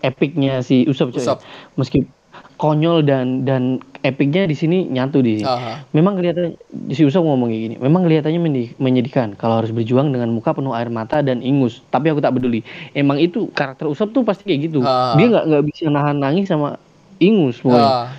epicnya 0.00 0.62
si 0.62 0.86
Usop 0.86 1.12
coy. 1.12 1.20
Usopp. 1.20 1.42
Meski 1.76 2.08
konyol 2.56 3.04
dan 3.04 3.44
dan 3.44 3.84
epicnya 4.00 4.48
di 4.48 4.56
sini 4.56 4.88
nyatu 4.88 5.20
di 5.20 5.40
sini. 5.40 5.48
Aha. 5.48 5.84
Memang 5.92 6.16
kelihatan 6.16 6.56
si 6.92 7.04
Usop 7.04 7.24
ngomong 7.24 7.52
kayak 7.52 7.62
gini. 7.68 7.76
Memang 7.76 8.08
kelihatannya 8.08 8.40
menyedihkan 8.80 9.36
kalau 9.36 9.60
harus 9.60 9.70
berjuang 9.72 10.08
dengan 10.08 10.32
muka 10.32 10.56
penuh 10.56 10.72
air 10.72 10.88
mata 10.88 11.20
dan 11.20 11.44
ingus. 11.44 11.84
Tapi 11.92 12.08
aku 12.08 12.24
tak 12.24 12.32
peduli. 12.32 12.64
Emang 12.96 13.20
itu 13.20 13.52
karakter 13.52 13.88
Usop 13.88 14.16
tuh 14.16 14.24
pasti 14.24 14.48
kayak 14.48 14.72
gitu. 14.72 14.80
Ah. 14.82 15.14
Dia 15.20 15.28
nggak 15.28 15.44
nggak 15.52 15.62
bisa 15.68 15.92
nahan 15.92 16.16
nangis 16.16 16.48
sama 16.48 16.80
ingus 17.20 17.60
pokoknya. 17.60 18.16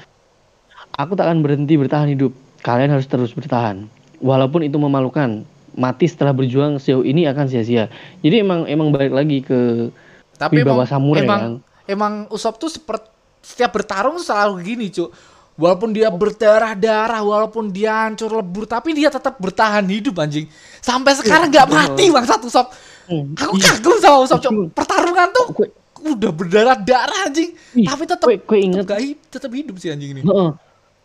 Aku 0.97 1.13
tak 1.17 1.29
akan 1.29 1.41
berhenti 1.41 1.73
bertahan 1.77 2.09
hidup. 2.13 2.33
Kalian 2.61 2.93
harus 2.93 3.09
terus 3.09 3.33
bertahan. 3.33 3.89
Walaupun 4.21 4.65
itu 4.65 4.77
memalukan. 4.77 5.45
Mati 5.77 6.09
setelah 6.09 6.33
berjuang 6.33 6.81
sejauh 6.81 7.05
ini 7.05 7.29
akan 7.29 7.45
sia-sia. 7.45 7.85
Jadi 8.25 8.41
emang 8.41 8.65
emang 8.65 8.89
balik 8.89 9.13
lagi 9.13 9.45
ke 9.45 9.93
tapi 10.37 10.61
wibawa 10.61 10.85
emang, 10.85 10.89
samurai 10.89 11.21
emang, 11.25 11.41
kan. 11.41 11.53
emang 11.85 12.13
Usop 12.33 12.57
tuh 12.57 12.69
seperti 12.69 13.16
setiap 13.47 13.71
bertarung 13.71 14.19
selalu 14.19 14.53
gini, 14.61 14.91
Cuk. 14.91 15.07
Walaupun 15.57 15.89
dia 15.89 16.11
berdarah-darah, 16.11 17.23
walaupun 17.23 17.71
dia 17.71 18.05
hancur 18.05 18.29
lebur, 18.29 18.69
tapi 18.69 18.93
dia 18.93 19.09
tetap 19.09 19.39
bertahan 19.39 19.81
hidup 19.87 20.19
anjing. 20.19 20.45
Sampai 20.77 21.15
sekarang 21.15 21.49
nggak 21.49 21.65
mati 21.65 22.11
bangsat 22.11 22.43
Usop. 22.43 22.69
Hmm, 23.07 23.33
Aku 23.33 23.57
iya. 23.57 23.73
kagum 23.73 23.97
sama 23.97 24.17
Usop, 24.21 24.37
Cuk. 24.37 24.53
Pertarungan 24.75 25.31
tuh 25.33 25.45
udah 25.97 26.29
berdarah-darah 26.29 27.25
anjing, 27.25 27.57
tapi 27.73 28.03
tetap 28.05 28.27
kue- 28.29 28.37
kue 28.39 28.59
inget. 28.61 28.85
tetap, 28.85 28.93
gak 28.93 29.01
tetap 29.33 29.49
hidup 29.49 29.75
sih 29.81 29.89
anjing 29.89 30.13
ini. 30.13 30.21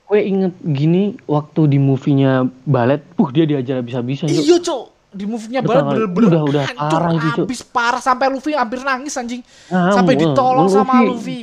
Gue 0.05 0.21
inget 0.21 0.53
gini 0.61 1.17
waktu 1.25 1.61
di 1.65 1.79
movie-nya 1.81 2.45
Balet, 2.69 3.01
uh 3.17 3.29
dia 3.33 3.49
diajar 3.49 3.81
habis-habisan. 3.81 4.29
Iya, 4.29 4.61
Cuk. 4.61 4.93
Di 5.13 5.25
movie-nya 5.25 5.61
banget 5.61 5.97
bener-bener 5.97 6.29
udah- 6.29 6.45
udah 6.45 6.65
hancur, 6.69 7.01
parah 7.01 7.13
itu, 7.17 7.43
habis 7.45 7.61
parah 7.65 8.01
sampai 8.01 8.29
Luffy 8.29 8.53
hampir 8.53 8.81
nangis 8.81 9.17
anjing. 9.17 9.41
Nah, 9.69 9.93
sampai 9.93 10.17
ditolong 10.17 10.69
sama 10.69 11.05
Luffy- 11.05 11.09
Luffy. 11.09 11.41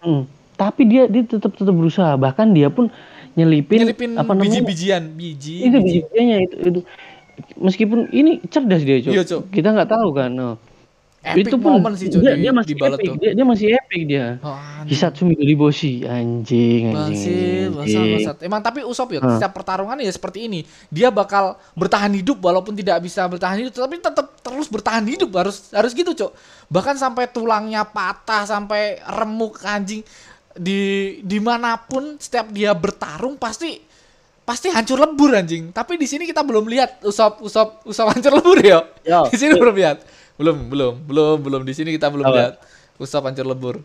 Hmm. 0.00 0.24
Tapi 0.56 0.82
dia 0.84 1.08
dia 1.08 1.24
tetap 1.24 1.52
tetap 1.56 1.72
berusaha. 1.72 2.12
Bahkan 2.16 2.52
dia 2.52 2.68
pun 2.68 2.88
nyelipin, 3.38 3.84
Nyelipin 3.86 4.10
apa 4.18 4.32
namanya? 4.34 4.60
biji-bijian, 4.60 5.02
biji. 5.14 5.54
itu 5.70 5.76
biji. 5.80 5.98
bijinya 6.10 6.36
itu, 6.44 6.56
itu 6.66 6.80
meskipun 7.56 8.10
ini 8.12 8.42
cerdas 8.52 8.82
dia 8.84 9.00
cok 9.00 9.12
Iya, 9.14 9.22
Cuk. 9.24 9.42
kita 9.54 9.68
nggak 9.72 9.88
tahu 9.88 10.08
kan 10.12 10.30
no. 10.34 10.50
Epic 11.20 11.52
itu 11.52 11.56
pun 11.60 11.76
moment 11.76 11.92
sih, 11.92 12.08
dia, 12.08 12.32
di- 12.32 12.48
dia 12.48 12.48
masih 12.48 12.72
di 12.72 12.80
epic 12.80 13.04
tuh. 13.04 13.16
dia, 13.20 13.30
dia 13.36 13.44
masih 13.44 13.66
epic 13.76 14.00
dia 14.08 14.26
Oh. 14.40 14.56
Hisatsu 14.88 15.28
Midoriboshi 15.28 16.08
anjing 16.08 16.96
anjing, 16.96 16.96
Bangsat, 16.96 17.76
bangsat, 17.76 17.76
anjing. 17.76 18.12
bangsat. 18.16 18.36
Emang 18.40 18.60
tapi 18.64 18.80
Usop 18.80 19.12
ya, 19.12 19.20
setiap 19.20 19.52
pertarungan 19.52 20.00
ya 20.00 20.08
seperti 20.08 20.48
ini. 20.48 20.64
Dia 20.88 21.12
bakal 21.12 21.60
bertahan 21.76 22.08
hidup 22.16 22.40
walaupun 22.40 22.72
tidak 22.72 23.04
bisa 23.04 23.28
bertahan 23.28 23.60
hidup, 23.60 23.76
tapi 23.76 24.00
tetap 24.00 24.32
terus 24.40 24.64
bertahan 24.66 25.04
hidup 25.04 25.28
harus 25.36 25.68
harus 25.70 25.92
gitu, 25.92 26.16
Cok. 26.16 26.32
Bahkan 26.72 26.96
sampai 26.96 27.28
tulangnya 27.28 27.84
patah, 27.84 28.48
sampai 28.48 28.96
remuk 29.04 29.60
anjing 29.60 30.00
di 30.56 30.80
di 31.20 31.36
mana 31.36 31.76
pun 31.78 32.16
setiap 32.16 32.48
dia 32.48 32.72
bertarung 32.72 33.36
pasti 33.36 33.76
pasti 34.40 34.72
hancur 34.72 34.96
lebur 34.96 35.36
anjing. 35.36 35.68
Tapi 35.70 35.94
di 35.94 36.08
sini 36.08 36.24
kita 36.24 36.40
belum 36.40 36.64
lihat 36.64 37.04
Usop 37.04 37.44
Usop 37.44 37.84
Usop 37.84 38.08
hancur 38.08 38.40
lebur 38.40 38.56
ya. 38.58 38.82
Yo. 39.04 39.28
Di 39.28 39.36
sini 39.36 39.52
belum 39.54 39.76
lihat. 39.76 40.00
Belum, 40.40 40.56
belum, 40.72 40.94
belum, 41.04 41.36
belum 41.44 41.62
di 41.68 41.76
sini 41.76 41.92
kita 41.92 42.08
belum 42.08 42.24
Apa? 42.24 42.36
lihat 42.40 42.54
Usop 42.96 43.28
hancur 43.28 43.44
lebur. 43.44 43.76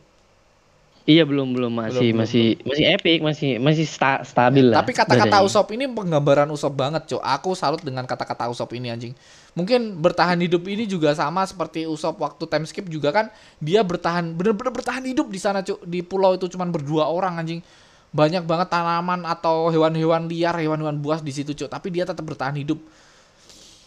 Iya 1.06 1.22
belum 1.22 1.54
belum 1.54 1.70
masih 1.70 1.92
Belum, 1.92 2.02
belum, 2.02 2.20
masih 2.26 2.46
masih 2.66 2.86
epic 2.98 3.20
masih 3.22 3.50
masih 3.62 3.86
sta- 3.86 4.26
stabil 4.26 4.66
lah. 4.66 4.82
Tapi 4.82 4.92
kata-kata. 4.98 5.46
Usop 5.46 5.70
ini 5.76 5.86
penggambaran 5.86 6.50
Usop 6.50 6.74
banget, 6.74 7.06
Cok. 7.14 7.22
Aku 7.22 7.54
salut 7.54 7.84
dengan 7.86 8.10
kata-kata 8.10 8.50
Usop 8.50 8.74
ini 8.74 8.90
anjing. 8.90 9.14
Mungkin 9.54 10.02
bertahan 10.02 10.40
hidup 10.42 10.66
ini 10.66 10.90
juga 10.90 11.14
sama 11.14 11.46
seperti 11.46 11.86
Usop 11.86 12.18
waktu 12.18 12.44
time 12.50 12.66
skip 12.66 12.90
juga 12.90 13.14
kan 13.14 13.30
dia 13.62 13.86
bertahan 13.86 14.34
bener-bener 14.34 14.74
bertahan 14.74 15.06
hidup 15.06 15.30
di 15.30 15.38
sana, 15.38 15.62
Cok. 15.62 15.86
Di 15.86 16.02
pulau 16.02 16.34
itu 16.34 16.50
cuman 16.50 16.74
berdua 16.74 17.06
orang 17.06 17.38
anjing. 17.38 17.62
Banyak 18.10 18.48
banget 18.50 18.74
tanaman 18.74 19.30
atau 19.30 19.70
hewan-hewan 19.70 20.26
liar, 20.26 20.58
hewan-hewan 20.58 20.98
buas 20.98 21.22
di 21.22 21.30
situ, 21.30 21.54
Cok. 21.54 21.70
Tapi 21.70 21.94
dia 21.94 22.10
tetap 22.10 22.26
bertahan 22.26 22.58
hidup. 22.58 22.82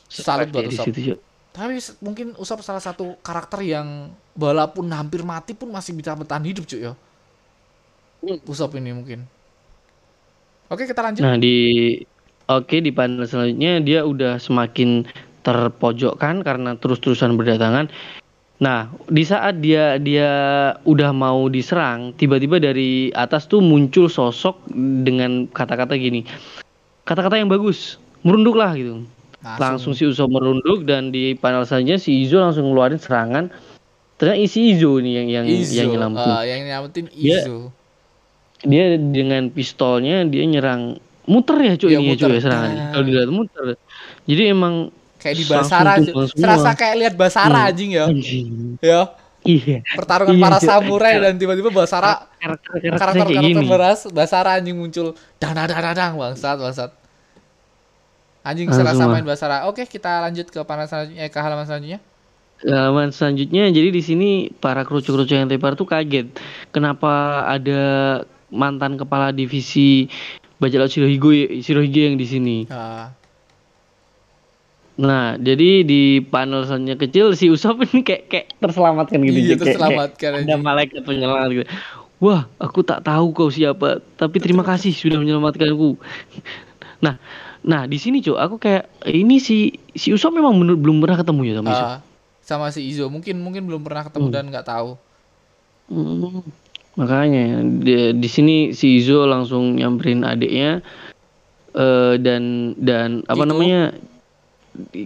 Salut 0.06 0.54
buat 0.54 0.70
Usop. 0.70 0.86
situ. 0.94 1.18
Tapi 1.58 1.82
mungkin 1.98 2.38
Usop 2.38 2.62
salah 2.62 2.78
satu 2.78 3.18
karakter 3.18 3.66
yang 3.66 4.14
walaupun 4.38 4.86
hampir 4.94 5.26
mati 5.26 5.58
pun 5.58 5.74
masih 5.74 5.90
bisa 5.90 6.14
bertahan 6.14 6.46
hidup, 6.46 6.62
Cok 6.62 6.78
ya. 6.78 6.94
Hmm. 8.22 8.38
Usop 8.46 8.78
ini 8.78 8.94
mungkin. 8.94 9.26
Oke, 10.70 10.86
kita 10.86 11.02
lanjut. 11.02 11.26
Nah 11.26 11.34
di 11.34 11.98
oke 12.46 12.78
di 12.78 12.94
panel 12.94 13.26
selanjutnya 13.26 13.82
dia 13.82 14.06
udah 14.06 14.38
semakin 14.38 15.02
terpojokkan 15.42 16.46
karena 16.46 16.78
terus-terusan 16.78 17.34
berdatangan. 17.34 17.90
Nah 18.62 18.86
di 19.10 19.26
saat 19.26 19.58
dia 19.58 19.98
dia 19.98 20.30
udah 20.86 21.10
mau 21.10 21.50
diserang, 21.50 22.14
tiba-tiba 22.14 22.62
dari 22.62 23.10
atas 23.18 23.50
tuh 23.50 23.58
muncul 23.58 24.06
sosok 24.06 24.62
dengan 25.02 25.50
kata-kata 25.50 25.98
gini, 25.98 26.22
kata-kata 27.02 27.34
yang 27.34 27.50
bagus, 27.50 27.98
merunduklah 28.22 28.78
gitu. 28.78 29.02
Langsung 29.40 29.92
si 29.92 30.02
Usopp 30.02 30.28
merunduk 30.28 30.82
dan 30.82 31.08
di 31.08 31.32
panel 31.32 31.62
selanjutnya 31.62 31.96
si 31.96 32.22
Izo 32.22 32.38
langsung 32.38 32.66
ngeluarin 32.66 32.98
serangan. 32.98 33.48
Ternyata 34.14 34.34
isi 34.36 34.74
Izo 34.74 34.98
nih 34.98 35.12
yang 35.16 35.28
yang 35.28 35.46
Izo, 35.46 35.72
yang 35.76 35.88
nyelamatin. 35.88 36.26
ah, 36.28 36.42
yang 36.42 36.58
nyelamatin 36.60 37.04
Dia- 37.08 37.38
Izo. 37.40 37.70
dia 38.58 38.84
dengan 38.94 39.46
pistolnya 39.48 40.26
dia 40.26 40.42
nyerang 40.42 40.98
muter 41.24 41.54
ya 41.60 41.74
cuy 41.76 41.88
Iya, 41.88 41.98
ini 42.00 42.06
ya 42.08 42.14
cuy 42.16 42.18
muter. 42.18 42.30
ya 42.32 42.40
serangan 42.42 42.70
Nah. 42.72 42.86
kalau 42.90 43.04
dilihat 43.04 43.30
muter 43.30 43.64
jadi 44.26 44.42
emang 44.50 44.74
kayak 45.14 45.36
di 45.36 45.44
langsung 45.44 45.62
Basara 45.70 45.92
serasa 46.28 46.70
kayak 46.74 46.94
lihat 46.98 47.14
Basara 47.14 47.54
Hmm. 47.54 47.68
anjing 47.70 47.90
ya 47.94 48.04
anjing 48.04 48.46
ya 48.80 49.00
iya 49.44 49.78
pertarungan 49.94 50.34
Iya, 50.34 50.42
para 50.42 50.58
samurai 50.58 51.14
dan 51.20 51.38
tiba-tiba 51.38 51.70
Basara 51.70 52.26
karakter 52.34 52.82
karakternya 52.82 52.90
karakter 52.90 53.14
kayak 53.22 53.30
karakter 53.30 53.54
gini 53.54 53.70
beras 53.70 54.00
Basara 54.10 54.50
anjing 54.58 54.74
muncul 54.74 55.06
dang 55.38 55.54
dang 55.54 55.68
dang, 55.68 55.94
dang 55.94 56.12
bangsat 56.16 56.56
bangsat 56.58 56.90
anjing 58.48 58.66
Langsung 58.66 58.82
serasa 58.82 59.02
lah. 59.02 59.12
main 59.12 59.22
Basara 59.22 59.56
oke 59.64 59.84
kita 59.84 60.20
lanjut 60.20 60.46
ke 60.46 60.60
panel 60.62 60.84
selanjutnya 60.84 61.20
eh, 61.20 61.28
ke 61.28 61.36
halaman 61.36 61.62
selanjutnya. 61.62 62.00
Halaman 62.58 63.08
selanjutnya 63.10 63.68
jadi 63.68 63.88
di 63.88 64.00
sini 64.00 64.28
para 64.50 64.82
kerucu-kerucu 64.82 65.30
yang 65.32 65.46
tepar 65.46 65.72
tuh 65.74 65.84
kaget. 65.84 66.32
Kenapa 66.68 67.08
ada 67.44 67.82
mantan 68.48 68.96
kepala 68.96 69.30
divisi 69.30 70.08
bajak 70.56 70.78
laut 70.78 70.90
Shirohige 70.90 71.60
Shirohige 71.60 72.02
yang 72.04 72.16
di 72.16 72.26
sini? 72.26 72.56
Ah, 72.66 73.12
nah 74.98 75.38
jadi 75.38 75.86
di 75.86 76.02
panel 76.20 76.66
selanjutnya 76.66 76.98
kecil 76.98 77.30
si 77.32 77.46
Usopp 77.46 77.78
ini 77.84 78.02
kayak 78.08 78.22
kayak 78.26 78.46
terselamatkan 78.58 79.18
gitu. 79.20 79.30
Iya 79.30 79.38
Kayak- 79.38 79.46
kayak- 79.46 79.62
terselamatkan 79.62 80.30
ada 80.32 80.38
anjing. 80.42 80.60
malaikat 80.60 81.00
penyelamat 81.04 81.48
gitu. 81.54 81.66
Wah, 82.18 82.50
aku 82.58 82.82
tak 82.82 83.06
tahu 83.06 83.30
kau 83.30 83.46
siapa, 83.46 84.02
tapi 84.18 84.42
terima 84.42 84.66
kasih 84.66 84.90
sudah 84.90 85.16
menyelamatkanku. 85.16 85.94
Nah, 86.98 87.14
nah 87.60 87.84
di 87.84 87.96
sini 87.96 88.18
cuy, 88.18 88.34
aku 88.34 88.56
kayak 88.56 88.84
ini 89.04 89.36
si 89.36 89.58
si 89.90 90.10
Usop 90.10 90.30
memang 90.30 90.54
bener- 90.56 90.76
belum 90.76 90.98
pernah 90.98 91.16
ketemu 91.16 91.40
ya 91.42 91.54
sama 91.56 91.68
Izo. 91.68 91.84
Ah, 91.84 91.98
sama 92.40 92.66
si 92.68 92.80
Izo 92.82 93.06
mungkin 93.06 93.38
mungkin 93.38 93.64
belum 93.64 93.82
pernah 93.82 94.02
ketemu 94.02 94.26
Hmm. 94.26 94.34
dan 94.34 94.44
nggak 94.48 94.66
tahu 94.66 94.90
Hmm, 95.88 96.44
makanya 96.94 97.44
di, 97.64 97.92
di 98.12 98.28
sini 98.28 98.56
si 98.70 98.98
Izo 98.98 99.24
langsung 99.24 99.74
nyamperin 99.74 100.20
adiknya 100.20 100.84
eh, 101.70 102.14
dan 102.16 102.42
dan 102.74 103.08
apa 103.24 103.38
Kiku. 103.38 103.48
namanya 103.48 103.80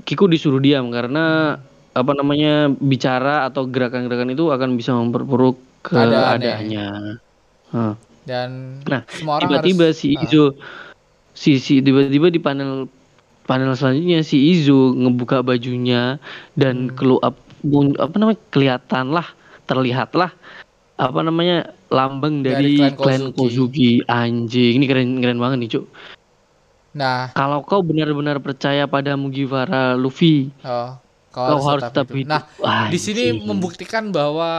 Kiku 0.02 0.24
disuruh 0.26 0.58
diam 0.58 0.88
karena 0.88 1.56
apa 1.90 2.12
namanya 2.12 2.68
bicara 2.68 3.44
atau 3.44 3.64
gerakan-gerakan 3.64 4.28
itu 4.30 4.48
akan 4.48 4.74
bisa 4.74 4.92
memperburuk 4.92 5.56
Keadaannya. 5.82 6.40
keadaannya. 6.40 6.88
Hah. 7.70 7.94
dan 8.22 8.78
Nah, 8.84 9.02
semua 9.08 9.34
orang 9.36 9.48
tiba-tiba 9.50 9.84
harus 9.88 9.98
si 9.98 10.12
Ah. 10.12 10.22
Izo 10.22 10.54
si 11.32 11.56
si 11.56 11.80
tiba-tiba 11.80 12.28
di 12.28 12.38
panel 12.38 12.86
panel 13.42 13.74
selanjutnya 13.74 14.22
si 14.22 14.52
Izo 14.54 14.92
ngebuka 14.94 15.42
bajunya 15.42 16.16
dan 16.54 16.92
Hmm. 16.92 16.94
kelu 16.94 17.16
apa 17.98 18.14
namanya 18.18 18.38
kelihatan 18.50 19.10
lah 19.10 19.26
terlihat 19.64 20.12
lah 20.14 20.30
apa 20.98 21.18
namanya 21.22 21.72
lambang 21.88 22.42
Dari 22.44 22.78
dari, 22.78 22.94
klan 22.94 23.32
Kozuki. 23.32 23.34
Kozuki. 23.34 23.90
anjing 24.06 24.78
ini 24.78 24.86
keren 24.86 25.18
keren 25.18 25.38
banget 25.40 25.58
nih 25.62 25.70
cuk 25.78 25.84
nah 26.92 27.32
kalau 27.32 27.64
kau 27.64 27.80
benar-benar 27.80 28.36
percaya 28.38 28.84
pada 28.84 29.16
Mugiwara 29.16 29.96
Luffy 29.96 30.52
oh, 30.62 30.94
kau 31.32 31.58
harus 31.64 31.88
tetap 31.88 32.12
hidup, 32.12 32.28
nah 32.28 32.42
di 32.92 32.98
sini 33.00 33.32
membuktikan 33.32 34.12
bahwa 34.12 34.50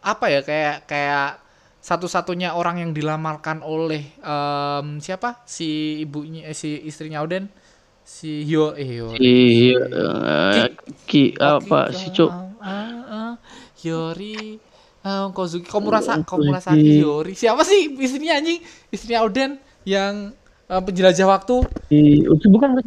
apa 0.00 0.24
ya 0.32 0.40
kayak 0.40 0.88
kayak 0.88 1.45
satu-satunya 1.86 2.58
orang 2.58 2.82
yang 2.82 2.90
dilamarkan 2.90 3.62
oleh 3.62 4.18
em, 4.18 4.98
siapa? 4.98 5.46
Si 5.46 6.02
ibunya 6.02 6.50
eh, 6.50 6.56
si 6.58 6.82
istrinya 6.82 7.22
Oden 7.22 7.46
si 8.02 8.42
Hyo 8.42 8.74
eh 8.74 8.86
Hyo. 8.90 9.14
Si 9.14 9.70
eh, 9.70 10.66
ki 11.06 11.38
apa 11.38 11.94
si 11.94 12.10
cuk? 12.10 12.30
Hyori 13.78 14.58
ah, 15.06 15.30
Kozuki. 15.30 15.70
Komurasa 15.70 16.18
Kozuki. 16.26 16.50
Komurasaki 16.50 16.90
Hyori 16.98 17.32
siapa 17.38 17.62
sih 17.62 17.94
istrinya 18.02 18.42
anjing? 18.42 18.58
Istrinya 18.90 19.22
Oden 19.22 19.50
yang 19.86 20.34
eh, 20.66 20.82
penjelajah 20.82 21.26
waktu. 21.30 21.62
Si 21.86 22.26
itu 22.26 22.46
bukan? 22.50 22.82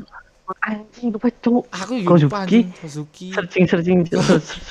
Anjing 0.59 1.15
lupa 1.15 1.31
cuk. 1.39 1.71
Aku 1.71 2.03
juga 2.03 2.19
lupa 2.19 2.43
Kozuki? 2.43 2.43
anjing. 2.43 2.65
Kozuki. 2.83 3.27
Searching 3.31 3.63
searching. 3.63 3.99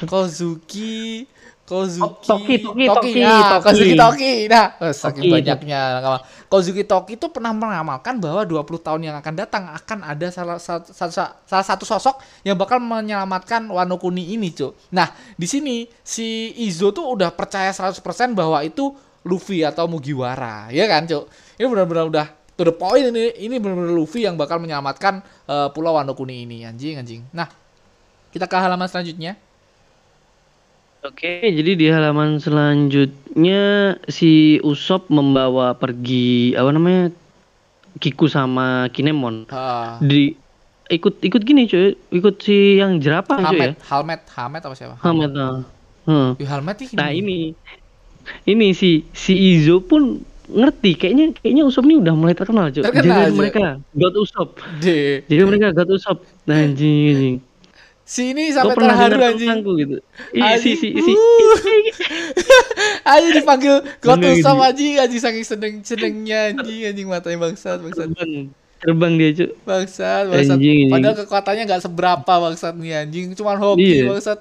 Kozuki 0.05 1.25
Kozuki 1.69 2.01
Oh, 2.01 2.17
Toki, 2.25 2.65
Toki, 2.65 2.85
Toki, 2.89 3.11
ya, 3.21 3.61
Toki. 3.61 3.65
Kozuki 3.69 3.93
Toki 3.93 4.33
nah 4.49 4.67
eh, 4.81 4.95
saking 4.97 5.29
Toki. 5.29 5.35
banyaknya. 5.37 5.81
Kozuki 6.49 6.83
Toki 6.89 7.21
itu 7.21 7.29
pernah 7.29 7.53
mengamalkan 7.53 8.17
bahwa 8.17 8.41
20 8.49 8.81
tahun 8.81 9.01
yang 9.05 9.17
akan 9.21 9.35
datang 9.37 9.69
akan 9.77 9.99
ada 10.01 10.27
salah 10.33 10.57
satu 10.57 10.97
salah, 10.97 11.37
salah 11.45 11.67
satu 11.69 11.85
sosok 11.85 12.25
yang 12.41 12.57
bakal 12.57 12.81
menyelamatkan 12.81 13.69
Wano 13.69 14.01
Kuni 14.01 14.33
ini, 14.33 14.49
Cuk. 14.49 14.73
Nah, 14.97 15.13
di 15.37 15.45
sini 15.45 15.85
si 16.01 16.57
Izo 16.65 16.89
tuh 16.89 17.05
udah 17.13 17.29
percaya 17.37 17.69
100% 17.69 18.01
bahwa 18.33 18.65
itu 18.65 18.97
Luffy 19.29 19.61
atau 19.61 19.85
Mugiwara, 19.85 20.73
ya 20.73 20.89
kan, 20.89 21.05
Cuk? 21.05 21.29
Ini 21.61 21.69
benar-benar 21.69 22.09
udah 22.09 22.27
to 22.57 22.65
the 22.65 22.73
point 22.73 23.13
ini 23.13 23.37
ini 23.45 23.61
benar-benar 23.61 23.93
Luffy 23.93 24.25
yang 24.25 24.41
bakal 24.41 24.57
menyelamatkan 24.57 25.21
eh, 25.45 25.69
Pulau 25.77 26.01
Wano 26.01 26.17
Kuni 26.17 26.49
ini, 26.49 26.65
anjing 26.65 26.97
anjing. 26.97 27.29
Nah, 27.37 27.53
kita 28.33 28.49
ke 28.49 28.57
halaman 28.57 28.89
selanjutnya. 28.89 29.37
Oke, 31.09 31.41
jadi 31.41 31.73
di 31.73 31.89
halaman 31.89 32.37
selanjutnya 32.37 33.97
si 34.13 34.61
Usop 34.61 35.09
membawa 35.09 35.73
pergi 35.73 36.53
apa 36.53 36.69
namanya 36.69 37.09
Kiku 37.97 38.29
sama 38.29 38.93
Kinemon 38.93 39.49
Ah, 39.49 39.97
di 40.05 40.37
ikut 40.93 41.25
ikut 41.25 41.43
gini 41.49 41.65
cuy, 41.65 41.97
ikut 42.13 42.45
si 42.45 42.77
yang 42.77 43.01
jerapah 43.01 43.41
cuy 43.41 43.57
ya. 43.57 43.73
Halmet, 43.73 43.81
Halmet, 43.89 44.23
Halmet 44.37 44.63
apa 44.69 44.75
siapa? 44.77 44.95
Hamet 45.01 45.33
nah. 45.33 45.65
Hmm. 46.05 46.37
Ih, 46.37 46.45
Halmet 46.45 46.77
ih, 46.85 46.89
Nah 46.93 47.09
ini 47.09 47.57
ini 48.45 48.77
si 48.77 49.09
si 49.17 49.33
Izo 49.33 49.81
pun 49.81 50.21
ngerti 50.53 50.93
kayaknya 50.93 51.33
kayaknya 51.41 51.65
Usop 51.65 51.89
ini 51.89 52.05
udah 52.05 52.13
mulai 52.13 52.37
terkenal 52.37 52.69
cuy. 52.69 52.85
Terkenal, 52.85 53.33
Jadi 53.33 53.33
mereka 53.33 53.81
God 53.97 54.15
Usop. 54.21 54.61
De. 54.85 55.25
Jadi 55.25 55.41
mereka 55.41 55.73
God 55.73 55.89
Usop. 55.89 56.21
Nah, 56.45 56.69
anjing 56.69 57.17
anjing. 57.17 57.37
Si 58.09 58.33
ini 58.33 58.49
sampai 58.49 58.73
terharu 58.73 59.21
anjing. 59.21 59.53
tentangku 59.53 59.77
gitu. 59.77 60.01
Ih, 60.33 60.57
si 60.57 60.73
si 60.75 60.97
si 60.97 61.13
Anjing 63.05 63.35
dipanggil 63.39 63.75
God 64.01 64.17
Bener, 64.17 64.33
Usop 64.33 64.57
gitu. 64.57 64.65
anjing 64.65 64.93
anjing 64.97 65.21
saking 65.21 65.45
seneng 65.45 65.75
senengnya 65.85 66.41
anjing 66.51 66.89
anjing 66.89 67.05
matanya 67.05 67.37
bangsat 67.45 67.79
bangsat 67.79 68.09
terbang 68.09 68.49
terbang 68.81 69.13
dia 69.15 69.29
cuy. 69.35 69.49
bangsat 69.63 70.25
bangsat. 70.25 70.57
Anjing, 70.57 70.57
anjing. 70.57 70.89
Padahal 70.89 71.15
kekuatannya 71.21 71.63
nggak 71.69 71.83
seberapa 71.85 72.33
bangsat 72.41 72.75
nih 72.75 72.93
anjing, 72.97 73.25
cuman 73.37 73.57
hoki 73.59 73.85
Iya. 73.85 74.05
bangsat. 74.09 74.41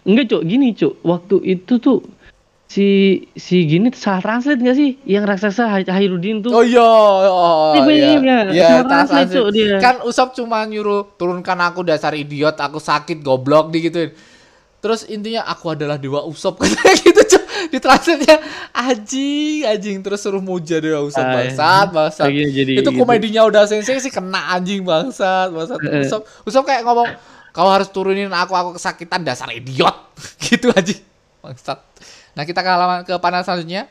Enggak, 0.00 0.24
Cuk. 0.32 0.42
Gini, 0.48 0.72
Cuk. 0.72 0.96
Waktu 1.04 1.36
itu 1.44 1.76
tuh 1.76 2.00
si 2.74 2.88
si 3.32 3.56
gini 3.64 3.94
salah 3.94 4.18
translate 4.18 4.58
gak 4.58 4.74
sih? 4.74 4.98
Yang 5.06 5.24
raksasa 5.30 5.62
Hai- 5.68 5.86
Hairudin 5.86 6.42
tuh. 6.42 6.50
Oh 6.50 6.66
iya, 6.66 6.82
oh, 6.82 7.78
Iya, 7.78 7.86
iya, 7.86 8.10
iya, 8.18 8.38
iya, 8.50 8.64
salah 8.66 8.82
tas- 8.82 8.90
translate, 9.06 9.30
Cuk, 9.30 9.46
dia. 9.54 9.78
Kan 9.78 10.02
Usop 10.02 10.34
cuma 10.34 10.66
nyuruh 10.66 11.14
turunkan 11.14 11.54
aku 11.62 11.80
dasar 11.82 12.12
idiot, 12.12 12.56
aku 12.56 12.76
sakit 12.76 13.22
goblok 13.22 13.70
digituin. 13.70 14.10
Terus 14.80 15.06
intinya 15.06 15.46
aku 15.46 15.70
adalah 15.70 15.96
dewa 15.96 16.26
Usop 16.26 16.58
katanya 16.60 16.92
gitu 16.98 17.22
cuk. 17.30 17.42
Di 17.64 17.78
translate-nya 17.78 18.36
anjing, 18.74 19.64
anjing 19.64 19.96
terus 20.00 20.20
suruh 20.20 20.42
muja 20.42 20.76
dewa 20.76 21.00
Usop 21.00 21.22
Ah, 21.22 21.32
bangsat, 21.32 21.86
bangsat. 21.88 22.26
Akhirnya 22.26 22.50
jadi 22.50 22.72
Itu 22.76 22.90
gitu. 22.90 22.98
komedinya 22.98 23.42
udah 23.44 23.64
sensei 23.64 23.96
sih 23.96 24.10
kena 24.10 24.52
anjing 24.52 24.82
bangsat, 24.82 25.48
bangsat. 25.48 25.78
Eh. 25.80 26.02
Usop, 26.02 26.20
Usop 26.42 26.64
kayak 26.64 26.82
ngomong 26.82 27.06
kau 27.50 27.70
harus 27.70 27.86
turunin 27.88 28.28
aku, 28.28 28.52
aku 28.52 28.70
kesakitan 28.74 29.22
dasar 29.22 29.48
idiot. 29.48 29.94
gitu 30.44 30.68
anjing. 30.68 31.00
Bangsat. 31.38 31.80
Nah, 32.34 32.42
kita 32.42 32.60
ke 32.60 32.68
halaman 32.68 33.02
ke 33.02 33.14
panel 33.16 33.42
selanjutnya. 33.42 33.86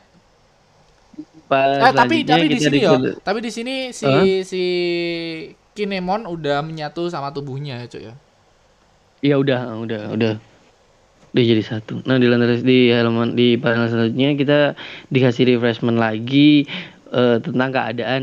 Eh, 1.46 1.92
tapi 1.92 2.24
tapi 2.24 2.46
di 2.46 2.58
sini 2.58 2.78
dikel- 2.78 3.20
tapi 3.20 3.38
di 3.38 3.50
sini 3.50 3.74
si 3.90 4.04
Hah? 4.04 4.24
si 4.42 4.62
Kinemon 5.70 6.24
udah 6.24 6.60
menyatu 6.60 7.06
sama 7.06 7.30
tubuhnya 7.30 7.78
ya, 7.78 7.86
Cuk 7.86 8.02
ya. 8.02 8.14
Ya 9.20 9.36
udah, 9.36 9.74
udah, 9.76 10.02
udah. 10.10 10.34
Udah 11.30 11.44
jadi 11.44 11.62
satu. 11.62 11.98
Nah, 12.04 12.16
di 12.16 12.26
lantai 12.26 12.60
di 12.60 12.90
halaman 12.90 13.34
di 13.34 13.56
panel 13.56 13.88
selanjutnya 13.88 14.34
kita 14.34 14.58
dikasih 15.08 15.48
refreshment 15.48 15.96
lagi 15.96 16.62
eh, 17.10 17.36
tentang 17.38 17.70
keadaan 17.70 18.22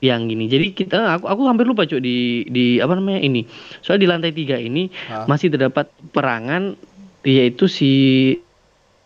yang 0.00 0.24
gini. 0.24 0.48
Jadi 0.48 0.72
kita 0.72 0.96
aku 1.12 1.28
aku 1.28 1.42
hampir 1.44 1.64
lupa 1.64 1.84
cuy 1.84 2.00
di 2.00 2.18
di 2.46 2.64
apa 2.76 2.96
namanya 2.96 3.20
ini. 3.20 3.44
Soalnya 3.80 4.00
di 4.00 4.08
lantai 4.08 4.32
tiga 4.32 4.56
ini 4.56 4.88
Ah. 5.06 5.24
masih 5.24 5.48
terdapat 5.48 5.84
perangan 6.12 6.72
yaitu 7.20 7.68
si 7.68 7.92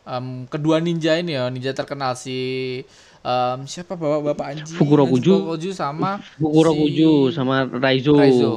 Em, 0.05 0.45
kedua 0.47 0.79
ninja 0.79 1.17
ini 1.17 1.33
ya, 1.33 1.49
ninja 1.49 1.73
terkenal 1.73 2.13
si 2.13 2.37
em, 3.19 3.59
siapa 3.65 3.97
bapak-bapak 3.97 4.47
anjing 4.47 4.77
Fukurokuju. 4.77 5.33
Fukurokuju 5.33 5.71
sama 5.73 6.21
Fukurokuju 6.37 7.11
si 7.29 7.35
sama 7.35 7.65
Raizo. 7.65 8.13
Raizo. 8.13 8.53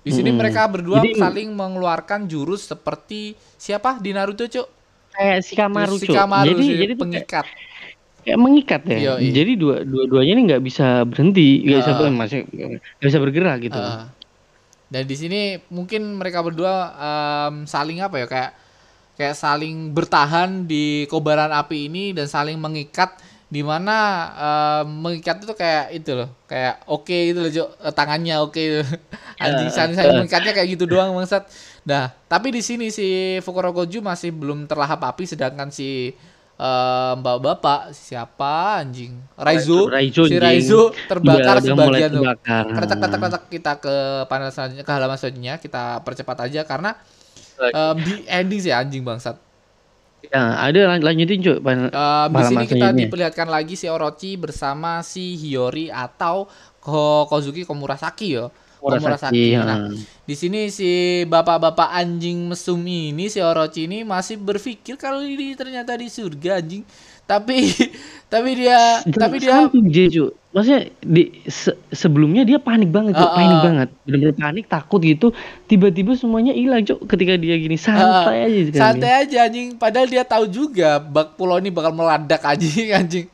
Di 0.00 0.14
sini 0.14 0.30
Mm-mm. 0.30 0.38
mereka 0.38 0.70
berdua 0.70 1.02
Jadi- 1.02 1.18
saling 1.18 1.50
mengeluarkan 1.50 2.30
jurus 2.30 2.62
seperti 2.64 3.34
siapa 3.58 3.98
di 3.98 4.14
Naruto, 4.14 4.46
Cuk? 4.46 4.66
Kayak 5.10 5.38
si 5.42 5.52
Kamaru, 5.52 5.98
Si 5.98 6.06
Cuk. 6.06 6.14
Jadi 6.14 6.64
jadi 6.78 6.94
pengikat. 6.94 7.46
kayak 8.22 8.38
mengikat 8.38 8.82
ya. 8.86 8.98
Yoi. 9.18 9.30
Jadi 9.30 9.52
dua 9.54 9.82
dua-duanya 9.82 10.32
ini 10.34 10.42
nggak 10.46 10.62
bisa 10.62 11.02
berhenti, 11.02 11.62
nggak 11.62 11.78
bisa 11.80 11.92
Ah. 11.94 12.10
masih 12.12 12.38
nggak 12.46 13.02
bisa 13.02 13.18
bergerak 13.18 13.58
gitu. 13.62 13.78
Heeh. 13.78 14.14
dan 14.86 15.02
di 15.02 15.18
sini 15.18 15.40
mungkin 15.66 16.14
mereka 16.14 16.46
berdua 16.46 16.94
em, 16.94 17.66
saling 17.66 17.98
apa 17.98 18.22
ya 18.22 18.26
kayak 18.30 18.50
kayak 19.16 19.34
saling 19.34 19.90
bertahan 19.90 20.64
di 20.64 21.04
kobaran 21.06 21.50
api 21.50 21.88
ini 21.88 22.12
dan 22.12 22.28
saling 22.28 22.56
mengikat 22.56 23.16
di 23.46 23.62
mana 23.62 23.96
em, 24.34 24.86
mengikat 24.90 25.38
itu 25.40 25.54
kayak 25.54 25.94
itu 25.94 26.12
loh 26.12 26.28
kayak 26.44 26.82
oke 26.84 27.14
itu 27.14 27.38
loh 27.38 27.48
Cuk. 27.48 27.68
Eh, 27.80 27.94
tangannya 27.94 28.34
oke 28.38 28.62
anjing 29.42 29.70
saling 29.70 29.94
saling 29.94 30.14
mengikatnya 30.20 30.52
kayak 30.52 30.68
gitu 30.74 30.84
doang 30.84 31.14
bangsat. 31.14 31.46
Nah 31.86 32.10
tapi 32.26 32.50
di 32.50 32.58
sini 32.58 32.90
si 32.90 33.38
Fukurokoju 33.40 34.02
masih 34.02 34.34
belum 34.34 34.66
terlahap 34.66 34.98
api 35.00 35.24
sedangkan 35.24 35.70
si 35.70 36.10
em, 36.58 37.16
bapak-bapak 37.22 37.94
siapa 37.94 38.82
anjing? 38.82 39.14
Raizo, 39.38 39.86
Raizo, 39.86 40.26
si. 40.26 40.36
Raizo 40.36 40.90
terbakar 41.06 41.62
Udah- 41.62 41.72
udah 41.72 41.86
sebagian 41.86 42.10
tuh. 42.10 42.22
kita 43.46 43.72
ke 43.78 43.94
panel 44.26 44.50
selanjutnya 44.50 44.84
ke 44.84 44.92
halaman 44.92 45.16
selanjutnya 45.16 45.54
kita 45.56 46.02
percepat 46.02 46.50
aja 46.50 46.66
karena 46.66 46.98
em, 47.58 47.96
di 48.00 48.14
ending 48.26 48.60
sih 48.60 48.72
anjing 48.72 49.02
bangsat. 49.02 49.36
Ya, 50.26 50.58
ada 50.58 50.80
lan- 50.90 51.04
lanjutin 51.04 51.38
cuy. 51.38 51.56
Pan- 51.60 51.86
Em, 51.86 52.30
di 52.30 52.42
sini 52.42 52.64
kita 52.64 52.74
selanjutnya. 52.90 53.00
diperlihatkan 53.06 53.46
lagi 53.46 53.74
si 53.74 53.86
Orochi 53.86 54.34
bersama 54.34 54.98
si 55.00 55.38
Hiyori 55.38 55.86
atau 55.86 56.50
Ko 56.78 57.26
Kozuki 57.26 57.62
Komurasaki 57.62 58.34
ya. 58.34 58.46
Murasaki, 58.76 59.58
Nah, 59.58 59.90
ya. 59.90 59.98
di 60.22 60.34
sini 60.38 60.70
si 60.70 60.86
bapak-bapak 61.26 61.90
anjing 61.90 62.46
mesum 62.46 62.78
ini 62.78 63.26
si 63.26 63.42
Orochi 63.42 63.90
ini 63.90 64.06
masih 64.06 64.38
berpikir 64.38 64.94
kalau 64.94 65.18
ini 65.18 65.58
ternyata 65.58 65.98
di 65.98 66.06
surga 66.06 66.62
anjing. 66.62 66.86
Tapi 67.26 67.74
tapi 68.32 68.50
dia 68.58 69.02
Dan 69.06 69.18
tapi 69.18 69.36
dia 69.42 69.66
cuy. 70.10 70.30
Maksudnya 70.56 70.88
di 71.04 71.44
se- 71.52 71.76
sebelumnya 71.92 72.48
dia 72.48 72.56
panik 72.56 72.88
banget. 72.88 73.12
Ah, 73.12 73.36
panik 73.36 73.60
ah. 73.60 73.64
banget. 73.66 73.88
Bener-bener 74.08 74.34
panik, 74.40 74.64
takut 74.72 75.04
gitu. 75.04 75.36
Tiba-tiba 75.68 76.16
semuanya 76.16 76.56
hilang, 76.56 76.80
cuy. 76.80 76.96
Ketika 77.04 77.36
dia 77.36 77.60
gini 77.60 77.76
santai 77.76 78.48
aja 78.48 78.60
sekarang. 78.72 78.80
santai 78.80 79.12
aja 79.20 79.38
anjing 79.44 79.76
padahal 79.76 80.08
dia 80.08 80.24
tahu 80.24 80.48
juga 80.48 80.96
bak 80.96 81.36
pulau 81.36 81.60
ini 81.60 81.68
bakal 81.68 81.92
meledak 81.92 82.40
anjing 82.40 82.88
anjing 83.04 83.26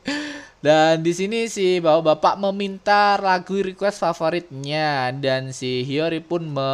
dan 0.62 1.02
di 1.02 1.10
sini 1.10 1.50
si 1.50 1.82
bapak-bapak 1.82 2.38
meminta 2.38 3.18
lagu 3.18 3.58
request 3.58 3.98
favoritnya 3.98 5.10
dan 5.10 5.50
si 5.50 5.82
Hiyori 5.82 6.22
pun 6.22 6.46
me 6.54 6.70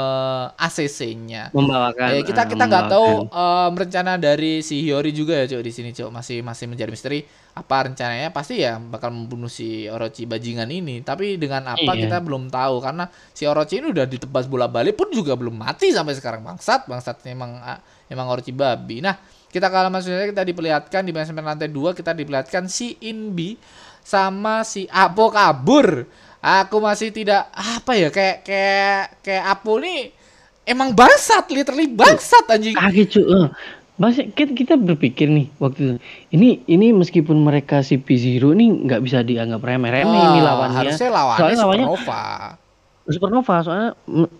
ACC-nya. 0.61 1.49
Membawakan. 1.57 2.21
Eh, 2.21 2.21
kita 2.21 2.45
kita 2.45 2.69
nggak 2.69 2.93
tahu 2.93 3.33
em, 3.33 3.73
rencana 3.73 4.21
dari 4.21 4.61
si 4.61 4.85
Hiyori 4.85 5.09
juga 5.17 5.41
ya 5.41 5.49
cok 5.49 5.63
di 5.65 5.73
sini 5.73 5.91
cok. 5.97 6.13
Masih 6.13 6.45
masih 6.45 6.69
menjadi 6.69 6.93
misteri. 6.93 7.25
Apa 7.57 7.89
rencananya? 7.89 8.29
Pasti 8.29 8.61
ya 8.61 8.77
bakal 8.77 9.09
membunuh 9.09 9.49
si 9.49 9.89
Orochi 9.89 10.29
bajingan 10.29 10.69
ini. 10.69 11.01
Tapi 11.01 11.41
dengan 11.41 11.73
apa 11.73 11.97
Iya. 11.97 12.13
kita 12.13 12.17
belum 12.21 12.53
tahu. 12.53 12.85
Karena 12.85 13.09
si 13.33 13.49
Orochi 13.49 13.81
ini 13.81 13.89
udah 13.89 14.05
ditebas 14.05 14.45
bola 14.53 14.69
balik 14.69 15.01
pun 15.01 15.09
juga 15.09 15.33
belum 15.33 15.57
mati 15.65 15.97
sampai 15.97 16.13
sekarang. 16.13 16.45
Bangsat 16.45 16.85
bangsat 16.85 17.25
emang 17.25 17.57
ah, 17.65 17.81
emang 18.13 18.29
Orochi 18.29 18.53
babi. 18.53 19.01
Nah 19.01 19.17
kita 19.49 19.67
ke 19.67 19.75
halaman 19.75 19.99
selanjutnya 19.99 20.31
kita 20.31 20.45
diperlihatkan 20.45 21.03
di 21.03 21.13
basement 21.13 21.47
lantai 21.47 21.69
2 21.69 21.93
kita 21.93 22.13
diperlihatkan 22.13 22.65
si 22.67 22.97
Inbi 23.01 23.57
sama 24.01 24.63
si 24.63 24.85
Apo 24.87 25.29
kabur 25.29 26.05
aku 26.39 26.77
masih 26.79 27.11
tidak 27.11 27.49
apa 27.51 27.93
ya 27.93 28.09
kayak 28.09 28.37
kayak 28.43 29.03
kayak 29.21 29.45
Apo 29.49 29.77
nih 29.77 30.13
emang 30.65 30.93
bangsat 30.93 31.49
literally 31.49 31.89
bangsat 31.89 32.45
anjing 32.47 32.73
kaget 32.73 33.09
cuy. 33.11 33.25
Eh, 33.25 33.49
Maksudnya 33.99 34.31
kita, 34.31 34.53
kita 34.55 34.75
berpikir 34.79 35.27
nih 35.27 35.51
waktu 35.59 35.79
itu 35.83 35.95
ini 36.31 36.63
ini 36.67 36.95
meskipun 36.95 37.35
mereka 37.35 37.83
si 37.83 37.99
P0 37.99 38.55
ini 38.55 38.87
nggak 38.87 39.03
bisa 39.03 39.27
dianggap 39.27 39.59
remeh-remeh 39.59 40.07
ini 40.07 40.39
Ah, 40.39 40.47
lawannya. 40.47 40.79
harusnya 40.79 41.11
lawannya 41.11 41.41
Soalnya 41.43 41.59
lawannya 41.59 41.87
Supernova 41.91 42.23
Supernova 43.09 43.57
soalnya 43.61 43.91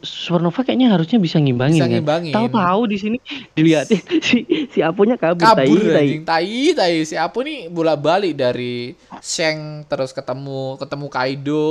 Supernova 0.01 0.61
kayaknya 0.61 0.93
harusnya 0.93 1.17
bisa 1.17 1.37
ngimbangin 1.37 1.81
Bisa 1.81 1.85
kan. 1.85 1.93
ngimbangin. 1.97 2.33
Tahu-tahu 2.33 2.81
di 2.85 2.97
sini 2.97 3.17
dilihatin 3.53 4.01
si 4.27 4.39
si 4.69 4.79
Aponya 4.79 5.17
kabur, 5.17 5.41
kabur 5.41 5.81
tai, 5.89 6.21
tai. 6.21 6.23
tai 6.23 6.65
tai 6.73 6.95
si 7.03 7.17
Apo 7.17 7.41
nih 7.41 7.67
bola 7.67 7.97
balik 7.97 8.35
dari 8.35 8.93
Sheng 9.19 9.85
terus 9.85 10.13
ketemu 10.13 10.77
ketemu 10.77 11.07
Kaido 11.09 11.69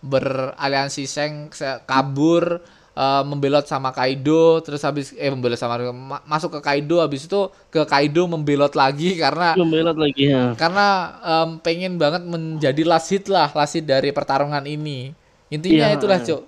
beraliansi 0.00 1.04
Sheng 1.04 1.50
kabur 1.84 2.64
eh, 2.94 3.22
membelot 3.22 3.64
sama 3.64 3.90
Kaido 3.90 4.58
terus 4.60 4.82
habis 4.82 5.12
eh 5.14 5.28
membelot 5.28 5.54
sama 5.54 5.78
ma- 5.90 6.24
masuk 6.24 6.58
ke 6.58 6.60
Kaido 6.64 6.98
habis 6.98 7.26
itu 7.26 7.40
ke 7.68 7.84
Kaido 7.84 8.24
membelot 8.24 8.72
lagi 8.72 9.14
karena 9.22 9.52
Belum 9.52 9.68
belot 9.68 9.96
lagi 9.96 10.22
ya. 10.30 10.54
karena 10.54 10.86
em, 11.20 11.50
pengen 11.60 11.94
banget 11.96 12.22
menjadi 12.24 12.82
last 12.82 13.10
hit 13.10 13.28
lah 13.28 13.52
last 13.52 13.76
hit 13.76 13.84
dari 13.84 14.10
pertarungan 14.10 14.64
ini 14.64 15.12
intinya 15.48 15.86
Iya. 15.86 15.96
itulah 15.96 16.18
cuk 16.18 16.42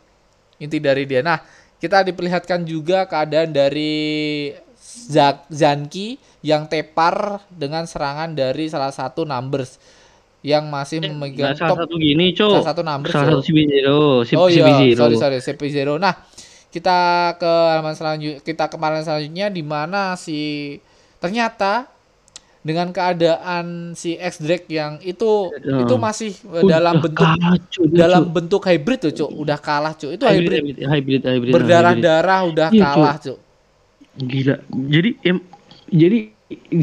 inti 0.58 0.78
dari 0.78 1.04
dia 1.04 1.20
nah 1.20 1.40
kita 1.76 2.04
diperlihatkan 2.04 2.62
juga 2.62 3.04
keadaan 3.04 3.50
dari 3.50 4.52
Zak 4.80 5.48
Zanki 5.48 6.14
yang 6.40 6.66
tepar 6.66 7.40
dengan 7.48 7.84
serangan 7.84 8.30
dari 8.30 8.66
salah 8.66 8.90
satu 8.90 9.22
numbers 9.22 9.80
yang 10.40 10.66
masih 10.66 11.00
memegang 11.02 11.52
Nah, 11.52 11.56
salah 11.58 11.70
top 11.70 11.80
satu 11.84 11.96
gini, 11.96 12.32
Cok. 12.32 12.50
salah 12.54 12.66
satu 12.66 12.82
numbers, 12.82 13.12
Salah 13.12 13.26
Cok. 13.26 13.32
satu 13.34 13.44
CP0, 13.46 13.88
si 14.22 14.32
oh 14.34 14.48
iya 14.48 14.64
CP0. 14.66 14.96
sorry 14.96 15.16
sorry 15.16 15.38
CP0 15.38 15.88
nah 15.96 16.14
kita 16.68 16.98
ke 17.34 17.50
halaman 17.68 17.92
selanjutnya 17.92 18.40
kita 18.40 18.64
kemarin 18.66 19.00
selanjutnya 19.00 19.46
di 19.48 19.62
mana 19.62 20.14
si 20.14 20.38
ternyata 21.18 21.88
dengan 22.60 22.92
keadaan 22.92 23.96
si 23.96 24.20
X 24.20 24.38
Drake 24.38 24.68
yang 24.68 25.00
itu 25.00 25.56
itu 25.64 25.94
masih 25.96 26.32
eh, 26.52 26.64
Udah 26.64 26.80
dalam 26.80 27.00
bentuk 27.00 27.32
kalah, 27.32 27.56
dia, 27.88 28.04
dalam 28.04 28.28
Cok. 28.28 28.32
bentuk 28.36 28.62
hybrid 28.68 28.98
tuh 29.00 29.12
cuk 29.16 29.30
udah 29.32 29.58
kalah 29.58 29.92
cuk 29.96 30.12
itu 30.12 30.24
hybrid, 30.28 30.76
hybrid, 30.76 30.76
hybrid, 30.84 31.22
hybrid, 31.24 31.52
berdarah-darah 31.56 32.40
udah 32.46 32.68
Iya, 32.70 32.84
kalah 32.84 33.16
cuk 33.18 33.38
Gila. 34.20 34.56
Jadi 34.68 35.10
em, 35.22 35.38
jadi 35.88 36.18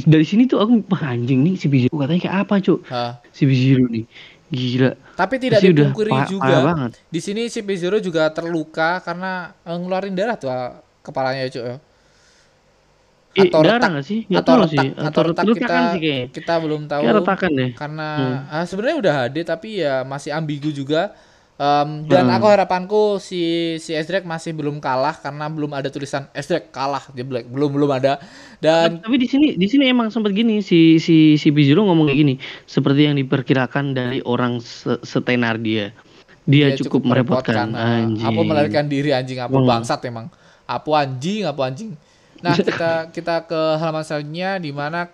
dari 0.07 0.25
sini 0.25 0.47
tuh 0.47 0.63
aku 0.63 0.80
anjing 0.95 1.43
nih 1.43 1.55
si 1.59 1.67
Bizero 1.67 1.99
katanya 1.99 2.21
kayak 2.23 2.38
apa, 2.47 2.53
Cuk? 2.63 2.80
Hah. 2.88 3.19
Si 3.30 3.43
Bizero 3.43 3.86
nih. 3.86 4.07
Gila. 4.47 4.95
tapi 5.13 5.43
tidak 5.43 5.59
Pasti 5.59 5.75
dipungkiri 5.75 6.11
juga 6.32 6.55
banget. 6.63 6.91
di 7.11 7.19
sini 7.19 7.51
si 7.51 7.59
P0 7.59 7.99
juga 7.99 8.32
terluka 8.32 9.03
karena 9.03 9.51
eh, 9.67 9.75
ngeluarin 9.75 10.15
darah 10.15 10.39
tuh 10.39 10.47
ah, 10.47 10.80
kepalanya 11.03 11.51
cuk 11.51 11.63
ya 11.67 11.75
Eh, 13.38 13.46
atau 13.48 13.62
darah 13.62 13.78
retak 13.78 13.90
nggak 13.94 14.06
sih? 14.06 14.20
Atau 14.28 14.42
tahu 14.44 14.58
retak 14.60 14.74
sih. 14.74 14.90
atau 14.98 15.22
retak 15.24 15.44
kita 15.46 15.58
sih 15.94 16.00
kayaknya. 16.00 16.26
kita 16.34 16.54
belum 16.58 16.82
tahu 16.86 17.02
Kayak 17.06 17.16
retakan 17.22 17.52
deh. 17.54 17.72
karena 17.74 18.08
Hmm. 18.12 18.38
ah, 18.50 18.66
sebenarnya 18.66 18.98
udah 18.98 19.14
HD 19.24 19.38
tapi 19.44 19.70
ya 19.78 20.02
masih 20.02 20.32
ambigu 20.32 20.70
juga 20.70 21.14
Em, 21.58 22.06
dan 22.06 22.30
Hmm. 22.30 22.38
aku 22.38 22.46
harapanku 22.46 23.04
si 23.18 23.42
si 23.78 23.90
Ezreal 23.90 24.22
masih 24.22 24.54
belum 24.54 24.78
kalah 24.78 25.18
karena 25.18 25.50
belum 25.50 25.74
ada 25.74 25.90
tulisan 25.90 26.30
Ezreal 26.30 26.70
kalah 26.70 27.10
di 27.10 27.26
Black 27.26 27.50
belum 27.50 27.74
belum 27.74 27.90
ada 27.90 28.22
dan 28.58 29.02
Tapi 29.02 29.18
di 29.18 29.26
sini 29.26 29.48
di 29.54 29.66
sini 29.66 29.90
emang 29.90 30.14
sempat 30.14 30.38
gini 30.38 30.62
si 30.62 31.02
si 31.02 31.34
si 31.34 31.50
Bizero 31.50 31.82
ngomong 31.82 32.06
kayak 32.06 32.20
gini, 32.20 32.36
seperti 32.64 33.10
yang 33.10 33.18
diperkirakan 33.18 33.90
dari 33.92 34.22
orang 34.22 34.62
se- 34.62 35.02
setenar 35.02 35.58
dia. 35.58 35.98
Dia, 36.46 36.78
cukup, 36.78 37.04
merepotkan. 37.04 37.74
Ah, 37.74 38.06
Anjing. 38.06 38.24
Apa 38.24 38.40
melarikan 38.40 38.86
diri 38.86 39.10
anjing 39.10 39.42
apa 39.42 39.52
Hmm. 39.52 39.66
bangsat 39.66 40.00
emang. 40.06 40.30
Apa 40.64 41.10
anjing 41.10 41.44
apa 41.44 41.62
anjing. 41.66 41.98
Nah, 42.40 42.54
kita 42.54 42.92
kita 43.10 43.36
ke 43.44 43.62
halaman 43.76 44.02
selanjutnya 44.02 44.58
di 44.58 44.70
mana 44.70 45.10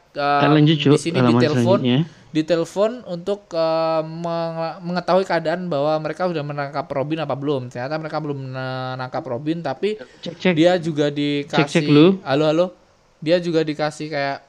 lanjut, 0.49 0.75
Cuk, 0.77 0.93
di 0.93 0.99
sini 0.99 1.17
halaman 1.17 1.33
ditelepon 1.33 1.79
selanjutnya. 1.79 1.99
ditelepon 2.29 2.91
untuk 3.05 3.39
meng- 4.03 4.79
mengetahui 4.83 5.23
keadaan 5.23 5.67
bahwa 5.67 5.93
mereka 5.99 6.27
sudah 6.27 6.41
menangkap 6.41 6.83
Robin 6.85 7.19
apa 7.19 7.33
belum. 7.33 7.69
Ternyata 7.69 7.95
mereka 7.95 8.17
belum 8.19 8.39
menangkap 8.49 9.23
Robin 9.23 9.59
tapi 9.59 9.95
Cek 10.19 10.35
cek. 10.35 10.53
dia 10.53 10.75
juga 10.75 11.07
dikasih 11.07 11.63
Cek-cek 11.63 11.85
lu. 11.85 12.19
halo 12.21 12.43
halo 12.43 12.65
dia 13.19 13.37
juga 13.37 13.61
dikasih 13.61 14.07
kayak 14.07 14.39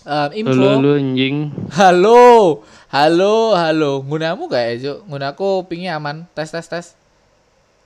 Um, 0.00 0.30
info. 0.32 0.54
Halo, 0.54 0.68
halo 0.78 0.90
anjing. 0.94 1.36
Halo, 1.68 2.20
halo, 2.88 3.34
halo. 3.52 3.92
Gunamu 4.00 4.48
gak 4.48 4.64
ya, 4.64 4.74
Cuk? 4.80 4.98
Gunaku 5.04 5.48
pingnya 5.68 6.00
aman. 6.00 6.24
Tes, 6.32 6.48
tes, 6.48 6.64
tes. 6.64 6.86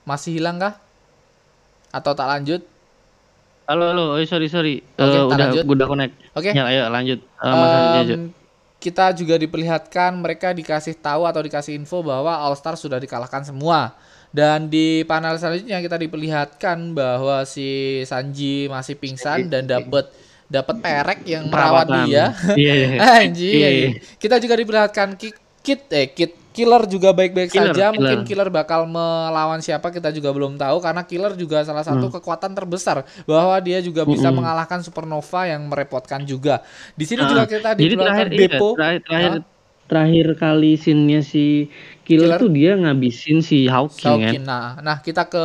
Masih 0.04 0.38
hilang 0.38 0.54
kah? 0.54 0.78
Atau 1.90 2.14
tak 2.14 2.30
lanjut? 2.30 2.62
Halo, 3.64 3.84
halo. 3.88 4.04
Oh, 4.12 4.24
sorry, 4.24 4.48
sorry. 4.48 4.74
Oke, 4.92 5.06
Eh, 5.06 5.14
tak 5.14 5.26
udah 5.28 5.36
lanjut. 5.48 5.62
udah 5.64 5.86
connect. 5.86 6.12
Oke. 6.32 6.50
Ya, 6.50 6.62
ayo 6.66 6.82
lanjut. 6.88 7.18
Eh, 7.22 7.52
Mas. 7.52 8.08
Em, 8.08 8.22
kita 8.76 9.14
juga 9.14 9.34
diperlihatkan 9.36 10.10
mereka 10.14 10.50
dikasih 10.50 10.98
tahu 10.98 11.22
atau 11.22 11.38
dikasih 11.40 11.72
info 11.72 12.02
bahwa 12.02 12.34
All 12.34 12.52
Star 12.52 12.74
sudah 12.74 12.98
dikalahkan 12.98 13.44
semua. 13.44 13.94
Dan 14.28 14.66
di 14.66 15.04
panel 15.04 15.36
selanjutnya 15.36 15.78
kita 15.78 15.94
diperlihatkan 15.96 16.90
bahwa 16.90 17.44
si 17.44 17.68
Sanji 18.02 18.66
masih 18.66 18.96
pingsan 18.96 19.46
dan 19.46 19.68
dapat 19.68 20.08
dapat 20.48 20.76
perek 20.80 21.20
yang 21.24 21.46
merawat 21.46 21.86
Perawatan. 21.86 22.04
dia. 22.04 22.24
Iya, 22.52 22.72
iya. 22.74 22.88
Anjing. 23.20 23.54
Iya, 23.54 23.68
anjing. 23.68 23.92
Kita 24.18 24.36
juga 24.36 24.54
diperlihatkan 24.56 25.08
Ki- 25.14 25.36
Kit 25.62 25.86
eh 25.88 26.10
Kit 26.10 26.32
Killer 26.52 26.82
juga 26.86 27.08
baik-baik 27.16 27.50
saja. 27.50 27.90
killer. 27.90 27.92
Mungkin 27.96 28.18
Killer 28.28 28.48
bakal 28.52 28.84
melawan 28.86 29.60
siapa 29.64 29.88
kita 29.88 30.12
juga 30.12 30.30
belum 30.36 30.60
tahu 30.60 30.76
karena 30.84 31.02
Killer 31.08 31.32
juga 31.34 31.64
salah 31.64 31.84
satu 31.84 32.06
Hmm. 32.08 32.14
kekuatan 32.14 32.52
terbesar 32.52 33.02
bahwa 33.24 33.56
dia 33.64 33.78
juga 33.80 34.02
bisa 34.04 34.28
Mm-mm. 34.28 34.36
mengalahkan 34.36 34.80
Supernova 34.84 35.40
yang 35.48 35.62
merepotkan 35.72 36.22
juga. 36.28 36.60
Di 36.98 37.04
sini 37.08 37.22
Ah, 37.22 37.28
juga 37.30 37.42
kita 37.48 37.72
Jadi 37.80 37.94
diperlihatkan 37.96 37.96
terakhir 37.96 38.28
iya, 38.32 38.60
Beppo. 38.60 38.68
terakhir 38.74 39.00
terakhir, 39.06 39.32
Hah? 39.32 39.36
terakhir 39.90 40.26
kali 40.42 40.70
scene-nya 40.82 41.20
si 41.32 41.68
Killer, 42.06 42.32
Killer? 42.32 42.40
tuh 42.40 42.48
dia 42.56 42.70
ngabisin 42.80 43.38
si 43.44 43.68
Hawking, 43.68 44.18
kan. 44.24 44.36
Saukin. 44.36 44.42
Nah, 44.44 44.80
nah 44.80 44.96
kita 45.06 45.28
ke 45.28 45.44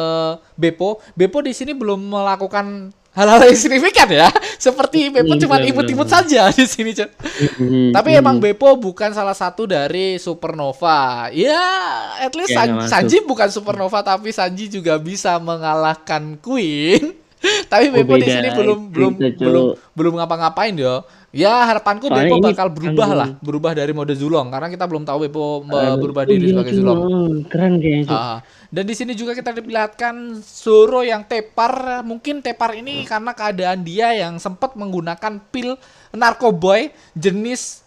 Beppo. 0.57 0.99
Beppo 1.19 1.39
di 1.45 1.53
sini 1.53 1.71
belum 1.77 1.99
melakukan 2.09 2.91
hal-hal 3.18 3.41
yang 3.49 3.57
signifikan 3.57 4.05
ya. 4.05 4.30
Seperti 4.70 5.09
Beppo 5.09 5.34
Hmm, 5.34 5.41
cuma 5.41 5.57
benar, 5.57 5.70
imut-imut 5.74 6.05
benar. 6.05 6.22
saja 6.22 6.41
di 6.53 6.65
sini, 6.70 6.93
Cok. 6.93 7.09
Mm, 7.57 7.89
Tapi 7.91 8.09
mm. 8.13 8.20
emang 8.22 8.38
Beppo 8.38 8.70
bukan 8.78 9.09
salah 9.11 9.34
satu 9.34 9.65
dari 9.65 10.22
Supernova. 10.22 11.34
Ya, 11.34 11.65
at 12.22 12.34
least 12.38 12.53
San-. 12.53 12.86
Sanji 12.86 13.26
bukan 13.26 13.49
Supernova 13.49 14.05
tapi 14.05 14.30
Sanji 14.30 14.70
juga 14.70 15.01
bisa 15.01 15.36
mengalahkan 15.41 16.38
Queen. 16.38 17.26
Tapi 17.68 17.91
Oh, 17.91 17.93
Beppo 17.93 18.15
di 18.15 18.26
sini 18.26 18.49
belum 18.49 18.80
belum 18.89 19.11
belum 19.20 19.65
belum 19.93 20.13
ngapa-ngapain 20.18 20.74
yo. 20.74 21.03
Ya 21.36 21.68
harapanku 21.68 22.07
Soalnya 22.07 22.34
ini 22.34 22.39
bakal 22.41 22.68
berubah 22.72 23.09
lah, 23.13 23.30
berubah 23.38 23.72
dari 23.76 23.91
mode 23.91 24.15
Zulong 24.15 24.47
karena 24.47 24.72
kita 24.72 24.88
belum 24.88 25.03
tahu 25.03 25.28
me- 25.61 25.76
Aduh, 25.76 25.99
berubah 26.01 26.24
diri 26.24 26.49
sebagai. 26.49 26.72
Zulong. 26.74 26.99
Keren 27.45 27.78
kayaknya, 27.78 28.03
Cok. 28.07 28.18
Ah, 28.18 28.38
dan 28.68 28.84
di 28.84 28.95
sini 28.95 29.11
juga 29.13 29.36
kita 29.36 29.51
diperlihatkan 29.51 30.39
Zoro 30.39 31.03
yang 31.03 31.28
tepar, 31.28 32.01
mungkin 32.01 32.39
tepar 32.39 32.74
ini 32.74 33.03
karena 33.03 33.36
keadaan 33.36 33.84
dia 33.84 34.15
yang 34.18 34.39
sempat 34.39 34.74
menggunakan 34.74 35.38
pil 35.51 35.76
narkoboy 36.09 36.89
jenis 37.13 37.84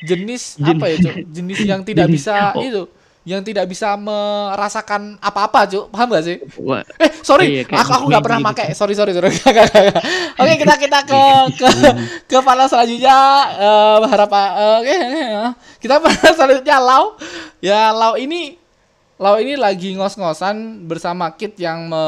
jenis 0.00 0.56
Jen- 0.56 0.78
apa 0.78 0.86
ya? 0.88 0.98
Jenis 1.36 1.58
yang 1.62 1.82
tidak 1.82 2.06
Jenis- 2.06 2.22
bisa 2.22 2.34
itu, 2.56 2.82
yang 3.22 3.38
tidak 3.40 3.70
bisa 3.70 3.94
merasakan 3.94 5.14
apa-apa, 5.18 5.70
Cuk. 5.70 5.84
Paham 5.88 6.10
gak 6.10 6.26
sih? 6.26 6.36
Wah, 6.58 6.82
Eh, 6.98 7.10
sorry, 7.22 7.62
Iya, 7.62 7.70
aku 7.70 7.90
aku 7.94 8.04
nggak 8.10 8.24
pernah 8.24 8.40
gitu. 8.42 8.48
pakai. 8.50 8.66
Sorry, 8.74 8.94
sorry, 8.94 9.12
sorry. 9.14 9.30
Nggak. 9.38 9.70
Oke, 10.36 10.54
kita 10.58 10.74
kita 10.76 10.98
ke 11.06 11.20
ke 11.54 11.68
ke 12.26 12.38
panel 12.38 12.66
selanjutnya. 12.66 13.18
Eh 13.56 13.98
harapan 14.10 14.46
eh, 14.52 14.74
oke, 14.82 14.94
eh, 14.94 15.50
kita 15.78 15.94
panel 16.02 16.32
selanjutnya 16.34 16.76
Lau. 16.78 17.04
Ya, 17.58 17.90
Lau 17.90 18.18
ini 18.18 18.58
Lau 19.22 19.38
ini 19.38 19.54
lagi 19.54 19.94
ngos-ngosan 19.94 20.82
bersama 20.82 21.30
Kit 21.30 21.54
yang 21.54 21.86
me, 21.86 22.04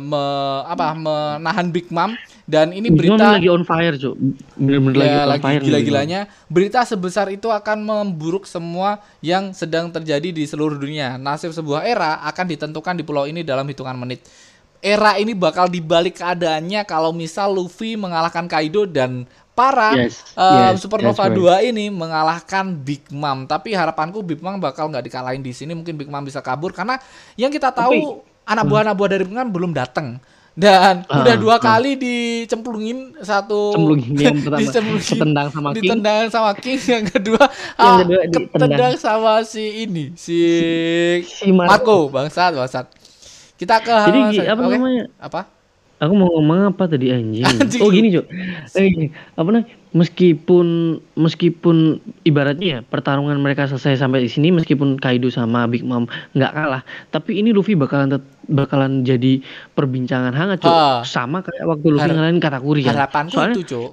me- 0.00 0.64
apa 0.64 0.96
menahan 0.96 1.68
Big 1.68 1.92
Mom 1.92 2.16
dan 2.46 2.70
ini 2.70 2.94
berita 2.94 3.34
lagi 3.34 3.50
on 3.50 3.66
fire, 3.66 3.98
Cok. 3.98 4.14
Bener-bener 4.54 4.96
lagi 5.02 5.10
ya, 5.10 5.18
on 5.18 5.30
lagi 5.34 5.42
fire. 5.42 5.58
nih, 5.58 5.66
gila-gilanya 5.66 6.20
berita 6.46 6.80
sebesar 6.86 7.26
itu 7.34 7.50
akan 7.50 7.82
memburuk 7.82 8.46
semua 8.46 9.02
yang 9.18 9.50
sedang 9.50 9.90
terjadi 9.90 10.30
di 10.30 10.46
seluruh 10.46 10.78
dunia. 10.78 11.18
Nasib 11.18 11.50
sebuah 11.50 11.82
era 11.82 12.22
akan 12.22 12.46
ditentukan 12.54 12.94
di 12.94 13.02
pulau 13.02 13.26
ini 13.26 13.42
dalam 13.42 13.66
hitungan 13.66 13.98
menit. 13.98 14.22
Era 14.78 15.18
ini 15.18 15.34
bakal 15.34 15.66
dibalik 15.66 16.22
keadaannya 16.22 16.86
kalau 16.86 17.10
misal 17.10 17.50
Luffy 17.50 17.98
mengalahkan 17.98 18.46
Kaido 18.46 18.86
dan 18.86 19.26
para 19.56 19.96
Yes, 19.98 20.22
eh, 20.38 20.76
yes, 20.76 20.84
Supernova 20.84 21.26
right. 21.26 21.66
2 21.66 21.70
ini 21.74 21.90
mengalahkan 21.90 22.78
Big 22.78 23.10
Mom. 23.10 23.50
Tapi 23.50 23.74
harapanku 23.74 24.22
Big 24.22 24.38
Mom 24.38 24.62
bakal 24.62 24.86
nggak 24.86 25.02
dikalahin 25.10 25.42
di 25.42 25.50
sini. 25.50 25.74
Mungkin 25.74 25.98
Big 25.98 26.06
Mom 26.06 26.22
bisa 26.22 26.38
kabur 26.38 26.70
karena 26.70 27.00
yang 27.34 27.50
kita 27.50 27.74
tahu 27.74 28.22
anak 28.46 28.64
buah-anak 28.70 28.94
buah 28.94 29.10
dari 29.10 29.26
Big 29.26 29.34
Mom 29.34 29.50
belum 29.50 29.74
datang. 29.74 30.22
Dan 30.56 31.04
Ah, 31.04 31.20
udah 31.20 31.36
dua 31.36 31.54
ah. 31.54 31.60
kali 31.60 31.94
dicemplungin 31.94 33.12
satu 33.18 33.76
Cemplungin 33.76 34.12
yang 34.16 34.36
pertama, 34.42 34.56
dicemplungin- 34.58 35.04
ketendang 35.06 35.48
sama 35.50 35.68
King. 35.68 35.76
ditendang 35.78 36.24
sama 36.26 36.50
King 36.54 36.80
yang 36.80 37.04
kedua 37.06 37.44
Yang 37.76 37.76
ah, 37.76 37.96
kedua 38.00 38.20
ditendang. 38.24 38.48
ketendang 38.50 38.94
sama 38.96 39.32
si 39.42 39.64
ini 39.84 40.04
si 40.14 40.38
Si 41.22 41.52
Marco. 41.52 42.08
Bangsat 42.08 42.52
bangsat 42.52 42.86
kita 43.54 43.80
ke 43.80 43.96
Jadi 44.06 44.20
apa 44.42 44.60
Oke. 44.62 44.74
namanya? 44.74 45.04
apa 45.18 45.40
Aku 45.96 46.12
mau 46.12 46.28
ngomong 46.28 46.70
apa 46.70 46.84
tadi 46.86 47.08
anjing? 47.08 47.40
Anjing. 47.56 47.80
Oh 47.80 47.88
gini, 47.88 48.12
Cok. 48.12 48.26
Eh, 48.74 49.08
apa 49.32 49.48
namanya? 49.48 49.64
Meskipun 49.90 50.66
meskipun 51.16 51.76
ibaratnya 52.20 52.68
ya 52.68 52.80
pertarungan 52.82 53.32
mereka 53.36 53.64
selesai 53.64 53.96
sampai 53.96 54.20
di 54.20 54.28
sini 54.28 54.52
meskipun 54.52 55.00
Kaido 55.00 55.32
sama 55.32 55.64
Big 55.64 55.80
Mom 55.80 56.04
nggak 56.30 56.52
kalah, 56.52 56.82
tapi 57.08 57.40
ini 57.40 57.48
Luffy 57.48 57.72
bakalan 57.72 58.12
tet- 58.12 58.28
bakalan 58.44 59.00
jadi 59.02 59.40
perbincangan 59.72 60.30
hangat, 60.30 60.60
Cok. 60.60 60.68
Ah. 60.70 61.00
Sama 61.00 61.40
kayak 61.40 61.64
waktu 61.64 61.86
Luffy 61.88 62.02
Har- 62.02 62.12
ngalahin 62.12 62.38
Katakuri 62.38 62.84
kan. 62.84 62.92
harapanku 62.92 63.32
Soalnya 63.32 63.56
itu 63.56 63.64
cuk 63.66 63.90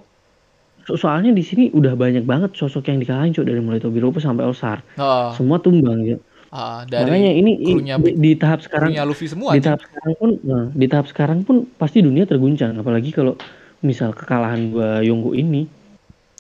so- 0.84 1.00
soalnya 1.00 1.32
di 1.32 1.40
sini 1.40 1.72
udah 1.72 1.96
banyak 1.96 2.28
banget 2.28 2.52
sosok 2.54 2.84
yang 2.86 3.00
dikalahin, 3.00 3.32
Cok, 3.32 3.48
dari 3.48 3.64
mulai 3.64 3.80
Tobiropo 3.80 4.20
sampai 4.20 4.44
Osar. 4.44 4.84
oh, 5.00 5.32
Semua 5.32 5.56
tumbang, 5.58 6.04
Cok. 6.04 6.20
Makanya 6.54 7.10
dari 7.10 7.42
ini 7.42 7.52
i- 7.58 7.74
krunya 7.74 7.96
di, 7.98 8.12
di 8.14 8.32
tahap 8.38 8.62
sekarang 8.62 8.94
Luffy 9.10 9.26
semua 9.26 9.58
di 9.58 9.62
tahap 9.66 9.82
sekarang 9.82 10.14
pun 10.14 10.30
nah, 10.46 10.66
di 10.70 10.86
tahap 10.86 11.06
sekarang 11.10 11.40
pun 11.42 11.56
pasti 11.74 12.06
dunia 12.06 12.30
terguncang 12.30 12.78
apalagi 12.78 13.10
kalau 13.10 13.34
misal 13.82 14.14
kekalahan 14.14 14.70
gua 14.70 15.02
Yonggo 15.02 15.34
ini. 15.34 15.66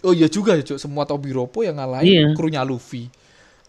Oh 0.05 0.13
iya 0.13 0.29
juga 0.29 0.53
ya 0.53 0.61
cuk. 0.61 0.77
Semua 0.77 1.03
Tobiropo 1.03 1.65
yang 1.65 1.81
ngalahin 1.81 2.05
Iya. 2.05 2.25
krunya 2.37 2.61
Luffy. 2.61 3.09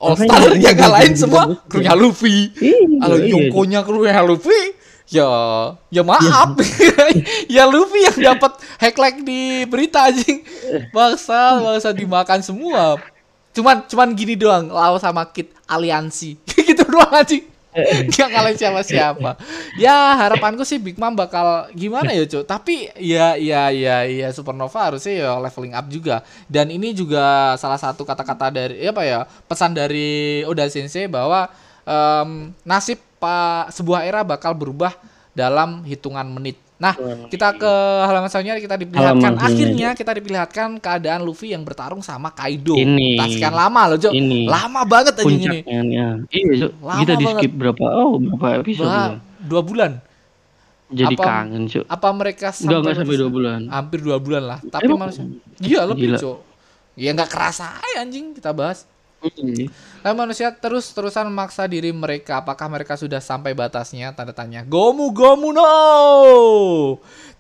All 0.03 0.19
Makanya 0.19 0.29
Star 0.37 0.53
ini 0.53 0.65
yang 0.69 0.77
ngalahin 0.77 1.15
semua 1.17 1.43
bagus, 1.49 1.59
krunya 1.71 1.95
Luffy. 1.97 2.37
Iya, 2.61 2.79
kalau 3.01 3.17
iya, 3.17 3.31
Yongko-nya 3.33 3.81
krunya 3.87 4.21
Luffy 4.21 4.61
ya 5.09 5.29
ya 5.89 6.03
maaf. 6.05 6.59
Ya 7.57 7.65
Luffy 7.65 8.05
yang 8.05 8.35
dapat 8.35 8.53
hacklag 8.77 9.23
di 9.23 9.65
berita 9.65 10.11
anjing. 10.11 10.43
Bangsa 10.91 11.57
bangsa 11.63 11.89
dimakan 11.95 12.41
semua 12.43 12.99
cuman 13.55 13.87
cuman 13.87 14.09
gini 14.13 14.35
doang 14.35 14.69
Lau 14.69 14.99
sama 14.99 15.25
Kit 15.31 15.55
aliansi. 15.71 16.37
Gitu 16.65 16.83
doang 16.85 17.13
anjing 17.15 17.55
Gak 18.15 18.31
ngalahin 18.31 18.55
siapa 18.55 18.81
siapa 18.87 19.35
ya 19.75 20.15
harapanku 20.15 20.63
sih 20.63 20.79
Big 20.79 20.95
Mom 20.95 21.19
bakal 21.19 21.67
gimana 21.75 22.15
ya 22.15 22.23
cuy 22.23 22.47
tapi 22.47 22.87
ya 22.95 23.35
ya 23.35 23.75
ya 23.75 24.07
ya 24.07 24.31
Supernova 24.31 24.95
harusnya 24.95 25.27
ya 25.27 25.31
leveling 25.43 25.75
up 25.75 25.87
juga. 25.91 26.23
Dan 26.47 26.71
ini 26.71 26.95
juga 26.95 27.59
salah 27.59 27.79
satu 27.79 28.07
kata-kata 28.07 28.55
dari 28.55 28.79
apa 28.87 29.03
ya 29.03 29.27
pesan 29.51 29.75
dari 29.75 30.47
Oda 30.47 30.71
Sensei 30.71 31.11
bahwa 31.11 31.51
em, 31.83 32.55
nasib 32.63 33.03
pak 33.19 33.75
sebuah 33.75 34.07
era 34.07 34.23
bakal 34.23 34.55
berubah 34.55 34.95
dalam 35.35 35.83
hitungan 35.83 36.31
menit. 36.31 36.55
Nah, 36.75 36.91
kita 37.31 37.55
ke 37.55 37.73
halaman 38.03 38.27
selanjutnya 38.27 38.59
kita 38.59 38.75
diperlihatkan 38.75 39.39
Halaman 39.39 39.47
akhirnya 39.47 39.89
kita 39.95 40.11
diperlihatkan 40.19 40.69
keadaan 40.83 41.23
Luffy 41.23 41.55
yang 41.55 41.63
bertarung 41.63 42.03
sama 42.03 42.35
Kaido. 42.35 42.75
Ini. 42.75 43.15
Tak 43.15 43.27
sekian 43.31 43.55
lama 43.55 43.95
loh, 43.95 43.99
Jo. 43.99 44.11
Ini. 44.11 44.51
Lama 44.51 44.83
banget 44.83 45.15
aja 45.15 45.23
ini. 45.23 45.47
puncaknya 45.47 45.79
ya. 45.87 46.09
Iya, 46.35 46.53
Cok. 46.67 46.73
Lama 46.83 47.01
kita 47.01 47.13
di 47.15 47.25
skip 47.31 47.53
berapa? 47.55 47.85
Oh, 47.95 48.19
berapa 48.19 48.47
episode 48.67 48.91
Bah, 48.91 49.15
dua 49.39 49.63
bulan. 49.63 49.93
Jadi 50.91 51.15
apa- 51.15 51.25
kangen, 51.25 51.63
Cok. 51.71 51.85
Apa 51.87 52.09
mereka 52.11 52.49
Enggak 52.51 52.79
enggak 52.83 52.95
sampai 52.99 53.17
dua 53.23 53.31
bulan. 53.31 53.61
Hampir 53.71 53.99
dua 54.03 54.17
bulan 54.19 54.43
lah. 54.43 54.59
Tapi 54.59 54.85
Emang? 54.91 54.99
manusia. 55.07 55.25
Iya 55.63 55.81
lebih, 55.87 56.11
Gila. 56.11 56.19
Jo. 56.19 56.33
Ya 56.99 57.11
nggak 57.15 57.31
kerasa 57.31 57.71
aja 57.71 58.03
anjing 58.03 58.35
kita 58.35 58.51
bahas. 58.51 58.83
Iya. 59.23 59.71
Lalu 60.05 60.21
manusia 60.21 60.53
terus-terusan 60.53 61.33
memaksa 61.33 61.65
diri 61.65 61.89
mereka. 61.89 62.45
Apakah 62.45 62.69
mereka 62.69 62.93
sudah 62.93 63.25
sampai 63.25 63.57
batasnya? 63.57 64.13
Tanda 64.13 64.37
tanya. 64.37 64.61
Gomu 64.61 65.17
gomu 65.17 65.49
no. 65.49 65.65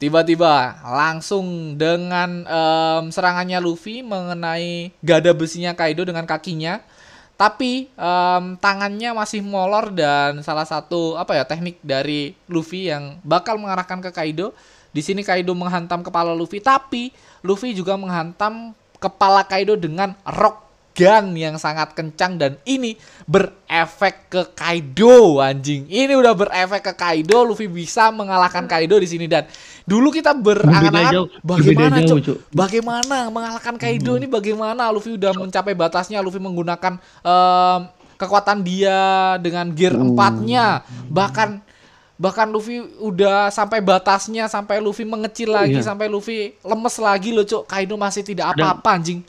Tiba-tiba 0.00 0.80
langsung 0.80 1.76
dengan 1.76 2.48
em, 2.48 3.04
serangannya 3.12 3.60
Luffy 3.60 4.00
mengenai 4.00 4.96
gada 5.04 5.36
besinya 5.36 5.76
Kaido 5.76 6.08
dengan 6.08 6.24
kakinya. 6.24 6.80
Tapi 7.36 7.92
em, 7.92 8.44
tangannya 8.56 9.12
masih 9.12 9.44
molor 9.44 9.92
dan 9.92 10.40
salah 10.40 10.64
satu 10.64 11.20
apa 11.20 11.36
ya 11.36 11.44
teknik 11.44 11.84
dari 11.84 12.32
Luffy 12.48 12.88
yang 12.88 13.20
bakal 13.20 13.60
mengarahkan 13.60 14.00
ke 14.00 14.08
Kaido. 14.08 14.56
Di 14.88 15.04
sini 15.04 15.20
Kaido 15.20 15.52
menghantam 15.52 16.00
kepala 16.00 16.32
Luffy, 16.32 16.64
tapi 16.64 17.12
Luffy 17.44 17.76
juga 17.76 18.00
menghantam 18.00 18.72
kepala 18.96 19.44
Kaido 19.44 19.76
dengan 19.76 20.16
rock 20.24 20.63
gun 20.94 21.34
yang 21.34 21.58
sangat 21.58 21.90
kencang 21.92 22.38
dan 22.38 22.54
ini 22.62 22.94
berefek 23.26 24.30
ke 24.30 24.42
Kaido 24.54 25.42
anjing. 25.42 25.90
Ini 25.90 26.14
udah 26.14 26.32
berefek 26.32 26.86
ke 26.86 26.92
Kaido, 26.94 27.42
Luffy 27.42 27.66
bisa 27.66 28.14
mengalahkan 28.14 28.64
Kaido 28.64 29.02
di 29.02 29.10
sini. 29.10 29.26
Dan 29.26 29.44
dulu 29.82 30.14
kita 30.14 30.30
berangan-angan 30.32 31.42
bagaimana 31.42 31.98
jauh, 31.98 32.22
Cok? 32.22 32.38
Bagaimana 32.54 33.26
mengalahkan 33.26 33.74
Kaido 33.74 34.14
ini? 34.14 34.30
Bagaimana 34.30 34.86
Luffy 34.94 35.18
udah 35.18 35.34
mencapai 35.34 35.74
batasnya, 35.74 36.22
Luffy 36.22 36.38
menggunakan 36.38 36.94
em, 37.26 37.80
kekuatan 38.14 38.62
dia 38.62 39.34
dengan 39.42 39.74
gear 39.74 39.98
empatnya. 39.98 40.86
Bahkan 41.10 41.74
bahkan 42.14 42.46
Luffy 42.46 42.78
udah 43.02 43.50
sampai 43.50 43.82
batasnya 43.82 44.46
sampai 44.46 44.78
Luffy 44.78 45.02
mengecil 45.02 45.50
lagi 45.50 45.82
Iya. 45.82 45.90
sampai 45.90 46.06
Luffy 46.06 46.54
lemes 46.62 46.94
lagi 47.02 47.34
loh 47.34 47.42
cok 47.42 47.66
Kaido 47.66 47.98
masih 47.98 48.22
tidak 48.22 48.54
apa-apa 48.54 49.02
anjing 49.02 49.26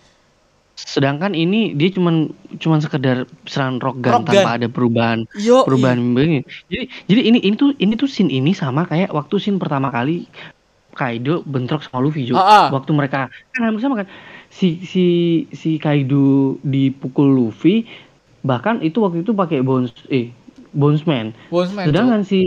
Sedangkan 0.76 1.32
ini 1.32 1.72
dia 1.72 1.88
cuman 1.88 2.36
cuman 2.60 2.80
sekedar 2.84 3.24
serangan 3.48 3.80
rock 3.80 3.98
gun 4.04 4.12
Rock 4.12 4.28
tanpa 4.28 4.34
gun. 4.36 4.56
ada 4.60 4.68
perubahan 4.68 5.20
yo 5.40 5.64
perubahan 5.64 6.04
begini. 6.12 6.44
Jadi 6.68 6.84
jadi 7.08 7.22
ini 7.32 7.40
ini 7.48 7.56
tuh 7.56 7.72
ini 7.80 7.96
tuh 7.96 8.12
scene 8.12 8.28
ini 8.28 8.52
sama 8.52 8.84
kayak 8.84 9.16
waktu 9.16 9.40
scene 9.40 9.56
pertama 9.56 9.88
kali 9.88 10.28
Kaido 10.96 11.44
bentrok 11.48 11.84
sama 11.84 12.04
Luffy 12.04 12.28
juga. 12.28 12.44
Ah, 12.44 12.52
ah. 12.52 12.68
Waktu 12.76 12.92
mereka 12.92 13.32
kan 13.32 13.62
hampir 13.64 13.84
sama 13.84 14.04
kan 14.04 14.08
si 14.52 14.84
si 14.84 15.06
si 15.56 15.80
Kaido 15.80 16.60
dipukul 16.64 17.32
Luffy 17.32 17.88
bahkan 18.44 18.84
itu 18.84 19.00
waktu 19.00 19.24
itu 19.24 19.32
pakai 19.32 19.64
bones 19.64 19.96
eh 20.12 20.36
bonesman. 20.76 21.32
Bonesman. 21.48 21.88
Sedangkan 21.88 22.22
si 22.28 22.40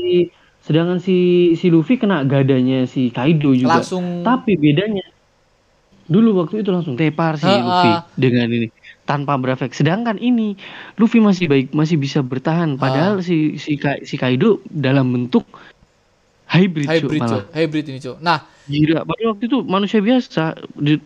sedangkan 0.69 1.01
si 1.01 1.17
si 1.57 1.73
Luffy 1.73 1.97
kena 1.97 2.29
gadanya 2.29 2.85
si 2.85 3.09
Kaido 3.09 3.57
juga. 3.57 3.81
langsung 3.81 4.21
Tapi 4.21 4.53
bedanya 4.61 5.01
dulu 6.09 6.43
waktu 6.43 6.61
itu 6.61 6.73
langsung 6.73 6.97
tepar 6.97 7.37
si 7.37 7.45
Ha-ha. 7.45 7.61
Luffy 7.61 7.93
dengan 8.17 8.49
ini 8.49 8.69
tanpa 9.05 9.37
berefek. 9.37 9.71
Sedangkan 9.71 10.17
ini 10.17 10.57
Luffy 10.97 11.21
masih 11.21 11.47
baik 11.47 11.71
masih 11.71 11.97
bisa 11.97 12.19
bertahan 12.19 12.75
padahal 12.75 13.21
si 13.21 13.57
si 13.57 13.77
Ka- 13.77 14.01
si 14.01 14.17
Kaido 14.17 14.65
dalam 14.67 15.09
bentuk 15.09 15.45
hybrid, 16.49 16.89
hybrid 16.89 17.21
malah. 17.21 17.31
cok 17.31 17.45
hybrid 17.53 17.85
ini 17.87 18.01
cok 18.01 18.19
nah 18.19 18.41
Gila, 18.65 19.01
padahal 19.01 19.33
waktu 19.33 19.45
itu 19.47 19.59
manusia 19.65 19.97
biasa. 19.99 20.53
Di- 20.75 21.01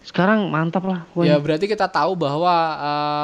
sekarang 0.00 0.48
mantap 0.48 0.84
lah. 0.84 1.04
pokoknya. 1.10 1.32
Ya 1.32 1.36
berarti 1.36 1.64
kita 1.64 1.84
tahu 1.84 2.16
bahwa 2.16 2.52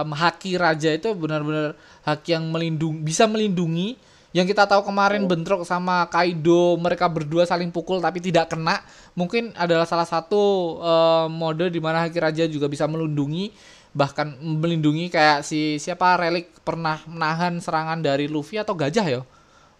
em, 0.04 0.08
haki 0.12 0.56
raja 0.56 0.88
itu 0.88 1.08
benar-benar 1.12 1.76
haki 2.00 2.32
yang 2.32 2.48
melindungi 2.48 3.00
bisa 3.00 3.24
melindungi 3.24 3.96
yang 4.30 4.46
kita 4.46 4.62
tahu 4.62 4.86
kemarin 4.86 5.26
bentrok 5.26 5.66
sama 5.66 6.06
Kaido 6.06 6.78
mereka 6.78 7.10
berdua 7.10 7.42
saling 7.42 7.74
pukul 7.74 7.98
tapi 7.98 8.22
tidak 8.22 8.50
kena. 8.54 8.78
Mungkin 9.18 9.50
adalah 9.58 9.82
salah 9.90 10.06
satu 10.06 10.78
em, 10.78 11.28
mode 11.34 11.66
di 11.66 11.80
mana 11.82 12.06
haki 12.06 12.18
raja 12.22 12.44
juga 12.46 12.70
bisa 12.70 12.86
melindungi 12.86 13.50
bahkan 13.90 14.38
melindungi 14.38 15.10
kayak 15.10 15.42
si 15.42 15.82
siapa 15.82 16.14
relik 16.14 16.62
pernah 16.62 17.02
menahan 17.10 17.58
serangan 17.58 17.98
dari 17.98 18.30
Luffy 18.30 18.54
atau 18.62 18.78
gajah 18.78 19.02
ya? 19.02 19.22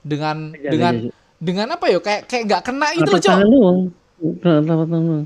Dengan 0.02 0.50
Gajah, 0.50 0.70
dengan 0.72 0.94
gajah. 0.98 1.14
dengan 1.38 1.66
apa 1.78 1.86
ya? 1.86 1.98
Kayak 2.02 2.22
kayak 2.26 2.42
nggak 2.50 2.62
kena 2.66 2.86
gitu 2.98 3.10
loh 3.14 3.22
cok. 3.22 3.38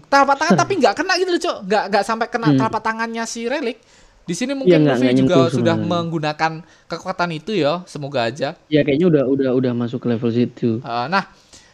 telapak 0.06 0.36
tangan 0.38 0.54
tapi 0.54 0.72
nggak 0.78 0.94
kena 0.94 1.12
gitu 1.18 1.30
loh 1.32 1.42
cok. 1.42 1.56
Nggak 1.66 1.84
nggak 1.90 2.04
sampai 2.04 2.26
kena 2.30 2.48
Hmm. 2.52 2.58
telapak 2.60 2.82
tangannya 2.84 3.24
si 3.26 3.48
relik 3.48 3.78
di 4.24 4.32
sini 4.32 4.52
mungkin 4.52 4.72
nggak- 4.78 4.94
Luffy 4.94 5.04
nggak 5.06 5.18
juga 5.18 5.36
sudah 5.48 5.74
sebenarnya. 5.74 5.84
menggunakan 5.86 6.52
kekuatan 6.86 7.30
itu 7.30 7.52
ya 7.54 7.84
semoga 7.84 8.24
aja 8.24 8.56
Ya 8.66 8.80
kayaknya 8.80 9.06
udah 9.06 9.22
udah 9.26 9.50
udah 9.52 9.72
masuk 9.72 10.00
ke 10.00 10.08
level 10.08 10.30
situ. 10.30 10.80
Uh, 10.80 11.06
nah 11.06 11.28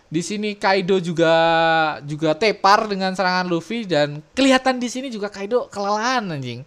di 0.05 0.19
sini 0.21 0.55
Kaido 0.55 0.99
juga 0.99 1.31
juga 2.03 2.35
tepar 2.35 2.85
dengan 2.85 3.11
serangan 3.11 3.47
Luffy 3.47 3.85
dan 3.85 4.19
kelihatan 4.31 4.77
di 4.77 4.87
sini 4.87 5.07
juga 5.07 5.29
Kaido 5.29 5.67
kelelahan 5.69 6.27
anjing 6.29 6.67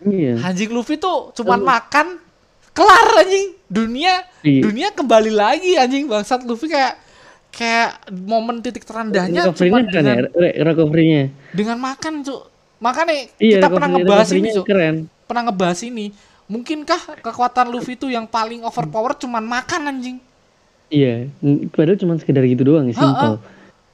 Iya. 0.00 0.42
anjing 0.42 0.68
Luffy 0.68 0.98
tuh 0.98 1.30
cuman 1.32 1.62
makan 1.62 2.18
kelar 2.72 3.08
anjing 3.16 3.54
dunia 3.64 4.26
Iya. 4.42 4.60
dunia 4.60 4.88
kembali 4.90 5.30
lagi 5.30 5.78
anjing 5.78 6.10
bangsat 6.10 6.42
Luffy 6.42 6.66
kayak 6.66 6.98
kayak 7.48 8.10
momen 8.10 8.58
titik 8.58 8.82
terendahnya 8.82 9.46
cuma 9.52 9.78
ya, 9.78 9.92
dengan 9.92 10.18
re- 10.26 10.56
recovery-nya. 10.58 11.30
dengan 11.52 11.78
makan 11.78 12.24
cuk 12.24 12.42
makanya 12.82 13.30
Iya, 13.38 13.56
kita 13.56 13.68
pernah 13.70 13.88
ngebahas 13.88 14.28
ini 14.32 14.48
cuk 14.50 14.66
keren. 14.66 14.96
pernah 15.24 15.42
ngebahas 15.46 15.80
ini 15.82 16.10
mungkinkah 16.44 17.22
kekuatan 17.22 17.70
Luffy 17.70 17.94
itu 17.94 18.10
yang 18.10 18.26
paling 18.26 18.60
overpower 18.60 19.14
cuman 19.14 19.40
makan 19.40 19.88
anjing 19.88 20.18
Iya, 20.88 21.30
padahal 21.70 21.96
cuma 21.96 22.18
sekedar 22.18 22.44
gitu 22.44 22.66
doang 22.66 22.90
simple. 22.90 23.40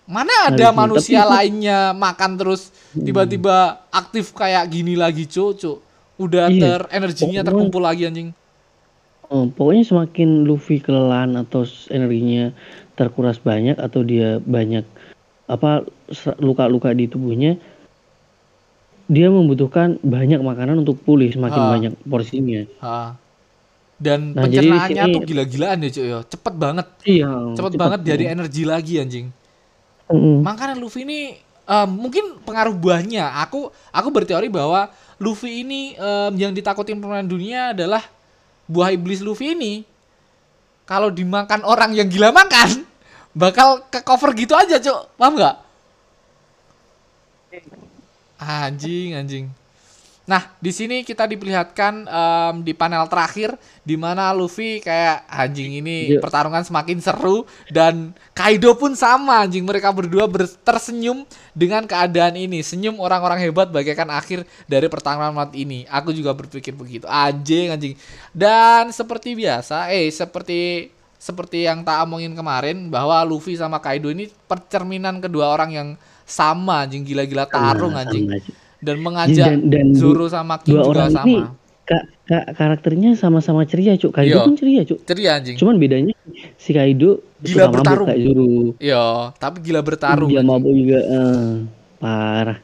mana 0.05 0.33
ada 0.49 0.67
sini. 0.67 0.75
manusia 0.75 1.21
Tapi- 1.21 1.31
lainnya 1.37 1.79
makan 1.93 2.31
terus 2.35 2.73
tiba-tiba 2.91 3.57
aktif 3.89 4.33
kayak 4.33 4.67
gini 4.67 4.97
lagi 4.97 5.23
cuk 5.23 5.79
udah 6.17 6.49
Iya. 6.49 6.59
ter 6.59 6.81
energinya 6.91 7.39
Pokoknya- 7.39 7.47
terkumpul 7.47 7.83
lagi 7.85 8.03
anjing 8.05 8.31
Oh, 9.29 9.45
pokoknya 9.47 9.85
semakin 9.85 10.43
Luffy 10.43 10.81
kelelahan 10.81 11.37
atau 11.37 11.61
energinya 11.89 12.49
terkuras 12.95 13.37
banyak 13.37 13.77
atau 13.77 14.01
dia 14.01 14.41
banyak 14.41 14.89
apa 15.45 15.85
luka-luka 16.39 16.91
di 16.91 17.05
tubuhnya, 17.05 17.61
dia 19.09 19.27
membutuhkan 19.27 19.97
banyak 19.99 20.39
makanan 20.39 20.79
untuk 20.79 21.01
pulih 21.01 21.29
semakin 21.29 21.59
Ah. 21.59 21.71
banyak 21.73 21.93
porsinya. 22.05 22.63
Ha. 22.79 23.17
dan 23.99 24.31
Nah, 24.31 24.47
pencernaannya 24.47 24.95
sini- 25.03 25.11
tuh 25.11 25.23
gila-gilaan 25.27 25.79
ya 25.83 25.91
cuk 25.91 26.05
ya 26.07 26.19
cepet 26.23 26.55
banget 26.55 26.87
Iya. 27.03 27.31
cepet 27.51 27.73
banget 27.75 28.01
jadi 28.07 28.25
energi 28.31 28.63
lagi 28.63 28.95
anjing 28.97 29.27
Mm-mm. 30.07 30.39
Makanya 30.41 30.73
Luffy 30.73 31.03
ini 31.03 31.35
em, 31.67 31.89
mungkin 31.91 32.39
pengaruh 32.41 32.73
buahnya. 32.73 33.29
Aku 33.43 33.69
aku 33.91 34.09
berteori 34.09 34.47
bahwa 34.47 34.87
Luffy 35.19 35.61
ini 35.61 35.93
em, 35.93 36.33
yang 36.39 36.55
ditakutin 36.55 36.97
pemain 36.97 37.21
dunia 37.21 37.75
adalah 37.75 38.01
buah 38.65 38.89
iblis 38.89 39.19
Luffy 39.19 39.53
ini. 39.53 39.83
Kalau 40.87 41.11
dimakan 41.11 41.61
orang 41.63 41.91
yang 41.93 42.07
gila 42.07 42.31
makan, 42.31 42.87
bakal 43.35 43.83
ke 43.85 43.99
cover 44.01 44.31
gitu 44.33 44.55
aja, 44.55 44.79
Cuk. 44.79 45.11
Paham 45.13 45.35
nggak? 45.35 45.57
Anjing, 48.39 49.19
anjing. 49.19 49.47
Nah, 50.29 50.45
di 50.61 50.69
sini 50.77 51.09
kita 51.09 51.25
diperlihatkan 51.25 52.05
em, 52.05 52.55
di 52.61 52.77
panel 52.77 53.09
terakhir 53.09 53.57
di 53.81 53.97
mana 53.97 54.29
Luffy 54.37 54.77
kayak 54.77 55.25
anjing 55.25 55.81
ini 55.81 56.13
Iya. 56.13 56.21
pertarungan 56.21 56.61
semakin 56.61 57.01
seru 57.01 57.49
dan 57.73 58.13
Kaido 58.37 58.77
pun 58.77 58.93
sama 58.93 59.41
anjing 59.41 59.65
mereka 59.65 59.89
berdua 59.89 60.29
ber- 60.29 60.53
tersenyum 60.61 61.25
dengan 61.57 61.89
keadaan 61.89 62.37
ini. 62.37 62.61
Senyum 62.61 63.01
orang-orang 63.01 63.41
hebat 63.41 63.73
bagaikan 63.73 64.13
akhir 64.13 64.45
dari 64.69 64.85
pertarungan 64.93 65.33
malam 65.33 65.53
ini. 65.57 65.89
Aku 65.89 66.13
juga 66.13 66.37
berpikir 66.37 66.77
begitu. 66.77 67.09
Anjing, 67.09 67.73
anjing. 67.73 67.97
Dan 68.31 68.93
seperti 68.93 69.33
biasa, 69.33 69.89
eh 69.89 70.13
seperti 70.13 70.93
seperti 71.19 71.65
yang 71.67 71.83
tak 71.83 72.05
omongin 72.05 72.37
kemarin 72.37 72.93
bahwa 72.93 73.17
Luffy 73.25 73.57
sama 73.57 73.81
Kaido 73.81 74.13
ini 74.13 74.29
percerminan 74.45 75.25
kedua 75.25 75.51
orang 75.51 75.71
yang 75.73 75.89
sama 76.29 76.85
anjing 76.85 77.03
gila-gila 77.03 77.49
tarung 77.49 77.97
Sama- 77.97 78.05
anjing 78.05 78.25
sama 78.29 78.53
dan 78.79 78.97
mengajak 79.01 79.47
Dan- 79.49 79.65
dan 79.67 79.87
Zoro 79.91 80.29
sama 80.29 80.61
King 80.61 80.77
Dua 80.77 80.79
juga 80.79 80.91
orang 80.93 81.11
sama. 81.11 81.25
ini 81.25 81.37
kak, 81.83 82.05
kak 82.23 82.45
karakternya 82.53 83.11
sama-sama 83.17 83.65
ceria, 83.65 83.97
Cuk. 83.97 84.13
Kaido 84.13 84.29
Iya. 84.31 84.45
pun 84.45 84.55
ceria, 84.55 84.83
Cuk. 84.85 84.99
Ceria 85.03 85.31
anjing. 85.35 85.57
Cuman 85.57 85.81
bedanya 85.81 86.13
si 86.55 86.71
Kaido 86.71 87.25
Gila 87.41 87.73
bertarung. 87.73 88.07
kayak 88.07 88.21
Zoro. 88.23 88.47
Iya, 88.77 89.05
tapi 89.35 89.57
gila 89.65 89.81
bertarung. 89.81 90.29
Dia 90.29 90.45
mabuk 90.45 90.69
juga 90.71 91.01
eh, 91.01 91.49
parah. 91.97 92.59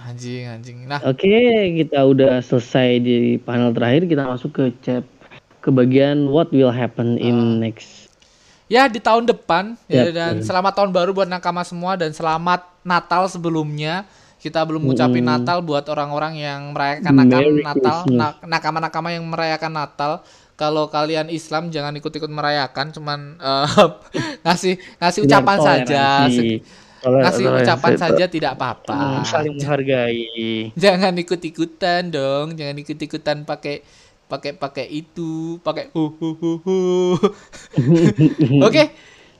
Anjing, 0.00 0.48
anjing. 0.48 0.78
Nah, 0.88 0.96
Oke, 1.04 1.28
kita 1.76 2.00
udah 2.00 2.40
selesai 2.40 2.98
di 2.98 3.16
panel 3.36 3.70
terakhir. 3.70 4.08
Kita 4.08 4.24
masuk 4.24 4.50
ke 4.50 4.64
chap 4.80 5.04
ke 5.60 5.68
bagian 5.68 6.24
what 6.26 6.48
will 6.48 6.72
happen 6.72 7.14
Ah. 7.14 7.22
in 7.22 7.60
next. 7.60 7.99
Ya 8.70 8.86
di 8.86 9.02
tahun 9.02 9.26
depan 9.26 9.74
ya 9.90 10.06
Ya, 10.06 10.14
dan 10.14 10.34
betul. 10.38 10.46
selamat 10.46 10.72
tahun 10.78 10.90
baru 10.94 11.10
buat 11.12 11.28
nakama 11.28 11.62
semua 11.66 11.98
dan 11.98 12.14
selamat 12.14 12.64
Natal 12.82 13.26
sebelumnya. 13.28 14.06
Kita 14.40 14.64
belum 14.64 14.88
ngucapin 14.88 15.20
Mm-mm. 15.20 15.36
Natal 15.36 15.60
buat 15.60 15.84
orang-orang 15.92 16.40
yang 16.40 16.72
merayakan 16.72 17.12
nakam 17.12 17.44
Merry 17.44 17.60
Natal, 17.60 18.08
nakama-nakama 18.40 19.12
yang 19.12 19.28
merayakan 19.28 19.72
Natal. 19.76 20.12
Kalau 20.56 20.88
kalian 20.88 21.28
Islam 21.28 21.68
jangan 21.68 21.92
ikut-ikut 21.96 22.28
merayakan, 22.28 22.88
cuman 22.88 23.36
eh, 23.36 23.66
ngasih 24.44 24.74
ngasih 24.96 25.20
ucapan 25.24 25.58
saja, 25.60 26.04
toleransi. 26.24 26.48
ngasih 27.04 27.46
ucapan 27.52 27.92
saja 27.96 28.24
tidak 28.28 28.50
apa-apa. 28.56 28.96
Hmm, 28.96 29.24
Saling 29.24 29.56
menghargai. 29.56 30.72
jangan 30.84 31.12
ikut-ikutan 31.16 32.08
dong 32.08 32.56
jangan 32.56 32.76
ikut-ikutan 32.76 33.44
pakai 33.44 33.84
pakai 34.30 34.54
pakai 34.54 34.86
itu 34.86 35.58
pakai 35.66 35.90
hu 35.90 36.06
hu 36.14 36.28
hu 36.38 36.50
hu. 36.62 36.76
oke 38.66 38.84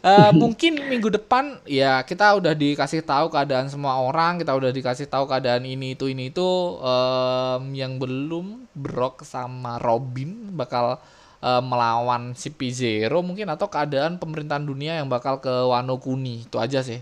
eh, 0.01 0.31
mungkin 0.35 0.73
minggu 0.91 1.09
depan 1.13 1.61
ya 1.69 2.03
kita 2.03 2.35
udah 2.41 2.53
dikasih 2.57 3.05
tahu 3.05 3.31
keadaan 3.31 3.69
semua 3.71 4.01
orang 4.03 4.41
kita 4.43 4.53
udah 4.57 4.75
dikasih 4.75 5.07
tahu 5.07 5.31
keadaan 5.31 5.63
ini 5.69 5.95
itu 5.95 6.11
ini 6.11 6.33
itu. 6.35 6.51
Em, 6.83 7.63
yang 7.77 8.01
belum 8.01 8.67
Brock 8.75 9.23
sama 9.29 9.77
Robin 9.79 10.51
bakal 10.57 10.99
eh, 11.45 11.63
melawan 11.63 12.33
si 12.35 12.49
P0 12.53 13.13
mungkin 13.23 13.47
atau 13.53 13.69
keadaan 13.71 14.17
pemerintahan 14.21 14.65
dunia 14.65 14.99
yang 15.01 15.09
bakal 15.13 15.39
ke 15.45 15.53
Wano 15.71 16.01
Kuni 16.03 16.49
itu 16.49 16.57
aja 16.59 16.81
sih 16.83 17.01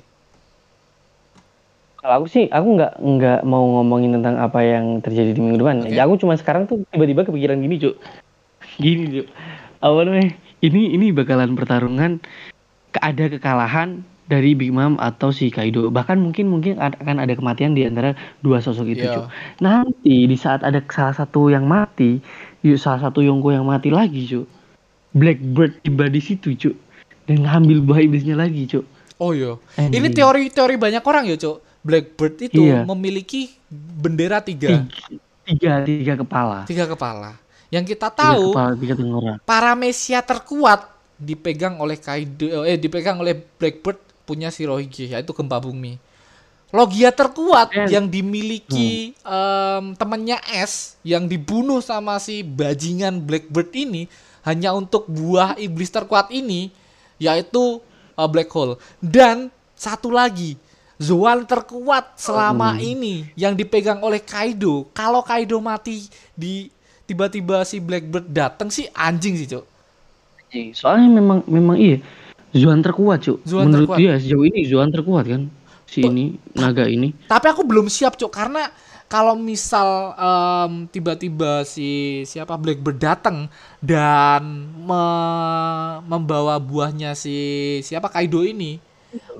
Kalau 1.99 2.22
aku 2.22 2.26
sih, 2.30 2.46
aku 2.46 2.78
nggak 2.78 3.03
nggak 3.03 3.40
mau 3.42 3.64
ngomongin 3.78 4.14
tentang 4.14 4.38
apa 4.38 4.62
yang 4.62 5.03
terjadi 5.03 5.34
di 5.34 5.40
minggu 5.42 5.59
depan. 5.59 5.76
Oke. 5.82 5.90
Ya, 5.90 6.07
aku 6.07 6.14
cuma 6.14 6.38
sekarang 6.38 6.70
tuh 6.70 6.86
tiba-tiba 6.94 7.26
kepikiran 7.26 7.59
gini, 7.59 7.74
Cuk. 7.82 7.99
Gini, 8.78 9.05
Cuk. 9.18 9.26
Apa 9.82 10.07
namanya? 10.07 10.30
Ini 10.62 10.94
ini 10.94 11.11
bakalan 11.11 11.59
pertarungan 11.59 12.22
ada 12.99 13.24
kekalahan 13.30 14.07
dari 14.30 14.55
Big 14.55 14.70
Mom 14.70 14.94
atau 15.03 15.34
si 15.34 15.51
Kaido. 15.51 15.90
Bahkan 15.90 16.22
mungkin 16.22 16.46
mungkin 16.46 16.78
akan 16.78 17.18
ada 17.18 17.34
kematian 17.34 17.74
di 17.74 17.82
antara 17.82 18.14
dua 18.46 18.62
sosok 18.62 18.94
itu, 18.94 19.03
Iya. 19.03 19.14
Cuk. 19.18 19.26
Nanti 19.59 20.30
di 20.30 20.36
saat 20.38 20.62
ada 20.62 20.78
salah 20.86 21.18
satu 21.18 21.51
yang 21.51 21.66
mati, 21.66 22.22
yuk 22.62 22.78
salah 22.78 23.11
satu 23.11 23.26
Yonko 23.26 23.51
yang 23.51 23.66
mati 23.66 23.90
lagi, 23.90 24.22
Cuk. 24.22 24.46
Blackbird 25.18 25.82
tiba 25.82 26.07
di 26.07 26.22
situ, 26.22 26.55
Cuk. 26.55 26.78
Dan 27.26 27.42
ngambil 27.42 27.82
buah 27.82 28.01
iblisnya 28.07 28.38
lagi, 28.38 28.70
Cuk. 28.70 28.86
Oh 29.18 29.34
iya. 29.34 29.59
Ini 29.74 30.14
teori-teori 30.14 30.78
banyak 30.78 31.03
orang 31.03 31.26
ya, 31.26 31.34
Cok. 31.34 31.68
Blackbird 31.89 32.36
itu 32.45 32.61
Iya. 32.62 32.84
memiliki 32.84 33.57
bendera 33.72 34.39
tiga, 34.39 34.84
Tiga, 35.43 35.80
tiga 35.82 36.14
kepala. 36.14 36.59
tiga 36.62 36.84
kepala. 36.84 37.41
Yang 37.68 37.97
kita 37.97 38.09
Tiga 38.09 38.20
tahu 38.36 38.45
kepala, 38.53 38.72
tiga 38.76 38.95
tenggorok. 38.95 39.36
paramesia 39.43 40.20
terkuat 40.20 40.80
dipegang 41.16 41.80
oleh 41.80 41.97
Kaido 41.97 42.62
eh 42.62 42.76
dipegang 42.76 43.16
oleh 43.16 43.32
Blackbird 43.57 43.97
punya 44.22 44.49
Shirohige 44.49 45.09
yaitu 45.09 45.32
gempa 45.32 45.57
bumi. 45.59 45.97
Logia 46.68 47.09
terkuat 47.09 47.72
Dan- 47.72 47.89
yang 47.89 48.05
dimiliki 48.07 49.16
em, 49.18 49.84
temannya 49.95 50.36
S 50.55 51.01
yang 51.01 51.24
dibunuh 51.24 51.80
sama 51.80 52.20
si 52.20 52.45
bajingan 52.45 53.16
Blackbird 53.18 53.72
ini 53.72 54.05
hanya 54.45 54.72
untuk 54.72 55.09
buah 55.09 55.57
iblis 55.57 55.89
terkuat 55.89 56.28
ini 56.28 56.68
yaitu 57.16 57.80
eh, 58.14 58.28
Black 58.28 58.53
Hole. 58.53 58.76
Dan 59.01 59.49
satu 59.72 60.09
lagi 60.09 60.61
Zoan 60.99 61.46
terkuat 61.46 62.18
selama 62.18 62.74
ini 62.76 63.30
yang 63.38 63.55
dipegang 63.55 64.03
oleh 64.03 64.18
Kaido. 64.18 64.90
Kalau 64.90 65.22
Kaido 65.22 65.62
mati 65.62 66.11
di 66.34 66.66
tiba-tiba 67.07 67.62
si 67.62 67.78
Blackbird 67.78 68.26
datang 68.26 68.66
sih 68.68 68.90
anjing 68.90 69.38
sih, 69.38 69.46
Cok. 69.46 69.64
Anjing. 70.42 70.68
Soalnya 70.74 71.09
memang 71.09 71.38
memang 71.46 71.78
iya. 71.78 72.03
Zuan 72.51 72.82
terkuat, 72.82 73.22
Cuk. 73.22 73.38
Zuan 73.46 73.70
Menurut 73.70 73.94
terkuat. 73.94 73.99
dia 74.03 74.12
sejauh 74.18 74.44
ini 74.44 74.61
Zuan 74.66 74.90
terkuat 74.90 75.24
kan. 75.28 75.42
Si 75.86 76.03
Tuh. 76.03 76.11
ini 76.11 76.34
naga 76.53 76.84
ini. 76.84 77.14
Tapi 77.32 77.46
aku 77.46 77.62
belum 77.62 77.86
siap, 77.86 78.18
Cok, 78.18 78.32
karena 78.34 78.66
kalau 79.07 79.38
misal 79.38 80.12
em, 80.18 80.84
tiba-tiba 80.90 81.64
si 81.64 82.20
siapa 82.26 82.59
Blackbird 82.61 83.01
datang 83.01 83.49
dan 83.80 84.42
me- 84.84 85.96
membawa 86.05 86.59
buahnya 86.61 87.14
si 87.14 87.36
siapa 87.80 88.12
Kaido 88.12 88.44
ini, 88.44 88.76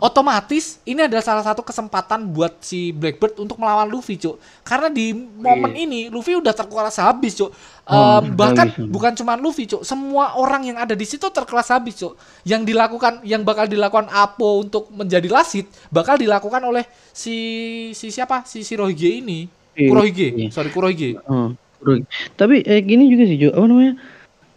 otomatis 0.01 0.81
ini 0.89 1.05
adalah 1.05 1.21
salah 1.21 1.45
satu 1.45 1.61
kesempatan 1.61 2.25
buat 2.33 2.57
si 2.65 2.95
Blackbird 2.95 3.37
untuk 3.37 3.61
melawan 3.61 3.85
Luffy, 3.85 4.17
Cuk. 4.17 4.41
Karena 4.65 4.89
di 4.89 5.13
momen 5.13 5.77
ini 5.77 6.09
Luffy 6.09 6.39
udah 6.41 6.57
terkuras 6.57 6.97
habis, 6.97 7.37
Cuk. 7.37 7.53
Oh, 7.89 8.21
bahkan 8.33 8.73
habis. 8.73 8.89
bukan 8.89 9.13
cuma 9.13 9.37
Luffy, 9.37 9.69
Cuk. 9.69 9.85
Semua 9.85 10.41
orang 10.41 10.65
yang 10.65 10.79
ada 10.81 10.97
di 10.97 11.05
situ 11.05 11.29
terkelas 11.29 11.69
habis, 11.69 12.01
Cuk. 12.01 12.17
Yang 12.49 12.73
dilakukan 12.73 13.21
yang 13.29 13.45
bakal 13.45 13.69
dilakukan 13.69 14.09
Apo 14.09 14.65
untuk 14.65 14.89
menjadi 14.89 15.29
lasit 15.29 15.69
bakal 15.93 16.17
dilakukan 16.17 16.65
oleh 16.65 16.89
si 17.13 17.37
si 17.93 18.09
siapa? 18.09 18.49
Si 18.49 18.65
Shirohige 18.65 19.21
ini. 19.21 19.45
Iya, 19.79 19.89
Kurohige. 19.93 20.29
iya. 20.33 20.49
Sorry, 20.49 20.73
Kurohige. 20.73 21.21
Oh, 21.29 21.53
Kurohige. 21.79 22.09
Tapi 22.35 22.65
eh, 22.65 22.81
gini 22.81 23.13
juga 23.13 23.25
sih, 23.29 23.37
Cuk. 23.37 23.53
Apa 23.53 23.67
namanya? 23.69 23.95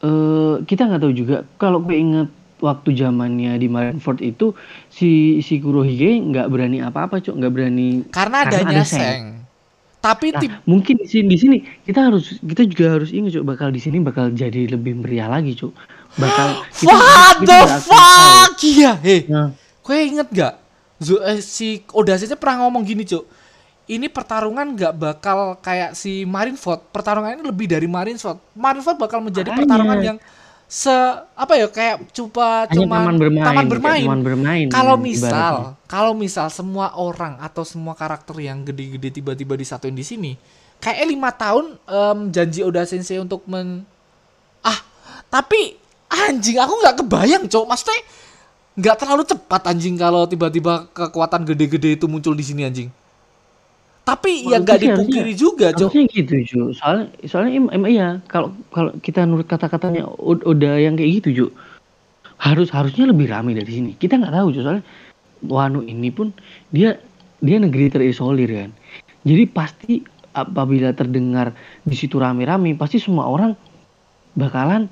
Eh 0.01 0.53
kita 0.65 0.89
nggak 0.89 1.01
tahu 1.03 1.13
juga 1.13 1.37
kalau 1.61 1.77
gue 1.83 1.93
ingat 1.93 2.40
waktu 2.61 2.93
zamannya 2.93 3.57
di 3.57 3.65
Marineford 3.65 4.21
itu 4.21 4.53
si 4.87 5.09
si 5.39 5.57
Kurohige 5.57 6.07
nggak 6.23 6.47
berani 6.47 6.79
apa-apa, 6.79 7.17
Cuk. 7.17 7.35
Nggak 7.35 7.51
berani 7.51 7.87
Karena 8.07 8.45
Karena 8.45 8.55
adanya 8.63 8.71
ada 8.71 8.85
Seng. 8.85 9.01
Seng. 9.01 9.23
Tapi 9.97 10.27
Nah, 10.29 10.41
tip 10.41 10.51
mungkin 10.63 10.97
di 10.97 11.05
sini 11.05 11.25
di 11.27 11.37
sini 11.37 11.57
kita 11.81 12.09
harus 12.09 12.37
kita 12.37 12.65
juga 12.65 12.85
harus 12.91 13.09
ingat 13.09 13.35
cuk 13.35 13.45
bakal 13.45 13.69
di 13.69 13.77
sini 13.77 13.97
bakal 13.97 14.29
jadi 14.31 14.65
lebih 14.67 14.97
meriah 14.97 15.29
lagi 15.29 15.53
cuk 15.53 15.77
bakal 16.15 16.57
kita- 16.73 16.89
What 16.89 17.37
kita 17.37 17.45
the 17.45 17.59
tahu. 17.61 17.85
fuck? 17.85 18.51
Iya, 18.63 18.91
heh. 18.97 19.21
Nah, 19.25 19.53
Kue 19.79 19.97
inget 20.03 20.25
gak? 20.27 20.53
Eh, 21.01 21.37
si 21.39 21.81
Oda 21.91 22.13
saja 22.13 22.33
pernah 22.33 22.61
ngomong 22.61 22.81
gini, 22.81 23.01
Cuk. 23.01 23.25
Ini 23.83 24.05
pertarungan 24.07 24.71
gak 24.71 24.93
bakal 24.95 25.57
kayak 25.57 25.93
si 25.93 26.21
Marineford. 26.23 26.81
Pertarungan 26.89 27.33
ini 27.33 27.43
lebih 27.43 27.65
dari 27.65 27.85
Marineford. 27.85 28.37
Marineford 28.53 28.95
bakal 28.95 29.19
menjadi 29.19 29.49
Makanya. 29.49 29.59
pertarungan 29.59 29.97
yang 29.99 30.17
se 30.71 30.95
apa 31.35 31.59
ya 31.59 31.67
kayak 31.67 32.15
coba 32.15 32.63
cuman 32.71 33.03
taman 33.03 33.17
bermain 33.19 33.43
taman 33.43 33.67
bermain. 33.67 34.03
taman 34.07 34.21
bermain. 34.23 34.67
Kalau 34.71 34.95
misal, 34.95 35.75
kalau 35.83 36.15
misal 36.15 36.47
semua 36.47 36.95
orang 36.95 37.35
atau 37.43 37.67
semua 37.67 37.91
karakter 37.91 38.39
yang 38.39 38.63
gede-gede 38.63 39.19
tiba-tiba 39.19 39.59
disatuin 39.59 39.91
di 39.91 40.07
sini, 40.07 40.39
kayak 40.79 41.11
lima 41.11 41.27
tahun 41.35 41.75
em, 41.75 42.19
janji 42.31 42.63
Oda 42.63 42.87
Sensei 42.87 43.19
untuk 43.19 43.43
men 43.51 43.83
ah 44.63 44.79
tapi 45.27 45.75
anjing 46.07 46.55
aku 46.55 46.73
nggak 46.79 46.95
kebayang 47.03 47.43
cowok 47.51 47.67
maksudnya 47.67 47.99
nggak 48.79 48.95
terlalu 48.95 49.23
cepat 49.27 49.61
anjing 49.75 49.99
kalau 49.99 50.23
tiba-tiba 50.23 50.87
kekuatan 50.95 51.51
gede-gede 51.51 51.99
itu 51.99 52.07
muncul 52.07 52.31
di 52.31 52.47
sini 52.47 52.63
anjing 52.63 52.87
tapi 54.01 54.49
ya 54.49 54.57
Menurutku 54.57 54.65
nggak 54.65 54.79
dipungkiri 54.81 55.33
juga 55.37 55.67
cowok 55.77 55.93
harusnya 55.93 56.03
gitu 56.09 56.33
cuk 56.49 56.69
soalnya 56.73 57.05
soalnya 57.29 57.51
em, 57.53 57.65
em- 57.69 57.89
iya 57.91 58.07
kalau 58.25 58.49
kalau 58.73 58.91
kita 58.99 59.23
nurut 59.29 59.45
kata-katanya 59.45 60.09
ud- 60.17 60.41
udah 60.43 60.81
yang 60.81 60.97
kayak 60.97 61.21
gitu 61.21 61.29
cuk 61.31 61.51
harus 62.41 62.73
harusnya 62.73 63.05
lebih 63.05 63.29
ramai 63.29 63.53
dari 63.53 63.69
sini. 63.69 63.93
Kita 63.93 64.17
nggak 64.17 64.33
tahu 64.33 64.47
cuk 64.49 64.63
soalnya 64.65 64.85
Wano 65.45 65.85
ini 65.85 66.09
pun 66.09 66.33
dia 66.73 66.97
dia 67.41 67.57
negeri 67.61 67.93
terisolir 67.93 68.49
kan. 68.49 68.69
Jadi 69.21 69.43
pasti 69.45 69.93
apabila 70.33 70.89
terdengar 70.97 71.53
di 71.85 71.93
situ 71.93 72.17
rame-rame 72.17 72.73
pasti 72.73 72.97
semua 72.97 73.29
orang 73.29 73.53
bakalan 74.33 74.89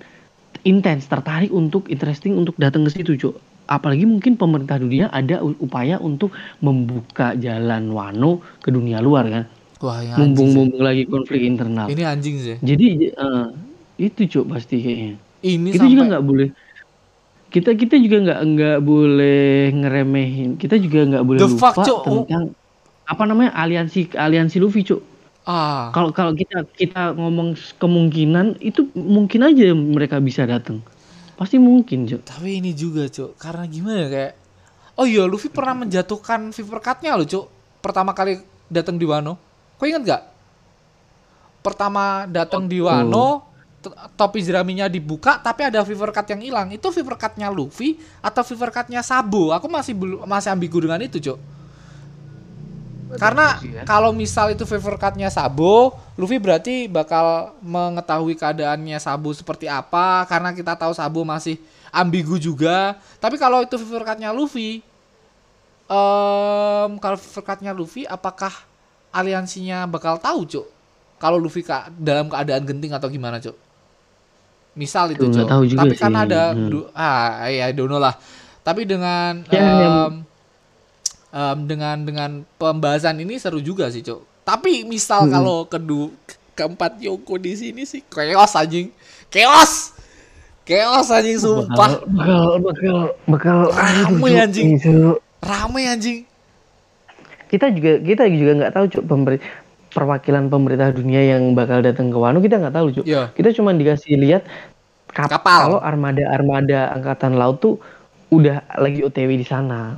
intens 0.68 1.08
tertarik 1.10 1.50
untuk 1.50 1.90
interesting 1.90 2.38
untuk 2.38 2.54
datang 2.60 2.86
ke 2.86 2.92
situ 2.92 3.18
cuk 3.18 3.36
apalagi 3.70 4.10
mungkin 4.10 4.34
pemerintah 4.34 4.82
dunia 4.82 5.14
ada 5.14 5.46
upaya 5.46 6.02
untuk 6.02 6.34
membuka 6.66 7.38
jalan 7.38 7.94
Wano 7.94 8.42
ke 8.66 8.74
dunia 8.74 8.98
luar 9.00 9.30
kan 9.30 9.44
wah 9.80 10.02
mumpung-mumpung 10.18 10.82
lagi 10.82 11.06
konflik 11.06 11.46
internal. 11.46 11.86
ini 11.88 12.04
anjing 12.04 12.36
sih 12.42 12.58
Jadi 12.60 13.14
eh, 13.14 13.46
itu 14.02 14.22
cuk 14.26 14.46
pasti 14.50 14.82
kayaknya. 14.82 15.16
ini 15.46 15.70
kita 15.72 15.86
juga 15.86 16.02
sampai 16.02 16.10
nggak 16.12 16.26
boleh 16.26 16.48
kita 17.50 17.74
kita 17.74 17.96
juga 17.98 18.18
nggak 18.30 18.40
nggak 18.46 18.78
boleh 18.86 19.74
ngeremehin. 19.74 20.50
Kita 20.62 20.78
juga 20.78 21.02
nggak 21.10 21.24
boleh 21.26 21.40
The 21.42 21.50
lupa 21.50 21.74
fuck, 21.74 21.76
Cuk. 21.82 22.00
tentang 22.06 22.54
apa 23.10 23.24
namanya 23.26 23.52
aliansi 23.58 24.14
aliansi 24.14 24.62
Luffy 24.62 24.86
cuk. 24.86 25.02
ah 25.50 25.90
Kalau 25.90 26.14
kalau 26.14 26.38
kita 26.38 26.62
kita 26.78 27.18
ngomong 27.18 27.58
kemungkinan 27.82 28.62
itu 28.62 28.86
mungkin 28.94 29.50
aja 29.50 29.74
mereka 29.74 30.22
bisa 30.22 30.46
datang. 30.46 30.86
Pasti 31.40 31.56
mungkin 31.56 32.04
cuk. 32.04 32.28
tapi 32.28 32.60
ini 32.60 32.76
juga 32.76 33.08
cok 33.08 33.40
karena 33.40 33.64
gimana 33.64 34.04
ya, 34.04 34.08
kayak 34.12 34.34
oh 35.00 35.08
iya 35.08 35.24
Luffy 35.24 35.48
pernah 35.48 35.88
menjatuhkan 35.88 36.52
Viper 36.52 36.84
Cut-nya 36.84 37.16
loh 37.16 37.24
cok 37.24 37.46
pertama 37.80 38.12
kali 38.12 38.44
datang 38.68 39.00
di 39.00 39.08
Wano. 39.08 39.40
Kau 39.80 39.88
ingat 39.88 40.04
gak 40.04 40.24
pertama 41.64 42.28
datang 42.28 42.68
di 42.68 42.84
Wano 42.84 43.48
topi 44.20 44.44
jeraminya 44.44 44.92
dibuka 44.92 45.40
tapi 45.40 45.64
ada 45.64 45.80
Viper 45.88 46.12
Cut 46.12 46.28
yang 46.28 46.44
hilang. 46.44 46.68
Itu 46.76 46.92
Viper 46.92 47.16
Cut-nya 47.16 47.48
Luffy 47.48 47.96
atau 48.20 48.44
Viper 48.44 48.76
Cut-nya 48.76 49.00
Sabo? 49.00 49.56
Aku 49.56 49.72
masih 49.72 49.96
belum 49.96 50.28
masih 50.28 50.52
ambigu 50.52 50.84
dengan 50.84 51.00
itu 51.00 51.24
cok 51.24 51.59
karena 53.16 53.58
ya. 53.58 53.84
kalau 53.84 54.12
misal 54.12 54.50
itu 54.50 54.62
favor 54.64 54.94
card-nya 54.96 55.28
Sabo, 55.28 55.90
Luffy 56.14 56.38
berarti 56.38 56.86
bakal 56.86 57.56
mengetahui 57.60 58.36
keadaannya 58.36 58.98
Sabo 58.98 59.32
seperti 59.32 59.66
apa 59.66 60.26
karena 60.26 60.52
kita 60.52 60.76
tahu 60.76 60.92
Sabo 60.92 61.24
masih 61.24 61.58
ambigu 61.90 62.38
juga. 62.38 62.94
Tapi 63.18 63.36
kalau 63.36 63.60
itu 63.60 63.76
favor 63.76 64.04
card-nya 64.04 64.30
Luffy 64.30 64.86
em 65.88 66.92
kalau 66.98 67.18
favor 67.18 67.42
card-nya 67.44 67.72
Luffy 67.72 68.06
apakah 68.06 68.54
aliansinya 69.10 69.86
bakal 69.86 70.18
tahu, 70.18 70.46
Cuk? 70.46 70.66
Kalau 71.18 71.36
Luffy 71.36 71.62
ka- 71.62 71.90
dalam 71.92 72.30
keadaan 72.30 72.62
genting 72.64 72.94
atau 72.94 73.10
gimana, 73.10 73.42
Cuk? 73.42 73.58
Misal 74.76 75.12
itu, 75.12 75.26
Cuk. 75.26 75.50
Tapi 75.50 75.98
kan 75.98 76.14
sih. 76.14 76.24
ada 76.24 76.54
Hmm. 76.54 76.86
ah 76.94 77.50
ya 77.50 77.74
dono 77.74 77.98
lah. 77.98 78.14
Tapi 78.62 78.86
dengan 78.86 79.42
Ya, 79.50 79.58
yang- 79.58 79.82
em, 79.82 80.29
em, 81.30 81.58
dengan 81.64 81.98
dengan 82.00 82.30
pembahasan 82.56 83.18
ini 83.18 83.36
seru 83.36 83.60
juga 83.60 83.88
sih, 83.88 84.02
Cuk. 84.02 84.22
Tapi 84.42 84.82
misal 84.84 85.24
Hmm. 85.24 85.32
kalau 85.32 85.58
kedua 85.64 86.10
keempat 86.54 86.98
Yoko 87.00 87.36
di 87.36 87.54
sini 87.54 87.84
sih 87.84 88.02
chaos 88.04 88.54
anjing. 88.54 88.90
Chaos. 89.28 89.94
Chaos 90.62 91.08
anjing 91.08 91.38
sumpah. 91.38 92.02
Bakal 92.02 92.42
bakal 92.60 92.98
bakal 93.26 93.58
Rame, 93.68 94.10
aduh, 94.12 94.20
Cuk, 94.20 94.38
anjing. 94.40 94.70
Rame 95.40 95.82
anjing. 95.88 96.20
kita 97.48 97.66
juga 97.68 97.98
kita 97.98 98.24
juga 98.30 98.52
nggak 98.56 98.72
tahu 98.72 98.86
cuk 98.88 99.04
pemberi- 99.04 99.42
perwakilan 99.90 100.46
pemerintah 100.48 100.94
dunia 100.94 101.26
yang 101.28 101.58
bakal 101.58 101.82
datang 101.82 102.08
ke 102.08 102.14
Wano 102.14 102.38
kita 102.38 102.62
nggak 102.62 102.76
tahu 102.76 102.88
cuk 102.94 103.06
Iya. 103.06 103.34
kita 103.34 103.50
cuma 103.52 103.74
dikasih 103.74 104.14
lihat 104.16 104.46
kap- 105.08 105.34
Kapal. 105.34 105.66
kalau 105.66 105.80
armada 105.82 106.30
armada 106.30 106.94
angkatan 106.94 107.34
laut 107.34 107.58
tuh 107.58 107.82
udah 108.30 108.62
lagi 108.78 109.02
OTW 109.02 109.34
di 109.34 109.42
sana 109.42 109.98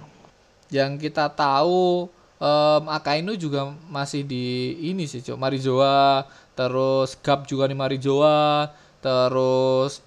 Yang 0.72 1.12
kita 1.12 1.28
tahu 1.28 2.08
um, 2.40 2.84
Akainu 2.88 3.36
juga 3.36 3.70
masih 3.92 4.24
di 4.24 4.80
ini 4.80 5.06
sih 5.06 5.22
cok 5.22 5.38
Marijoa 5.38 6.26
terus 6.56 7.20
Gap 7.20 7.46
juga 7.46 7.68
di 7.68 7.76
Marijoa 7.76 8.72
terus 9.04 10.00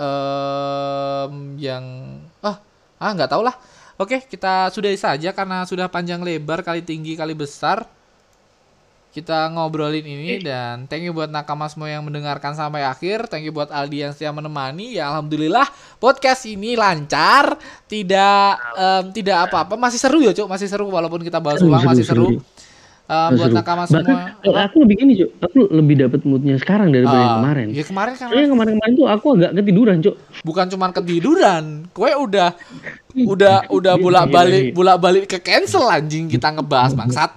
um, 0.00 1.54
yang 1.60 1.84
ah 2.40 2.58
ah 2.96 3.10
nggak 3.12 3.30
tahu 3.30 3.44
lah. 3.44 3.56
Oke 4.00 4.24
kita 4.24 4.72
sudah 4.72 4.88
saja 4.96 5.36
karena 5.36 5.68
sudah 5.68 5.86
panjang 5.92 6.24
lebar 6.24 6.64
kali 6.64 6.80
tinggi 6.80 7.12
kali 7.14 7.36
besar 7.36 7.84
kita 9.10 9.50
ngobrolin 9.50 10.02
ini 10.02 10.38
dan 10.38 10.86
thank 10.86 11.02
you 11.02 11.10
buat 11.10 11.26
nakama 11.26 11.66
semua 11.66 11.90
yang 11.90 12.06
mendengarkan 12.06 12.54
sampai 12.54 12.86
akhir. 12.86 13.26
Thank 13.26 13.42
you 13.42 13.50
buat 13.50 13.66
Aldi 13.66 14.06
yang 14.06 14.12
setia 14.14 14.30
menemani. 14.30 14.94
Ya 14.94 15.10
alhamdulillah 15.10 15.66
podcast 15.98 16.46
ini 16.46 16.78
lancar 16.78 17.58
tidak 17.84 18.54
um, 18.72 19.10
tidak 19.10 19.50
apa-apa. 19.50 19.74
Masih 19.74 19.98
seru 19.98 20.22
ya 20.22 20.30
cuk? 20.30 20.46
Masih 20.46 20.70
seru 20.70 20.86
walaupun 20.86 21.20
kita 21.20 21.42
bahas 21.42 21.58
ulang 21.58 21.82
masih 21.82 22.06
seru, 22.06 22.38
Uh, 23.10 23.34
buat 23.34 23.50
seru. 23.50 23.58
nakama 23.58 23.84
Bahkan, 23.90 24.06
semua 24.06 24.54
eh, 24.54 24.62
aku 24.70 24.76
lebih 24.86 25.02
gini, 25.02 25.12
Cuk. 25.18 25.30
Aku 25.42 25.58
lebih 25.66 25.98
dapat 25.98 26.22
moodnya 26.22 26.54
sekarang 26.62 26.94
daripada 26.94 27.18
yang 27.18 27.26
Ah, 27.26 27.36
kemarin. 27.42 27.66
ya 27.74 27.82
kemarin 27.82 28.12
kan 28.14 28.26
Soalnya 28.30 28.48
kemarin-kemarin 28.54 28.94
tuh 28.94 29.06
aku 29.10 29.26
agak 29.34 29.50
ketiduran, 29.50 29.96
Cuk. 29.98 30.14
bukan 30.46 30.66
cuman 30.70 30.90
ketiduran 30.94 31.64
kue 31.90 32.06
udah 32.06 32.54
udah 33.34 33.66
udah 33.66 33.94
bolak 33.98 34.30
balik 34.30 34.70
bolak 34.70 34.98
balik 35.02 35.24
ke 35.26 35.42
cancel 35.42 35.90
anjing 35.90 36.30
kita 36.30 36.54
ngebahas 36.54 36.94
bangsat 36.94 37.34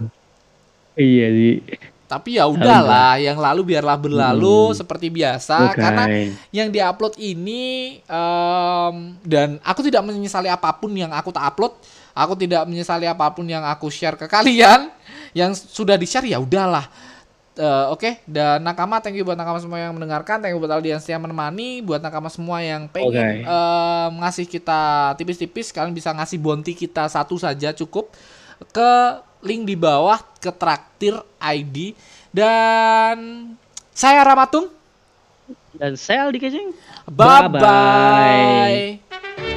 Iya 0.94 1.28
sih. 1.34 1.56
tapi 2.04 2.38
ya 2.38 2.46
udahlah 2.46 3.18
yang 3.18 3.42
lalu 3.42 3.74
biarlah 3.74 3.98
berlalu 3.98 4.70
seperti 4.78 5.10
biasa 5.10 5.74
Oke. 5.74 5.82
karena 5.82 6.06
yang 6.54 6.70
diupload 6.70 7.18
ini 7.18 7.98
em, 8.06 8.96
dan 9.26 9.58
aku 9.66 9.82
tidak 9.82 10.06
menyesali 10.06 10.46
apa 10.46 10.70
pun 10.78 10.94
yang 10.94 11.10
aku 11.10 11.34
tak 11.34 11.42
upload 11.42 11.74
aku 12.14 12.38
tidak 12.38 12.70
menyesali 12.70 13.10
apa 13.10 13.34
pun 13.34 13.50
yang 13.50 13.66
aku 13.66 13.90
share 13.90 14.14
ke 14.14 14.30
kalian 14.30 14.94
yang 15.40 15.58
sudah 15.58 15.98
di 15.98 16.06
share 16.06 16.30
ya 16.30 16.38
udahlah 16.38 16.86
Eh, 17.54 17.86
Oke, 17.94 18.18
dan 18.26 18.66
nakama 18.66 18.98
thank 18.98 19.14
you 19.14 19.22
buat 19.22 19.38
nakama 19.38 19.62
semua 19.62 19.78
yang 19.78 19.94
mendengarkan, 19.94 20.42
thank 20.42 20.58
you 20.58 20.58
buat 20.58 20.74
Aldi 20.74 20.90
yang 20.90 21.22
menemani, 21.22 21.86
buat 21.86 22.02
nakama 22.02 22.26
semua 22.26 22.66
yang 22.66 22.90
pengen 22.90 23.14
Oke. 23.14 23.46
em, 23.46 24.12
ngasih 24.26 24.50
kita 24.50 25.14
tipis-tipis, 25.22 25.70
kalian 25.70 25.94
bisa 25.94 26.10
ngasih 26.18 26.42
bonti 26.42 26.74
kita 26.74 27.06
satu 27.06 27.38
saja 27.38 27.70
cukup 27.78 28.10
ke 28.74 28.92
link 29.44 29.68
di 29.68 29.76
bawah 29.76 30.18
ke 30.40 30.50
traktir 30.50 31.20
ID 31.38 31.94
dan 32.32 33.18
saya 33.94 34.26
Ramatung, 34.26 34.72
Dan 35.74 35.94
saya 36.00 36.26
Aldi 36.26 36.40
Kecing. 36.42 36.70
bye 37.06 37.46
Bye-bye. 37.46 37.62
bye. 37.62 39.53